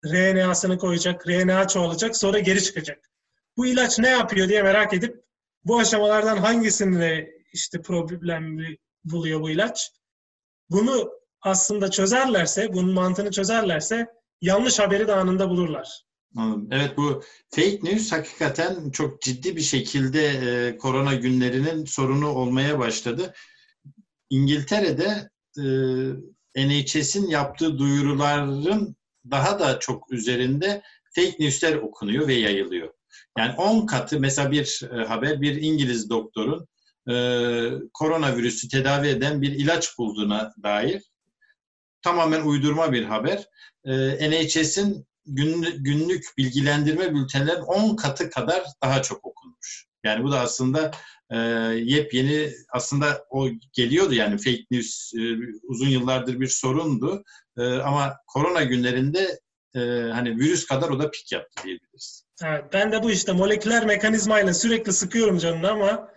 RNA'sını 0.04 0.78
koyacak, 0.78 1.28
RNA 1.28 1.68
çoğalacak, 1.68 2.16
sonra 2.16 2.38
geri 2.38 2.64
çıkacak. 2.64 3.10
Bu 3.56 3.66
ilaç 3.66 3.98
ne 3.98 4.08
yapıyor 4.08 4.48
diye 4.48 4.62
merak 4.62 4.94
edip 4.94 5.24
bu 5.64 5.78
aşamalardan 5.78 6.36
hangisinde 6.36 7.41
işte 7.52 7.82
problemi 7.82 8.76
buluyor 9.04 9.40
bu 9.40 9.50
ilaç? 9.50 9.90
Bunu 10.70 11.10
aslında 11.42 11.90
çözerlerse, 11.90 12.72
bunun 12.72 12.92
mantığını 12.92 13.30
çözerlerse 13.30 14.06
yanlış 14.40 14.78
haberi 14.78 15.08
de 15.08 15.14
anında 15.14 15.50
bulurlar. 15.50 16.04
Evet 16.70 16.96
bu 16.96 17.22
fake 17.50 17.78
news 17.82 18.12
hakikaten 18.12 18.90
çok 18.90 19.22
ciddi 19.22 19.56
bir 19.56 19.60
şekilde 19.60 20.26
e, 20.26 20.76
korona 20.78 21.14
günlerinin 21.14 21.84
sorunu 21.84 22.28
olmaya 22.28 22.78
başladı. 22.78 23.34
İngiltere'de 24.30 25.30
e, 26.56 26.66
NHS'in 26.66 27.28
yaptığı 27.28 27.78
duyuruların 27.78 28.96
daha 29.30 29.60
da 29.60 29.78
çok 29.78 30.12
üzerinde 30.12 30.82
fake 31.14 31.36
news'ler 31.38 31.74
okunuyor 31.74 32.28
ve 32.28 32.34
yayılıyor. 32.34 32.92
Yani 33.38 33.54
10 33.56 33.86
katı 33.86 34.20
mesela 34.20 34.50
bir 34.50 34.82
e, 34.92 35.04
haber 35.04 35.40
bir 35.40 35.62
İngiliz 35.62 36.10
doktorun 36.10 36.68
e, 37.10 37.14
koronavirüsü 37.92 38.68
tedavi 38.68 39.08
eden 39.08 39.42
bir 39.42 39.52
ilaç 39.52 39.98
bulduğuna 39.98 40.52
dair 40.62 41.02
tamamen 42.02 42.42
uydurma 42.42 42.92
bir 42.92 43.04
haber. 43.04 43.46
E, 43.84 44.30
NHS'in 44.30 45.06
günlük, 45.26 46.38
bilgilendirme 46.38 47.14
bültenlerin 47.14 47.60
10 47.60 47.96
katı 47.96 48.30
kadar 48.30 48.62
daha 48.82 49.02
çok 49.02 49.24
okunmuş. 49.24 49.86
Yani 50.04 50.24
bu 50.24 50.32
da 50.32 50.40
aslında 50.40 50.90
e, 51.30 51.38
yepyeni 51.84 52.50
aslında 52.72 53.24
o 53.30 53.48
geliyordu 53.72 54.14
yani 54.14 54.38
fake 54.38 54.64
news 54.70 55.14
e, 55.14 55.20
uzun 55.62 55.88
yıllardır 55.88 56.40
bir 56.40 56.46
sorundu. 56.46 57.24
E, 57.58 57.62
ama 57.62 58.16
korona 58.26 58.62
günlerinde 58.62 59.40
e, 59.74 59.80
hani 60.12 60.36
virüs 60.36 60.66
kadar 60.66 60.88
o 60.88 60.98
da 60.98 61.10
pik 61.10 61.32
yaptı 61.32 61.62
diyebiliriz. 61.64 62.24
Evet, 62.44 62.64
ben 62.72 62.92
de 62.92 63.02
bu 63.02 63.10
işte 63.10 63.32
moleküler 63.32 63.86
mekanizmayla 63.86 64.54
sürekli 64.54 64.92
sıkıyorum 64.92 65.38
canını 65.38 65.70
ama 65.70 66.11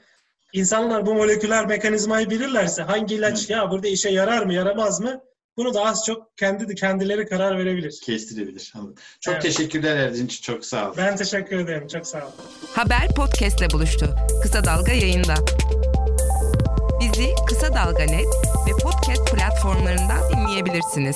insanlar 0.60 1.06
bu 1.06 1.14
moleküler 1.14 1.66
mekanizmayı 1.66 2.30
bilirlerse 2.30 2.84
hangi 2.84 3.16
ilaç 3.16 3.50
Hı. 3.50 3.54
ya 3.54 3.72
burada 3.72 3.88
işe 3.88 4.10
yarar 4.10 4.46
mı 4.46 4.54
yaramaz 4.54 5.00
mı 5.00 5.22
bunu 5.58 5.74
da 5.74 5.86
az 5.86 6.06
çok 6.06 6.38
kendi 6.38 6.76
kendileri 6.76 7.26
karar 7.26 7.58
verebilir. 7.58 8.00
Kestirebilir. 8.04 8.74
Çok 9.22 9.34
Evet. 9.34 9.42
teşekkürler 9.44 9.98
Erdinç. 9.98 10.42
Çok 10.42 10.66
sağ 10.66 10.90
ol. 10.90 10.94
Ben 10.98 11.16
teşekkür 11.16 11.60
ederim. 11.60 11.88
Çok 11.88 12.08
sağ 12.08 12.18
olun. 12.18 12.34
Haber 12.74 13.08
podcastle 13.16 13.70
buluştu. 13.70 14.16
Kısa 14.44 14.64
Dalga 14.66 14.92
yayında. 14.92 15.34
Bizi 17.02 17.30
Kısa 17.48 17.74
Dalga 17.74 18.04
Net 18.04 18.28
ve 18.68 18.72
podcast 18.84 19.32
platformlarından 19.36 20.20
dinleyebilirsiniz. 20.34 21.16